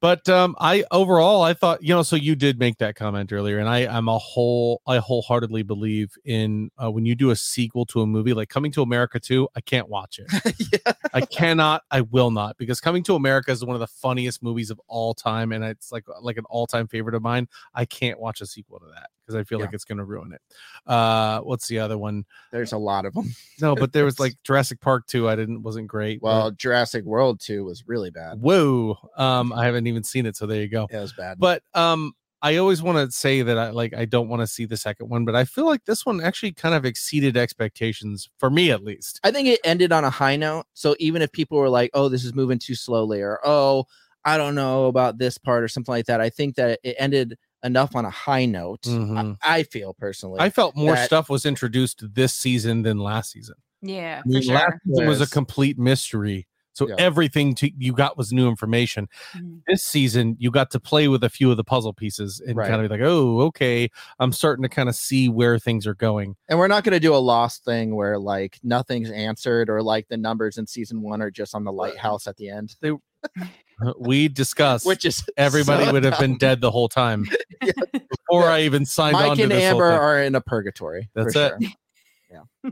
But 0.00 0.28
um, 0.30 0.56
I 0.58 0.84
overall 0.90 1.42
I 1.42 1.52
thought 1.52 1.82
you 1.82 1.94
know 1.94 2.02
so 2.02 2.16
you 2.16 2.34
did 2.34 2.58
make 2.58 2.78
that 2.78 2.96
comment 2.96 3.32
earlier, 3.32 3.58
and 3.58 3.68
I 3.68 3.80
I'm 3.80 4.08
a 4.08 4.18
whole 4.18 4.80
I 4.86 4.96
wholeheartedly 4.96 5.62
believe 5.62 6.16
in 6.24 6.70
uh, 6.82 6.90
when 6.90 7.04
you 7.04 7.14
do 7.14 7.30
a 7.30 7.36
sequel 7.36 7.84
to 7.86 8.00
a 8.00 8.06
movie 8.06 8.32
like 8.32 8.48
Coming 8.48 8.72
to 8.72 8.82
America 8.82 9.20
2, 9.20 9.48
I 9.54 9.60
can't 9.60 9.88
watch 9.88 10.18
it. 10.18 10.70
yeah. 10.86 10.92
I 11.12 11.20
cannot, 11.20 11.82
I 11.90 12.00
will 12.00 12.30
not, 12.30 12.56
because 12.56 12.80
Coming 12.80 13.02
to 13.04 13.14
America 13.14 13.50
is 13.50 13.64
one 13.64 13.76
of 13.76 13.80
the 13.80 13.86
funniest 13.86 14.42
movies 14.42 14.70
of 14.70 14.80
all 14.86 15.12
time, 15.12 15.52
and 15.52 15.62
it's 15.62 15.92
like 15.92 16.04
like 16.22 16.38
an 16.38 16.44
all 16.48 16.66
time 16.66 16.88
favorite 16.88 17.14
of 17.14 17.22
mine. 17.22 17.48
I 17.74 17.84
can't 17.84 18.18
watch 18.18 18.40
a 18.40 18.46
sequel 18.46 18.80
to 18.80 18.86
that 18.86 19.10
because 19.30 19.40
I 19.40 19.44
feel 19.44 19.58
Yeah. 19.58 19.66
like 19.66 19.74
it's 19.74 19.84
going 19.84 19.98
to 19.98 20.04
ruin 20.04 20.32
it. 20.32 20.40
Uh, 20.86 21.40
what's 21.40 21.68
the 21.68 21.78
other 21.78 21.96
one? 21.98 22.24
There's 22.50 22.72
a 22.72 22.78
lot 22.78 23.06
of 23.06 23.14
them. 23.14 23.34
No, 23.60 23.74
but 23.74 23.92
there 23.92 24.04
was 24.04 24.18
like 24.20 24.34
Jurassic 24.44 24.80
Park 24.80 25.06
2. 25.06 25.28
I 25.28 25.36
didn't 25.36 25.62
wasn't 25.62 25.86
great. 25.88 26.20
but- 26.20 26.26
Well, 26.28 26.50
Jurassic 26.50 27.04
World 27.04 27.40
2 27.40 27.64
was 27.64 27.86
really 27.86 28.10
bad. 28.10 28.40
whoa, 28.40 28.98
um, 29.16 29.52
I 29.52 29.64
haven't 29.66 29.86
even 29.86 30.02
seen 30.02 30.26
it, 30.26 30.36
so 30.36 30.46
there 30.46 30.60
you 30.60 30.68
go. 30.68 30.86
It 30.90 30.96
was 30.98 31.12
bad. 31.12 31.38
But 31.38 31.62
um, 31.74 32.12
I 32.42 32.56
always 32.56 32.82
want 32.82 32.96
to 32.98 33.14
say 33.14 33.42
that 33.42 33.58
I 33.58 33.68
like 33.70 33.92
I 33.94 34.06
don't 34.06 34.28
want 34.28 34.40
to 34.40 34.46
see 34.46 34.64
the 34.64 34.76
second 34.78 35.10
one, 35.10 35.24
but 35.26 35.36
I 35.36 35.44
feel 35.44 35.66
like 35.66 35.84
this 35.84 36.06
one 36.06 36.22
actually 36.22 36.52
kind 36.52 36.74
of 36.74 36.84
exceeded 36.86 37.36
expectations 37.36 38.30
for 38.38 38.48
me 38.50 38.70
at 38.70 38.82
least. 38.82 39.20
I 39.22 39.30
think 39.30 39.46
it 39.48 39.60
ended 39.62 39.92
on 39.92 40.04
a 40.04 40.10
high 40.10 40.36
note. 40.36 40.64
So 40.72 40.96
even 40.98 41.20
if 41.22 41.30
people 41.32 41.58
were 41.58 41.68
like, 41.68 41.90
"Oh, 41.92 42.08
this 42.08 42.24
is 42.24 42.34
moving 42.34 42.58
too 42.58 42.74
slowly," 42.74 43.20
or 43.20 43.38
"Oh, 43.44 43.84
I 44.24 44.38
don't 44.38 44.54
know 44.54 44.86
about 44.86 45.18
this 45.18 45.36
part," 45.36 45.62
or 45.62 45.68
something 45.68 45.92
like 45.92 46.06
that, 46.06 46.20
I 46.22 46.30
think 46.30 46.54
that 46.56 46.80
it 46.82 46.96
ended 46.98 47.36
enough 47.62 47.94
on 47.96 48.04
a 48.04 48.10
high 48.10 48.46
note. 48.46 48.86
I- 48.86 48.90
Mhm. 48.90 49.36
I, 49.42 49.62
feel 49.64 49.94
personally. 49.94 50.40
I 50.40 50.50
felt 50.50 50.76
more 50.76 50.94
that- 50.94 51.06
stuff 51.06 51.28
was 51.28 51.44
introduced 51.46 52.02
this 52.14 52.32
season 52.34 52.82
than 52.82 52.98
last 52.98 53.32
season. 53.32 53.56
yeah, 53.82 54.18
I 54.18 54.22
for 54.22 54.28
mean, 54.28 54.46
last 54.48 54.60
sure. 54.62 54.80
season 54.86 55.06
was 55.08 55.20
a 55.20 55.26
complete 55.28 55.78
mystery. 55.78 56.46
So 56.72 56.88
Yeah. 56.88 56.94
everything 56.98 57.54
to, 57.56 57.70
you 57.76 57.92
got 57.92 58.16
was 58.16 58.32
new 58.32 58.48
information. 58.48 59.08
Mhm. 59.34 59.60
This 59.66 59.82
season, 59.82 60.36
you 60.38 60.50
got 60.50 60.70
to 60.70 60.80
play 60.80 61.08
with 61.08 61.24
a 61.24 61.28
few 61.28 61.50
of 61.50 61.56
the 61.56 61.64
puzzle 61.64 61.92
pieces 61.92 62.40
and 62.46 62.56
Right. 62.56 62.68
kind 62.70 62.80
of 62.80 62.88
be 62.88 62.94
like, 62.96 63.04
oh, 63.04 63.40
okay, 63.48 63.90
I'm 64.20 64.32
starting 64.32 64.62
to 64.62 64.68
kind 64.68 64.88
of 64.88 64.94
see 64.94 65.28
where 65.28 65.58
things 65.58 65.86
are 65.86 65.94
going. 65.94 66.36
and 66.48 66.58
we're 66.58 66.68
not 66.68 66.84
going 66.84 66.92
to 66.92 67.00
do 67.00 67.14
a 67.14 67.18
lost 67.18 67.64
thing 67.64 67.94
where 67.96 68.18
like 68.18 68.58
nothing's 68.62 69.10
answered 69.10 69.68
or 69.68 69.82
like 69.82 70.08
the 70.08 70.16
numbers 70.16 70.56
in 70.58 70.66
season 70.66 71.02
one 71.02 71.20
are 71.20 71.30
just 71.30 71.54
on 71.54 71.64
the 71.64 71.72
lighthouse 71.72 72.26
at 72.26 72.36
the 72.36 72.48
end, 72.48 72.76
We 73.98 74.28
discussed 74.28 74.86
which 74.86 75.04
is 75.04 75.24
everybody 75.36 75.84
so 75.86 75.92
would 75.92 76.04
have 76.04 76.18
been 76.18 76.36
dead 76.38 76.60
the 76.60 76.70
whole 76.70 76.88
time 76.88 77.26
Yeah. 77.62 77.72
before 78.10 78.44
I 78.48 78.62
even 78.62 78.84
signed 78.86 79.16
on 79.16 79.28
Mike 79.28 79.36
to 79.38 79.42
and 79.44 79.52
this 79.52 79.62
whole 79.70 79.82
Amber 79.82 79.90
thing. 79.90 79.98
are 79.98 80.22
in 80.22 80.34
a 80.34 80.40
purgatory. 80.40 81.08
That's 81.14 81.34
it. 81.36 81.52
sure. 81.60 81.70
Yeah. 82.64 82.70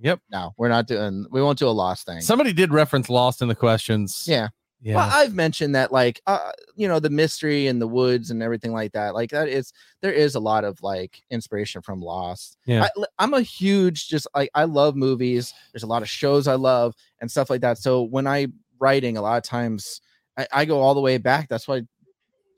Yep. 0.00 0.20
No, 0.30 0.52
we're 0.56 0.68
not 0.68 0.86
doing. 0.86 1.26
We 1.30 1.40
won't 1.42 1.58
do 1.58 1.66
a 1.66 1.70
lost 1.70 2.06
thing. 2.06 2.20
Somebody 2.20 2.52
did 2.52 2.72
reference 2.72 3.08
Lost 3.08 3.42
in 3.42 3.48
the 3.48 3.54
questions. 3.54 4.24
yeah. 4.26 4.48
Yeah. 4.82 4.96
Well, 4.96 5.08
I've 5.10 5.34
mentioned 5.34 5.74
that, 5.76 5.92
like, 5.92 6.20
uh, 6.26 6.50
you 6.76 6.86
know, 6.88 7.00
the 7.00 7.08
mystery 7.08 7.68
and 7.68 7.80
the 7.80 7.88
woods 7.88 8.30
and 8.30 8.42
everything 8.42 8.70
like 8.72 8.92
that. 8.92 9.14
Like, 9.14 9.30
that 9.30 9.48
is 9.48 9.72
there 10.02 10.12
is 10.12 10.34
a 10.34 10.40
lot 10.40 10.62
of 10.62 10.82
like 10.82 11.22
inspiration 11.30 11.80
from 11.80 12.02
Lost. 12.02 12.58
Yeah. 12.66 12.84
I, 12.94 13.04
I'm 13.18 13.32
a 13.32 13.40
huge, 13.40 14.08
just 14.08 14.26
like, 14.34 14.50
I 14.54 14.64
love 14.64 14.94
movies. 14.94 15.54
There's 15.72 15.84
a 15.84 15.86
lot 15.86 16.02
of 16.02 16.08
shows 16.10 16.46
I 16.46 16.56
love 16.56 16.94
and 17.22 17.30
stuff 17.30 17.48
like 17.48 17.62
that. 17.62 17.78
So 17.78 18.02
when 18.02 18.26
I 18.26 18.48
writing, 18.78 19.16
a 19.16 19.22
lot 19.22 19.38
of 19.38 19.42
times 19.42 20.02
I, 20.38 20.46
I 20.52 20.64
go 20.64 20.80
all 20.80 20.94
the 20.94 21.00
way 21.00 21.18
back. 21.18 21.48
That's 21.48 21.66
why 21.68 21.82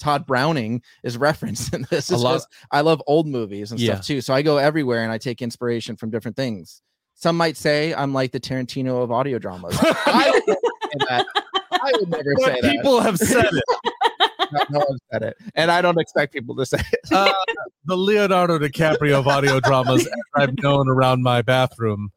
Tod 0.00 0.26
Browning 0.26 0.82
is 1.02 1.16
referenced 1.16 1.72
in 1.74 1.86
this. 1.90 2.10
A 2.10 2.14
is 2.14 2.22
lot- 2.22 2.42
I 2.70 2.80
love 2.82 3.02
old 3.06 3.26
movies 3.26 3.70
and 3.72 3.80
Yeah. 3.80 3.94
stuff 3.94 4.06
too. 4.06 4.20
So 4.20 4.34
I 4.34 4.42
go 4.42 4.58
everywhere 4.58 5.02
and 5.02 5.12
I 5.12 5.18
take 5.18 5.42
inspiration 5.42 5.96
from 5.96 6.10
different 6.10 6.36
things. 6.36 6.82
Some 7.14 7.36
might 7.36 7.56
say 7.56 7.94
I'm 7.94 8.12
like 8.12 8.32
the 8.32 8.40
Tarantino 8.40 9.02
of 9.02 9.10
audio 9.10 9.38
dramas. 9.38 9.76
I 9.80 10.30
would 10.34 10.46
never 10.46 10.60
say 10.92 11.06
that. 11.08 11.26
I 11.72 11.92
would 11.94 12.08
never 12.10 12.34
But 12.36 12.44
say 12.44 12.60
that. 12.60 12.72
people 12.72 13.00
have 13.00 13.18
said 13.18 13.46
it. 13.52 13.64
No, 14.52 14.60
no 14.70 14.78
one 14.78 14.98
said 15.12 15.22
it, 15.24 15.36
and 15.56 15.72
I 15.72 15.82
don't 15.82 15.98
expect 16.00 16.32
people 16.32 16.54
to 16.54 16.64
say 16.64 16.78
it. 16.92 17.00
Uh, 17.12 17.32
the 17.86 17.96
Leonardo 17.96 18.60
DiCaprio 18.60 19.14
of 19.18 19.26
audio 19.26 19.58
dramas, 19.58 20.06
as 20.06 20.12
I've 20.36 20.56
known 20.62 20.88
around 20.88 21.22
my 21.24 21.42
bathroom, 21.42 22.10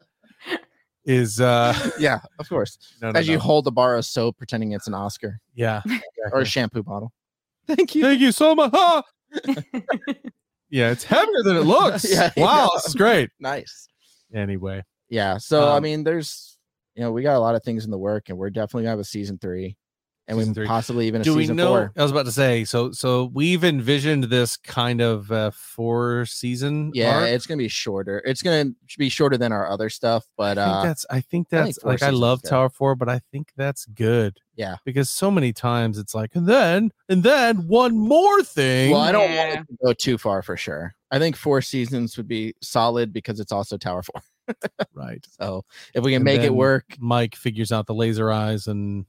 is 1.05 1.39
uh, 1.39 1.73
yeah, 1.99 2.19
of 2.39 2.47
course. 2.49 2.77
no, 3.01 3.11
no, 3.11 3.19
As 3.19 3.27
you 3.27 3.39
hold 3.39 3.65
the 3.65 3.71
bar 3.71 3.95
of 3.95 4.05
soap, 4.05 4.37
pretending 4.37 4.71
it's 4.73 4.87
an 4.87 4.93
Oscar 4.93 5.39
yeah. 5.55 5.81
or 6.31 6.41
a 6.41 6.45
shampoo 6.45 6.83
bottle. 6.83 7.11
Thank 7.67 7.95
you. 7.95 8.01
Thank 8.03 8.19
you 8.21 8.31
so 8.31 8.55
much. 8.55 8.71
Ah! 8.73 9.03
yeah, 10.69 10.91
it's 10.91 11.03
heavier 11.03 11.43
than 11.43 11.57
it 11.57 11.61
looks. 11.61 12.09
Yeah, 12.11 12.31
wow, 12.37 12.65
know. 12.65 12.69
this 12.75 12.87
is 12.87 12.95
great. 12.95 13.29
Nice. 13.39 13.87
Anyway, 14.33 14.83
Yeah. 15.09 15.37
So 15.37 15.67
I 15.69 15.77
Um, 15.77 15.83
mean, 15.83 16.03
there's 16.03 16.57
you 16.95 17.01
know 17.03 17.11
we 17.11 17.21
got 17.23 17.35
a 17.35 17.39
lot 17.39 17.55
of 17.55 17.63
things 17.63 17.85
in 17.85 17.91
the 17.91 17.97
work, 17.97 18.29
and 18.29 18.37
we're 18.37 18.49
definitely 18.49 18.83
gonna 18.83 18.91
have 18.91 18.99
a 18.99 19.03
season 19.03 19.37
three, 19.39 19.77
and 20.29 20.37
Season 20.37 20.51
we 20.51 20.55
three. 20.55 20.67
possibly 20.67 21.07
even 21.07 21.21
a 21.21 21.23
do 21.23 21.35
we 21.35 21.43
season 21.43 21.55
know? 21.57 21.67
four. 21.67 21.91
I 21.97 22.03
was 22.03 22.11
about 22.11 22.25
to 22.27 22.31
say. 22.31 22.63
So, 22.63 22.91
so 22.91 23.25
we've 23.33 23.63
envisioned 23.63 24.25
this 24.25 24.55
kind 24.57 25.01
of 25.01 25.31
uh, 25.31 25.51
four 25.51 26.25
season. 26.25 26.91
Yeah, 26.93 27.17
arc. 27.21 27.29
it's 27.29 27.45
gonna 27.47 27.57
be 27.57 27.67
shorter. 27.67 28.21
It's 28.25 28.41
gonna 28.41 28.71
be 28.97 29.09
shorter 29.09 29.37
than 29.37 29.51
our 29.51 29.67
other 29.69 29.89
stuff, 29.89 30.25
but 30.37 30.57
I 30.57 30.65
think 30.65 30.75
uh, 30.77 30.83
that's. 30.83 31.05
I 31.09 31.13
think 31.21 31.47
I 31.53 31.63
think 31.63 31.75
that's 31.75 31.83
like 31.83 32.03
I 32.03 32.11
love. 32.11 32.41
Tower 32.43 32.69
Four, 32.69 32.95
but 32.95 33.09
I 33.09 33.19
think 33.31 33.51
that's 33.57 33.85
good. 33.85 34.39
Yeah. 34.55 34.75
because 34.83 35.09
so 35.09 35.31
many 35.31 35.53
times 35.53 35.97
it's 35.97 36.13
like, 36.13 36.35
and 36.35 36.45
then 36.45 36.91
and 37.07 37.23
then 37.23 37.67
one 37.67 37.97
more 37.97 38.43
thing. 38.43 38.91
well, 38.91 38.99
I 39.01 39.11
don't 39.13 39.31
Yeah. 39.31 39.47
want 39.55 39.59
it 39.61 39.67
to 39.71 39.77
go 39.85 39.93
too 39.93 40.17
far 40.17 40.41
for 40.41 40.57
sure. 40.57 40.93
I 41.11 41.17
think 41.17 41.35
four 41.37 41.61
seasons 41.61 42.17
would 42.17 42.27
be 42.27 42.53
solid 42.61 43.11
because 43.13 43.39
it's 43.39 43.51
also 43.53 43.77
Tower 43.77 44.03
Four. 44.03 44.21
right. 44.93 45.25
So 45.39 45.63
if 45.93 46.03
we 46.03 46.11
can 46.11 46.17
And 46.17 46.23
make 46.25 46.41
it 46.41 46.53
work, 46.53 46.83
Mike 46.99 47.35
figures 47.35 47.71
out 47.71 47.87
the 47.87 47.93
laser 47.95 48.31
eyes, 48.31 48.67
and 48.67 49.05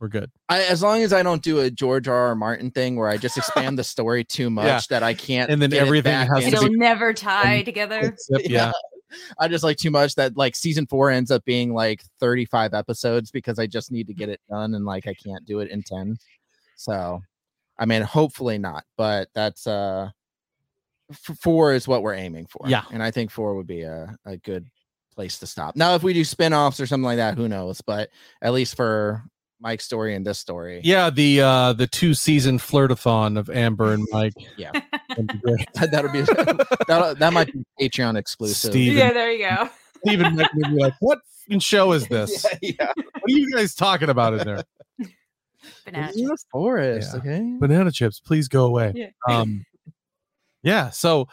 we're 0.00 0.08
good. 0.08 0.30
I, 0.48 0.62
as 0.64 0.82
long 0.82 1.02
as 1.02 1.12
I 1.12 1.22
don't 1.22 1.42
do 1.42 1.60
a 1.60 1.70
George 1.70 2.08
R. 2.08 2.28
R. 2.28 2.34
Martin 2.34 2.70
thing 2.70 2.96
where 2.96 3.08
I 3.08 3.16
just 3.18 3.36
expand 3.36 3.78
the 3.78 3.84
story 3.84 4.24
too 4.24 4.48
much 4.50 4.64
Yeah. 4.66 4.80
that 4.90 5.02
I 5.02 5.12
can't, 5.14 5.50
And 5.50 5.60
then 5.60 5.70
get 5.70 5.82
it 5.82 5.86
everything 5.86 6.12
back 6.12 6.28
has 6.28 6.38
to 6.40 6.44
into- 6.46 6.56
It'll 6.56 6.68
be- 6.70 6.76
never 6.78 7.12
tie 7.12 7.62
together. 7.62 8.00
Except, 8.00 8.48
yeah. 8.48 8.72
I 9.38 9.48
just 9.48 9.64
like 9.64 9.76
too 9.76 9.90
much 9.90 10.14
that 10.14 10.36
like 10.36 10.54
season 10.56 10.86
four 10.86 11.10
ends 11.10 11.30
up 11.30 11.44
being 11.44 11.74
like 11.74 12.02
35 12.20 12.74
episodes 12.74 13.30
because 13.30 13.58
I 13.58 13.66
just 13.66 13.90
need 13.92 14.06
to 14.06 14.14
get 14.14 14.28
it 14.28 14.40
done 14.48 14.74
and 14.74 14.84
like 14.84 15.06
I 15.06 15.14
can't 15.14 15.44
do 15.44 15.58
it 15.60 15.70
in 15.70 15.82
10. 15.82 16.16
So, 16.76 17.20
I 17.78 17.86
mean, 17.86 18.02
hopefully 18.02 18.56
not, 18.56 18.84
but 18.96 19.28
that's 19.34 19.66
uh 19.66 20.10
f- 21.10 21.36
four 21.40 21.72
is 21.74 21.88
what 21.88 22.02
we're 22.02 22.14
aiming 22.14 22.46
for. 22.46 22.68
Yeah. 22.68 22.84
And 22.92 23.02
I 23.02 23.10
think 23.10 23.30
four 23.32 23.56
would 23.56 23.66
be 23.66 23.82
a, 23.82 24.16
a 24.24 24.36
good 24.36 24.66
place 25.14 25.38
to 25.40 25.46
stop. 25.46 25.74
Now, 25.76 25.96
if 25.96 26.02
we 26.04 26.12
do 26.14 26.24
spin 26.24 26.54
offs 26.54 26.78
or 26.78 26.86
something 26.86 27.04
like 27.04 27.16
that, 27.16 27.36
who 27.36 27.48
knows? 27.48 27.80
But 27.80 28.10
at 28.40 28.52
least 28.52 28.76
for 28.76 29.24
Mike's 29.60 29.84
story 29.84 30.14
and 30.14 30.26
this 30.26 30.38
story, 30.38 30.80
Yeah, 30.84 31.10
the 31.10 31.40
uh 31.42 31.72
the 31.74 31.86
two 31.86 32.14
season 32.14 32.58
flirtathon 32.58 33.38
of 33.38 33.50
Amber 33.50 33.92
and 33.92 34.06
Mike. 34.10 34.32
Yeah. 34.56 34.72
That'd 35.08 35.26
be 35.26 35.38
great. 35.38 35.68
that'll 35.74 36.10
be 36.12 36.22
that 36.22 37.16
that 37.18 37.32
might 37.32 37.52
be 37.52 37.64
Patreon 37.80 38.16
exclusive. 38.16 38.70
Steve. 38.72 38.94
yeah, 38.94 39.12
there 39.12 39.30
you 39.32 39.46
go. 39.48 39.68
Steven 40.06 40.34
might 40.36 40.48
be 40.54 40.62
like, 40.70 40.94
what 41.00 41.18
show 41.58 41.92
is 41.92 42.06
this? 42.08 42.44
Yeah, 42.62 42.70
yeah. 42.78 42.92
What 42.96 43.30
are 43.30 43.36
you 43.36 43.50
guys 43.54 43.74
talking 43.74 44.08
about 44.08 44.34
in 44.34 44.46
there? 44.46 44.62
Banana 45.84 46.08
It's 46.08 46.16
in 46.16 46.24
the 46.24 46.30
chips. 46.30 46.46
forest, 46.50 47.10
Yeah. 47.12 47.18
okay? 47.18 47.56
Banana 47.58 47.92
chips, 47.92 48.18
please 48.20 48.48
go 48.48 48.64
away. 48.66 48.92
Yeah. 48.96 49.08
Um 49.28 49.66
yeah, 50.62 50.90
so 50.90 51.26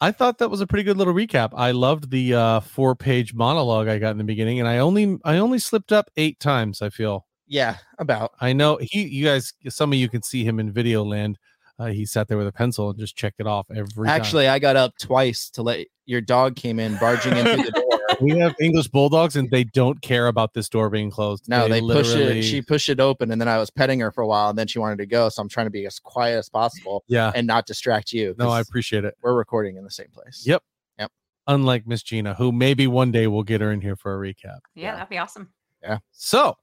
I 0.00 0.12
thought 0.12 0.38
that 0.38 0.50
was 0.50 0.60
a 0.60 0.66
pretty 0.66 0.82
good 0.82 0.96
little 0.96 1.14
recap. 1.14 1.50
I 1.54 1.70
loved 1.70 2.10
the 2.10 2.34
uh 2.34 2.60
four 2.60 2.94
page 2.94 3.32
monologue 3.34 3.88
I 3.88 3.98
got 3.98 4.10
in 4.10 4.18
the 4.18 4.24
beginning, 4.24 4.60
and 4.60 4.68
I 4.68 4.78
only 4.78 5.18
I 5.24 5.38
only 5.38 5.58
slipped 5.58 5.92
up 5.92 6.10
eight 6.16 6.38
times, 6.40 6.82
I 6.82 6.90
feel. 6.90 7.26
Yeah, 7.54 7.76
about. 7.98 8.32
I 8.40 8.52
know 8.52 8.78
he 8.80 9.04
you 9.06 9.24
guys 9.26 9.52
some 9.68 9.92
of 9.92 9.98
you 9.98 10.08
can 10.08 10.24
see 10.24 10.42
him 10.42 10.58
in 10.58 10.72
video 10.72 11.04
land. 11.04 11.38
Uh, 11.78 11.86
he 11.86 12.04
sat 12.04 12.26
there 12.26 12.36
with 12.36 12.48
a 12.48 12.52
pencil 12.52 12.90
and 12.90 12.98
just 12.98 13.14
checked 13.14 13.38
it 13.38 13.46
off 13.46 13.66
every 13.70 13.86
time. 13.86 14.06
Actually, 14.08 14.48
I 14.48 14.58
got 14.58 14.74
up 14.74 14.98
twice 14.98 15.50
to 15.50 15.62
let 15.62 15.86
your 16.04 16.20
dog 16.20 16.56
came 16.56 16.80
in 16.80 16.96
barging 16.96 17.36
in 17.36 17.44
through 17.46 17.62
the 17.62 17.70
door. 17.70 18.16
we 18.20 18.36
have 18.40 18.56
English 18.60 18.88
bulldogs 18.88 19.36
and 19.36 19.48
they 19.52 19.62
don't 19.62 20.02
care 20.02 20.26
about 20.26 20.52
this 20.52 20.68
door 20.68 20.90
being 20.90 21.12
closed. 21.12 21.48
No, 21.48 21.68
they, 21.68 21.80
push 21.80 22.08
literally- 22.08 22.40
it. 22.40 22.42
She 22.42 22.60
pushed 22.60 22.88
it 22.88 22.98
open, 22.98 23.30
and 23.30 23.40
then 23.40 23.46
I 23.46 23.58
was 23.58 23.70
petting 23.70 24.00
her 24.00 24.10
for 24.10 24.22
a 24.22 24.26
while, 24.26 24.50
and 24.50 24.58
then 24.58 24.66
she 24.66 24.80
wanted 24.80 24.98
to 24.98 25.06
go. 25.06 25.28
So 25.28 25.40
I'm 25.40 25.48
trying 25.48 25.66
to 25.66 25.70
be 25.70 25.86
as 25.86 26.00
quiet 26.00 26.36
as 26.36 26.48
possible 26.48 27.04
yeah. 27.06 27.30
and 27.36 27.46
not 27.46 27.66
distract 27.66 28.12
you. 28.12 28.34
No, 28.36 28.50
I 28.50 28.62
appreciate 28.62 29.04
it. 29.04 29.14
we're 29.22 29.34
recording 29.34 29.76
in 29.76 29.84
the 29.84 29.92
same 29.92 30.08
place. 30.12 30.42
Yep. 30.44 30.60
Yep. 30.98 31.12
Unlike 31.46 31.86
Miss 31.86 32.02
Gina, 32.02 32.34
who 32.34 32.50
maybe 32.50 32.88
one 32.88 33.12
day 33.12 33.28
we'll 33.28 33.44
get 33.44 33.60
her 33.60 33.70
in 33.70 33.80
here 33.80 33.94
for 33.94 34.12
a 34.12 34.18
recap. 34.28 34.58
Yeah, 34.74 34.82
Yeah. 34.86 34.94
that'd 34.94 35.08
be 35.08 35.18
awesome. 35.18 35.50
Yeah. 35.82 35.98
So 36.10 36.56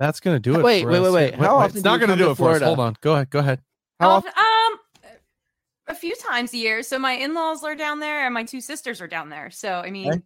that's 0.00 0.18
gonna 0.18 0.40
do 0.40 0.58
it. 0.58 0.64
Wait, 0.64 0.82
for 0.82 0.88
wait, 0.90 0.98
us. 0.98 1.12
wait, 1.12 1.12
wait. 1.12 1.34
How 1.36 1.56
often 1.58 1.76
It's 1.76 1.84
not 1.84 2.00
gonna 2.00 2.16
do 2.16 2.24
to 2.24 2.30
it 2.32 2.34
for 2.36 2.50
us. 2.50 2.62
Hold 2.62 2.80
on. 2.80 2.96
Go 3.00 3.12
ahead. 3.14 3.30
Go 3.30 3.38
ahead. 3.38 3.60
How 4.00 4.08
How 4.10 4.16
often- 4.16 4.32
often- 4.36 4.70
um, 4.72 5.10
a 5.86 5.94
few 5.94 6.16
times 6.16 6.52
a 6.54 6.56
year. 6.56 6.82
So 6.82 6.98
my 6.98 7.12
in-laws 7.12 7.62
are 7.62 7.74
down 7.76 8.00
there, 8.00 8.24
and 8.24 8.34
my 8.34 8.44
two 8.44 8.60
sisters 8.60 9.00
are 9.00 9.06
down 9.06 9.28
there. 9.28 9.50
So 9.50 9.74
I 9.74 9.90
mean, 9.90 10.08
Okay. 10.08 10.22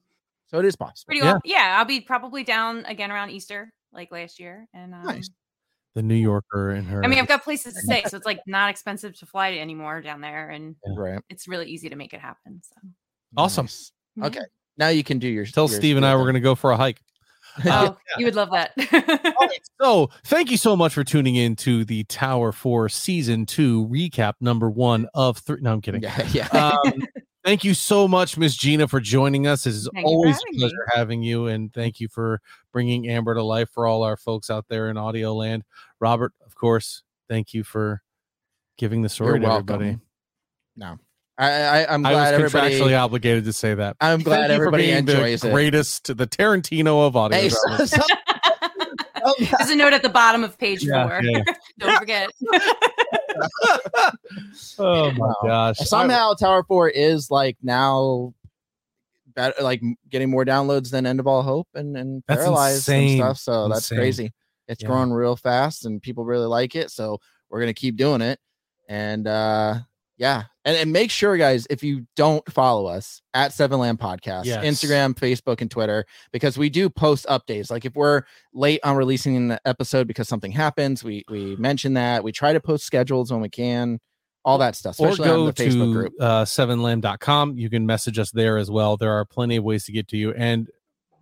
So 0.46 0.58
it 0.60 0.64
is 0.64 0.76
possible. 0.76 1.06
pretty 1.08 1.20
Yeah. 1.24 1.32
well. 1.32 1.40
Yeah, 1.44 1.76
I'll 1.78 1.84
be 1.84 2.00
probably 2.00 2.44
down 2.44 2.84
again 2.86 3.10
around 3.10 3.30
Easter, 3.30 3.72
like 3.92 4.12
last 4.12 4.38
year. 4.38 4.66
And 4.72 4.94
um, 4.94 5.02
Nice. 5.04 5.28
The 5.94 6.02
New 6.02 6.14
Yorker 6.16 6.70
and 6.70 6.86
her. 6.88 7.04
I 7.04 7.06
mean, 7.08 7.18
I've 7.20 7.28
got 7.28 7.44
places 7.44 7.74
to 7.74 7.80
stay, 7.80 8.02
so 8.08 8.16
it's 8.16 8.26
like 8.26 8.40
not 8.46 8.68
expensive 8.70 9.16
to 9.20 9.26
fly 9.26 9.52
to 9.52 9.58
anymore 9.58 10.00
down 10.00 10.20
there, 10.20 10.50
and 10.50 10.76
Right. 10.96 11.20
it's 11.28 11.46
really 11.48 11.66
easy 11.66 11.88
to 11.88 11.96
make 11.96 12.12
it 12.12 12.20
happen. 12.20 12.60
So 12.62 12.74
Awesome. 13.36 13.66
Nice. 13.66 13.92
Okay. 14.22 14.40
Now 14.76 14.88
you 14.88 15.02
can 15.04 15.18
do 15.18 15.28
your. 15.28 15.46
Tell 15.46 15.68
your 15.68 15.76
Steve 15.76 15.96
and 15.96 16.04
I 16.04 16.14
we're 16.16 16.26
gonna 16.26 16.40
go 16.40 16.54
for 16.54 16.70
a 16.72 16.76
hike. 16.76 17.00
Oh, 17.66 17.96
you 18.18 18.24
would 18.24 18.34
love 18.34 18.50
that. 18.50 18.72
All 19.38 19.46
right, 19.46 19.60
so 19.80 20.10
thank 20.24 20.50
you 20.50 20.56
so 20.56 20.74
much 20.76 20.92
for 20.94 21.04
tuning 21.04 21.36
in 21.36 21.54
to 21.56 21.84
the 21.84 22.02
Tower 22.04 22.50
4 22.52 22.88
season 22.88 23.46
2 23.46 23.86
recap 23.86 24.34
number 24.40 24.68
1 24.70 25.06
of 25.14 25.38
3 25.38 25.58
No, 25.60 25.72
I'm 25.74 25.80
kidding. 25.80 26.02
Yeah, 26.02 26.28
yeah. 26.32 26.48
Um, 26.48 27.02
thank 27.44 27.62
you 27.62 27.72
so 27.74 28.08
much 28.08 28.36
Miss 28.36 28.56
Gina 28.56 28.88
for 28.88 28.98
joining 29.00 29.46
us. 29.46 29.66
It's 29.66 29.88
Thank 29.94 30.04
always 30.04 30.34
a 30.36 30.38
having 30.38 30.52
me. 30.52 30.58
pleasure 30.58 30.86
having 30.94 31.22
you 31.22 31.46
and 31.46 31.72
thank 31.72 32.00
you 32.00 32.08
for 32.08 32.40
bringing 32.72 33.08
Amber 33.08 33.34
to 33.34 33.42
life 33.44 33.70
for 33.70 33.86
all 33.86 34.02
our 34.02 34.16
folks 34.16 34.50
out 34.50 34.66
there 34.68 34.88
in 34.90 34.96
audio 34.96 35.32
land. 35.34 35.62
Robert, 36.00 36.32
of 36.44 36.54
course, 36.56 37.02
thank 37.28 37.54
you 37.54 37.62
for 37.62 38.02
giving 38.78 39.02
the 39.02 39.08
story 39.08 39.30
You're 39.34 39.38
to 39.40 39.46
welcome. 39.46 39.74
everybody. 39.76 39.98
no, 40.76 40.98
I, 41.36 41.50
I 41.50 41.92
I'm 41.92 42.06
I 42.06 42.10
glad 42.12 42.32
was 42.40 42.44
everybody. 42.44 42.78
contractually 42.78 42.98
obligated 42.98 43.44
to 43.46 43.52
say 43.52 43.74
that. 43.74 43.96
I'm 44.00 44.20
glad 44.22 44.36
Thank 44.36 44.50
you 44.50 44.56
for 44.56 44.62
everybody 44.62 44.82
being 44.84 44.96
enjoys 44.98 45.40
the 45.40 45.48
it. 45.48 45.52
greatest, 45.52 46.16
the 46.16 46.26
Tarantino 46.26 47.06
of 47.06 47.16
audio. 47.16 47.38
Hey, 47.38 47.48
so, 47.48 47.84
so- 47.86 48.02
oh, 49.24 49.34
yeah. 49.40 49.50
There's 49.58 49.70
a 49.70 49.76
note 49.76 49.92
at 49.92 50.02
the 50.02 50.08
bottom 50.10 50.44
of 50.44 50.56
page 50.58 50.84
Yeah, 50.84 51.08
four. 51.08 51.20
yeah. 51.24 51.42
Don't 51.78 51.98
forget. 51.98 52.30
oh 54.78 55.10
my 55.12 55.18
Wow. 55.26 55.34
gosh! 55.44 55.78
somehow 55.78 56.34
Tower 56.34 56.62
Four 56.64 56.88
is 56.88 57.30
like 57.30 57.56
now 57.62 58.32
better, 59.34 59.54
like 59.62 59.82
getting 60.08 60.30
more 60.30 60.44
downloads 60.44 60.90
than 60.90 61.06
End 61.06 61.20
of 61.20 61.26
All 61.26 61.42
Hope 61.42 61.68
and 61.74 61.96
and 61.96 62.22
That's 62.28 62.42
Paralyzed 62.42 62.88
and 62.88 63.18
stuff. 63.18 63.38
So 63.38 63.68
that's 63.68 63.90
Insane. 63.90 63.98
crazy. 63.98 64.32
It's 64.68 64.82
Yeah. 64.82 64.88
growing 64.88 65.12
real 65.12 65.36
fast 65.36 65.84
and 65.84 66.00
people 66.00 66.24
really 66.24 66.46
like 66.46 66.74
it. 66.76 66.90
So 66.90 67.18
we're 67.50 67.60
gonna 67.60 67.74
keep 67.74 67.96
doing 67.96 68.20
it. 68.20 68.38
And 68.88 69.26
uh 69.26 69.80
yeah, 70.16 70.44
and, 70.64 70.76
and 70.76 70.92
make 70.92 71.10
sure, 71.10 71.36
guys, 71.36 71.66
if 71.70 71.82
you 71.82 72.06
don't 72.16 72.44
follow 72.52 72.86
us 72.86 73.20
at 73.34 73.52
Seven 73.52 73.80
Lamb 73.80 73.96
Podcast, 73.96 74.44
Yes. 74.44 74.64
Instagram, 74.64 75.14
Facebook, 75.14 75.60
and 75.60 75.70
Twitter, 75.70 76.04
because 76.32 76.56
we 76.56 76.70
do 76.70 76.88
post 76.88 77.26
updates. 77.26 77.70
Like 77.70 77.84
if 77.84 77.94
we're 77.96 78.22
late 78.52 78.80
on 78.84 78.96
releasing 78.96 79.36
an 79.36 79.58
episode 79.64 80.06
because 80.06 80.28
something 80.28 80.52
happens, 80.52 81.02
we 81.02 81.24
we 81.28 81.56
mention 81.56 81.94
that. 81.94 82.22
We 82.24 82.32
try 82.32 82.52
to 82.52 82.60
post 82.60 82.84
schedules 82.84 83.32
when 83.32 83.40
we 83.40 83.48
can, 83.48 83.98
all 84.44 84.58
that 84.58 84.76
stuff. 84.76 85.00
or 85.00 85.08
Especially 85.08 85.30
on 85.30 85.36
go 85.36 85.46
the 85.46 85.52
Facebook 85.52 85.70
to 85.88 85.92
group. 85.92 86.12
uh, 86.20 86.44
sevenlamb.com. 86.44 87.58
You 87.58 87.70
can 87.70 87.86
message 87.86 88.18
us 88.18 88.30
there 88.30 88.56
as 88.58 88.70
well. 88.70 88.96
There 88.96 89.12
are 89.12 89.24
plenty 89.24 89.56
of 89.56 89.64
ways 89.64 89.84
to 89.86 89.92
get 89.92 90.08
to 90.08 90.16
you, 90.16 90.32
and 90.32 90.68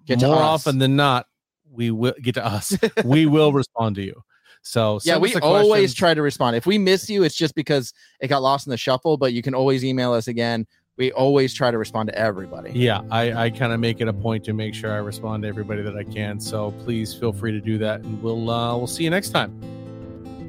Get 0.04 0.18
to 0.20 0.26
more 0.26 0.36
us. 0.36 0.42
often 0.66 0.78
than 0.78 0.96
not, 0.96 1.26
we 1.70 1.90
will 1.90 2.14
get 2.20 2.34
to 2.34 2.44
us. 2.44 2.76
we 3.04 3.24
will 3.26 3.52
respond 3.52 3.94
to 3.96 4.02
you. 4.02 4.22
So 4.62 5.00
yeah, 5.04 5.18
we 5.18 5.34
always 5.36 5.68
questions. 5.68 5.94
try 5.94 6.14
to 6.14 6.22
respond. 6.22 6.56
If 6.56 6.66
we 6.66 6.78
miss 6.78 7.10
you, 7.10 7.24
it's 7.24 7.34
just 7.34 7.54
because 7.54 7.92
it 8.20 8.28
got 8.28 8.42
lost 8.42 8.66
in 8.66 8.70
the 8.70 8.76
shuffle, 8.76 9.16
but 9.16 9.32
you 9.32 9.42
can 9.42 9.54
always 9.54 9.84
email 9.84 10.12
us 10.12 10.28
again. 10.28 10.66
We 10.96 11.10
always 11.12 11.52
try 11.54 11.70
to 11.70 11.78
respond 11.78 12.10
to 12.10 12.18
everybody. 12.18 12.70
Yeah, 12.72 13.00
I, 13.10 13.32
I 13.44 13.50
kind 13.50 13.72
of 13.72 13.80
make 13.80 14.00
it 14.00 14.08
a 14.08 14.12
point 14.12 14.44
to 14.44 14.52
make 14.52 14.74
sure 14.74 14.92
I 14.92 14.98
respond 14.98 15.42
to 15.42 15.48
everybody 15.48 15.82
that 15.82 15.96
I 15.96 16.04
can. 16.04 16.38
So 16.38 16.72
please 16.84 17.14
feel 17.14 17.32
free 17.32 17.52
to 17.52 17.60
do 17.60 17.78
that, 17.78 18.00
and 18.00 18.22
we'll 18.22 18.50
uh, 18.50 18.76
we'll 18.76 18.86
see 18.86 19.04
you 19.04 19.10
next 19.10 19.30
time. 19.30 19.58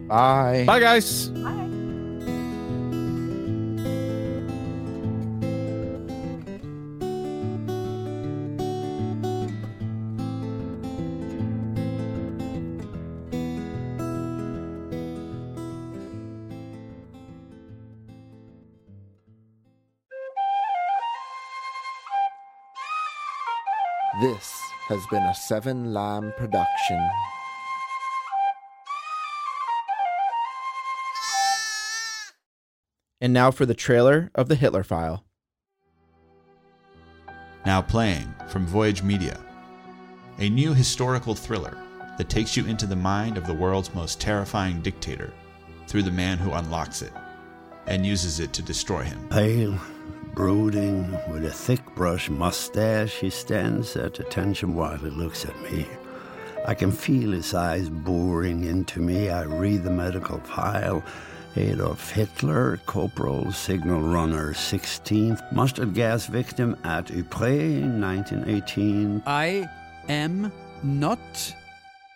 Bye. 0.08 0.64
Bye, 0.68 0.80
guys. 0.80 1.30
Bye. 1.30 1.83
This 24.24 24.58
has 24.88 25.06
been 25.08 25.24
a 25.24 25.36
Seven 25.36 25.94
Lamb 25.94 26.32
production. 26.38 27.10
And 33.20 33.34
now 33.34 33.52
for 33.52 33.66
the 33.66 33.74
trailer 33.74 34.32
of 34.34 34.48
the 34.48 34.56
Hitler 34.56 34.86
File. 34.86 35.26
Now 37.66 37.82
playing 37.82 38.34
from 38.48 38.66
Voyage 38.66 39.04
Media. 39.04 39.38
A 40.40 40.48
new 40.50 40.74
historical 40.74 41.36
thriller 41.36 41.78
that 42.18 42.30
takes 42.30 42.56
you 42.56 42.66
into 42.66 42.86
the 42.86 42.96
mind 42.96 43.38
of 43.38 43.46
the 43.46 43.54
world's 43.54 43.94
most 43.94 44.22
terrifying 44.22 44.82
dictator 44.82 45.34
through 45.86 46.04
the 46.04 46.12
man 46.12 46.38
who 46.38 46.54
unlocks 46.54 47.02
it 47.02 47.12
and 47.88 48.06
uses 48.06 48.40
it 48.40 48.54
to 48.54 48.62
destroy 48.62 49.02
him. 49.04 49.28
Pale, 49.28 49.78
brooding, 50.36 51.12
with 51.32 51.46
a 51.46 51.52
thick 51.52 51.84
brush 51.96 52.30
mustache, 52.30 53.20
he 53.20 53.30
stands 53.30 53.96
at 53.96 54.20
attention 54.20 54.74
while 54.74 54.98
he 54.98 55.10
looks 55.10 55.46
at 55.46 55.60
me. 55.62 55.88
I 56.66 56.74
can 56.74 56.92
feel 56.92 57.32
his 57.32 57.54
eyes 57.54 57.90
boring 57.90 58.64
into 58.64 59.00
me. 59.00 59.30
I 59.30 59.44
read 59.44 59.84
the 59.84 59.92
medical 59.92 60.40
file. 60.40 61.04
Adolf 61.56 62.12
Hitler, 62.12 62.78
corporal, 62.86 63.52
signal 63.52 64.02
runner, 64.02 64.54
16th, 64.54 65.52
mustard 65.52 65.94
gas 65.94 66.26
victim 66.26 66.76
at 66.84 67.12
Ypres, 67.12 67.84
1918. 67.84 69.24
I 69.28 69.70
am 70.10 70.52
not 70.82 71.56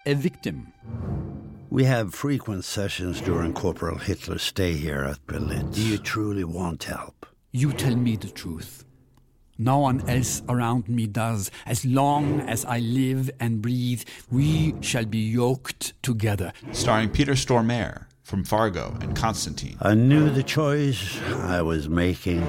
a 0.06 0.14
victim. 0.16 0.74
We 1.70 1.84
have 1.84 2.16
frequent 2.16 2.64
sessions 2.64 3.20
during 3.20 3.54
Corporal 3.54 3.98
Hitler's 3.98 4.42
stay 4.42 4.74
here 4.74 5.04
at 5.04 5.26
Berlin. 5.28 5.70
Do 5.72 5.82
you 5.82 5.98
truly 5.98 6.46
want 6.46 6.86
help? 6.86 7.17
You 7.58 7.74
tell 7.74 7.96
me 7.96 8.16
the 8.16 8.30
truth. 8.30 8.86
No 9.58 9.80
one 9.80 10.08
else 10.08 10.44
around 10.48 10.88
me 10.88 11.08
does. 11.08 11.50
As 11.66 11.84
long 11.84 12.42
as 12.42 12.64
I 12.66 12.78
live 12.78 13.32
and 13.40 13.64
breathe, 13.64 14.04
we 14.30 14.76
shall 14.82 15.06
be 15.06 15.18
yoked 15.18 16.00
together. 16.04 16.54
Starring 16.72 17.10
Peter 17.10 17.32
Stormare 17.32 18.06
from 18.22 18.44
Fargo 18.44 18.96
and 19.02 19.16
Constantine. 19.16 19.76
I 19.82 19.96
knew 19.96 20.30
the 20.30 20.44
choice 20.44 21.20
I 21.50 21.64
was 21.64 21.90
making. 21.90 22.46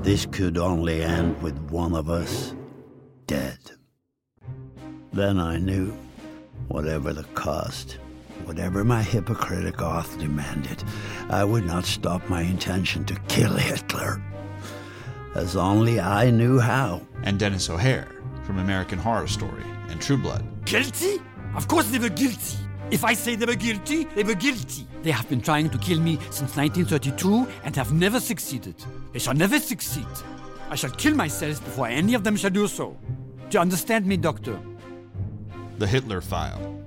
This 0.00 0.24
could 0.24 0.56
only 0.56 1.02
end 1.02 1.42
with 1.42 1.58
one 1.70 1.94
of 1.94 2.08
us 2.08 2.54
dead. 3.26 3.58
Then 5.12 5.38
I 5.38 5.58
knew, 5.58 5.94
whatever 6.68 7.12
the 7.12 7.24
cost, 7.34 7.98
whatever 8.44 8.84
my 8.84 9.02
Hippocratic 9.02 9.82
oath 9.82 10.18
demanded, 10.18 10.82
I 11.30 11.44
would 11.44 11.66
not 11.66 11.84
stop 11.84 12.26
my 12.30 12.40
intention 12.42 13.04
to 13.04 13.14
kill 13.28 13.54
Hitler. 13.54 14.22
As 15.34 15.56
only 15.56 16.00
I 16.00 16.30
knew 16.30 16.58
how. 16.58 17.02
And 17.22 17.38
Denis 17.38 17.68
O'Hare 17.68 18.08
from 18.44 18.58
American 18.58 18.98
Horror 18.98 19.26
Story 19.26 19.64
and 19.90 20.00
True 20.00 20.16
Blood. 20.16 20.44
Guilty? 20.64 21.20
Of 21.54 21.68
course 21.68 21.90
they 21.90 21.98
were 21.98 22.08
guilty. 22.08 22.56
If 22.90 23.04
I 23.04 23.12
say 23.12 23.34
they 23.34 23.44
were 23.44 23.54
guilty, 23.54 24.04
they 24.14 24.22
were 24.22 24.34
guilty. 24.34 24.86
They 25.02 25.10
have 25.10 25.28
been 25.28 25.42
trying 25.42 25.68
to 25.70 25.78
kill 25.78 26.00
me 26.00 26.16
since 26.30 26.56
1932 26.56 27.46
and 27.64 27.76
have 27.76 27.92
never 27.92 28.20
succeeded. 28.20 28.76
They 29.12 29.18
shall 29.18 29.34
never 29.34 29.60
succeed. 29.60 30.06
I 30.70 30.76
shall 30.76 30.90
kill 30.90 31.14
myself 31.14 31.62
before 31.62 31.88
any 31.88 32.14
of 32.14 32.24
them 32.24 32.36
shall 32.36 32.50
do 32.50 32.66
so. 32.66 32.96
Do 33.50 33.56
you 33.56 33.60
understand 33.60 34.06
me, 34.06 34.16
Doctor? 34.16 34.58
The 35.76 35.86
Hitler 35.86 36.22
File. 36.22 36.82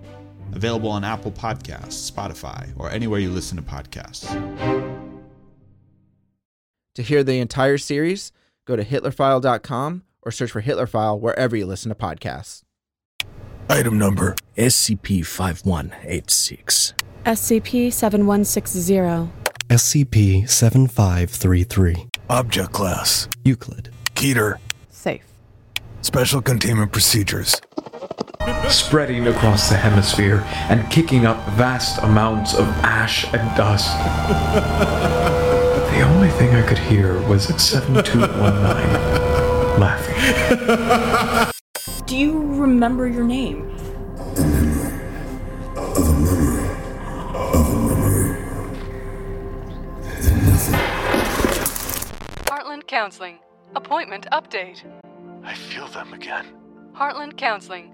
Available 0.54 0.90
on 0.90 1.04
Apple 1.04 1.32
Podcasts, 1.32 2.12
Spotify, 2.12 2.72
or 2.78 2.90
anywhere 2.90 3.20
you 3.20 3.30
listen 3.30 3.58
to 3.58 3.64
podcasts. 3.64 4.28
To 6.96 7.02
hear 7.02 7.24
the 7.24 7.40
entire 7.40 7.78
series, 7.78 8.32
go 8.66 8.76
to 8.76 8.84
hitlerfile.com 8.84 10.04
or 10.24 10.32
search 10.32 10.52
for 10.52 10.62
Hitlerfile 10.62 11.20
wherever 11.20 11.56
you 11.56 11.66
listen 11.66 11.90
to 11.90 11.96
podcasts. 11.96 12.64
Item 13.70 13.98
number 13.98 14.36
SCP 14.58 15.26
5186. 15.26 16.94
SCP 17.26 17.94
7160. 17.94 19.32
SCP 19.70 20.50
7533. 20.50 22.08
Object 22.30 22.72
Class 22.74 23.30
Euclid. 23.46 23.90
Keter. 24.16 24.58
Safe. 24.90 25.24
Special 26.02 26.42
Containment 26.42 26.92
Procedures. 26.92 27.62
Spreading 28.70 29.28
across 29.28 29.70
the 29.70 29.76
hemisphere 29.76 30.44
and 30.70 30.90
kicking 30.90 31.26
up 31.26 31.46
vast 31.50 32.02
amounts 32.04 32.54
of 32.54 32.66
ash 32.84 33.26
and 33.34 33.58
dust. 33.58 33.98
the 35.94 36.02
only 36.02 36.30
thing 36.30 36.56
I 36.56 36.62
could 36.66 36.78
hear 36.78 37.22
was 37.28 37.50
at 37.50 37.60
7219 37.60 39.22
laughing. 39.80 41.52
Do 42.06 42.18
you 42.18 42.40
remember 42.40 43.08
your 43.08 43.24
name? 43.24 43.70
Heartland 52.46 52.88
Counseling. 52.88 53.40
Appointment 53.76 54.28
update. 54.32 54.84
I 55.44 55.54
feel 55.54 55.88
them 55.88 56.14
again. 56.14 56.46
Heartland 56.94 57.38
Counseling. 57.38 57.94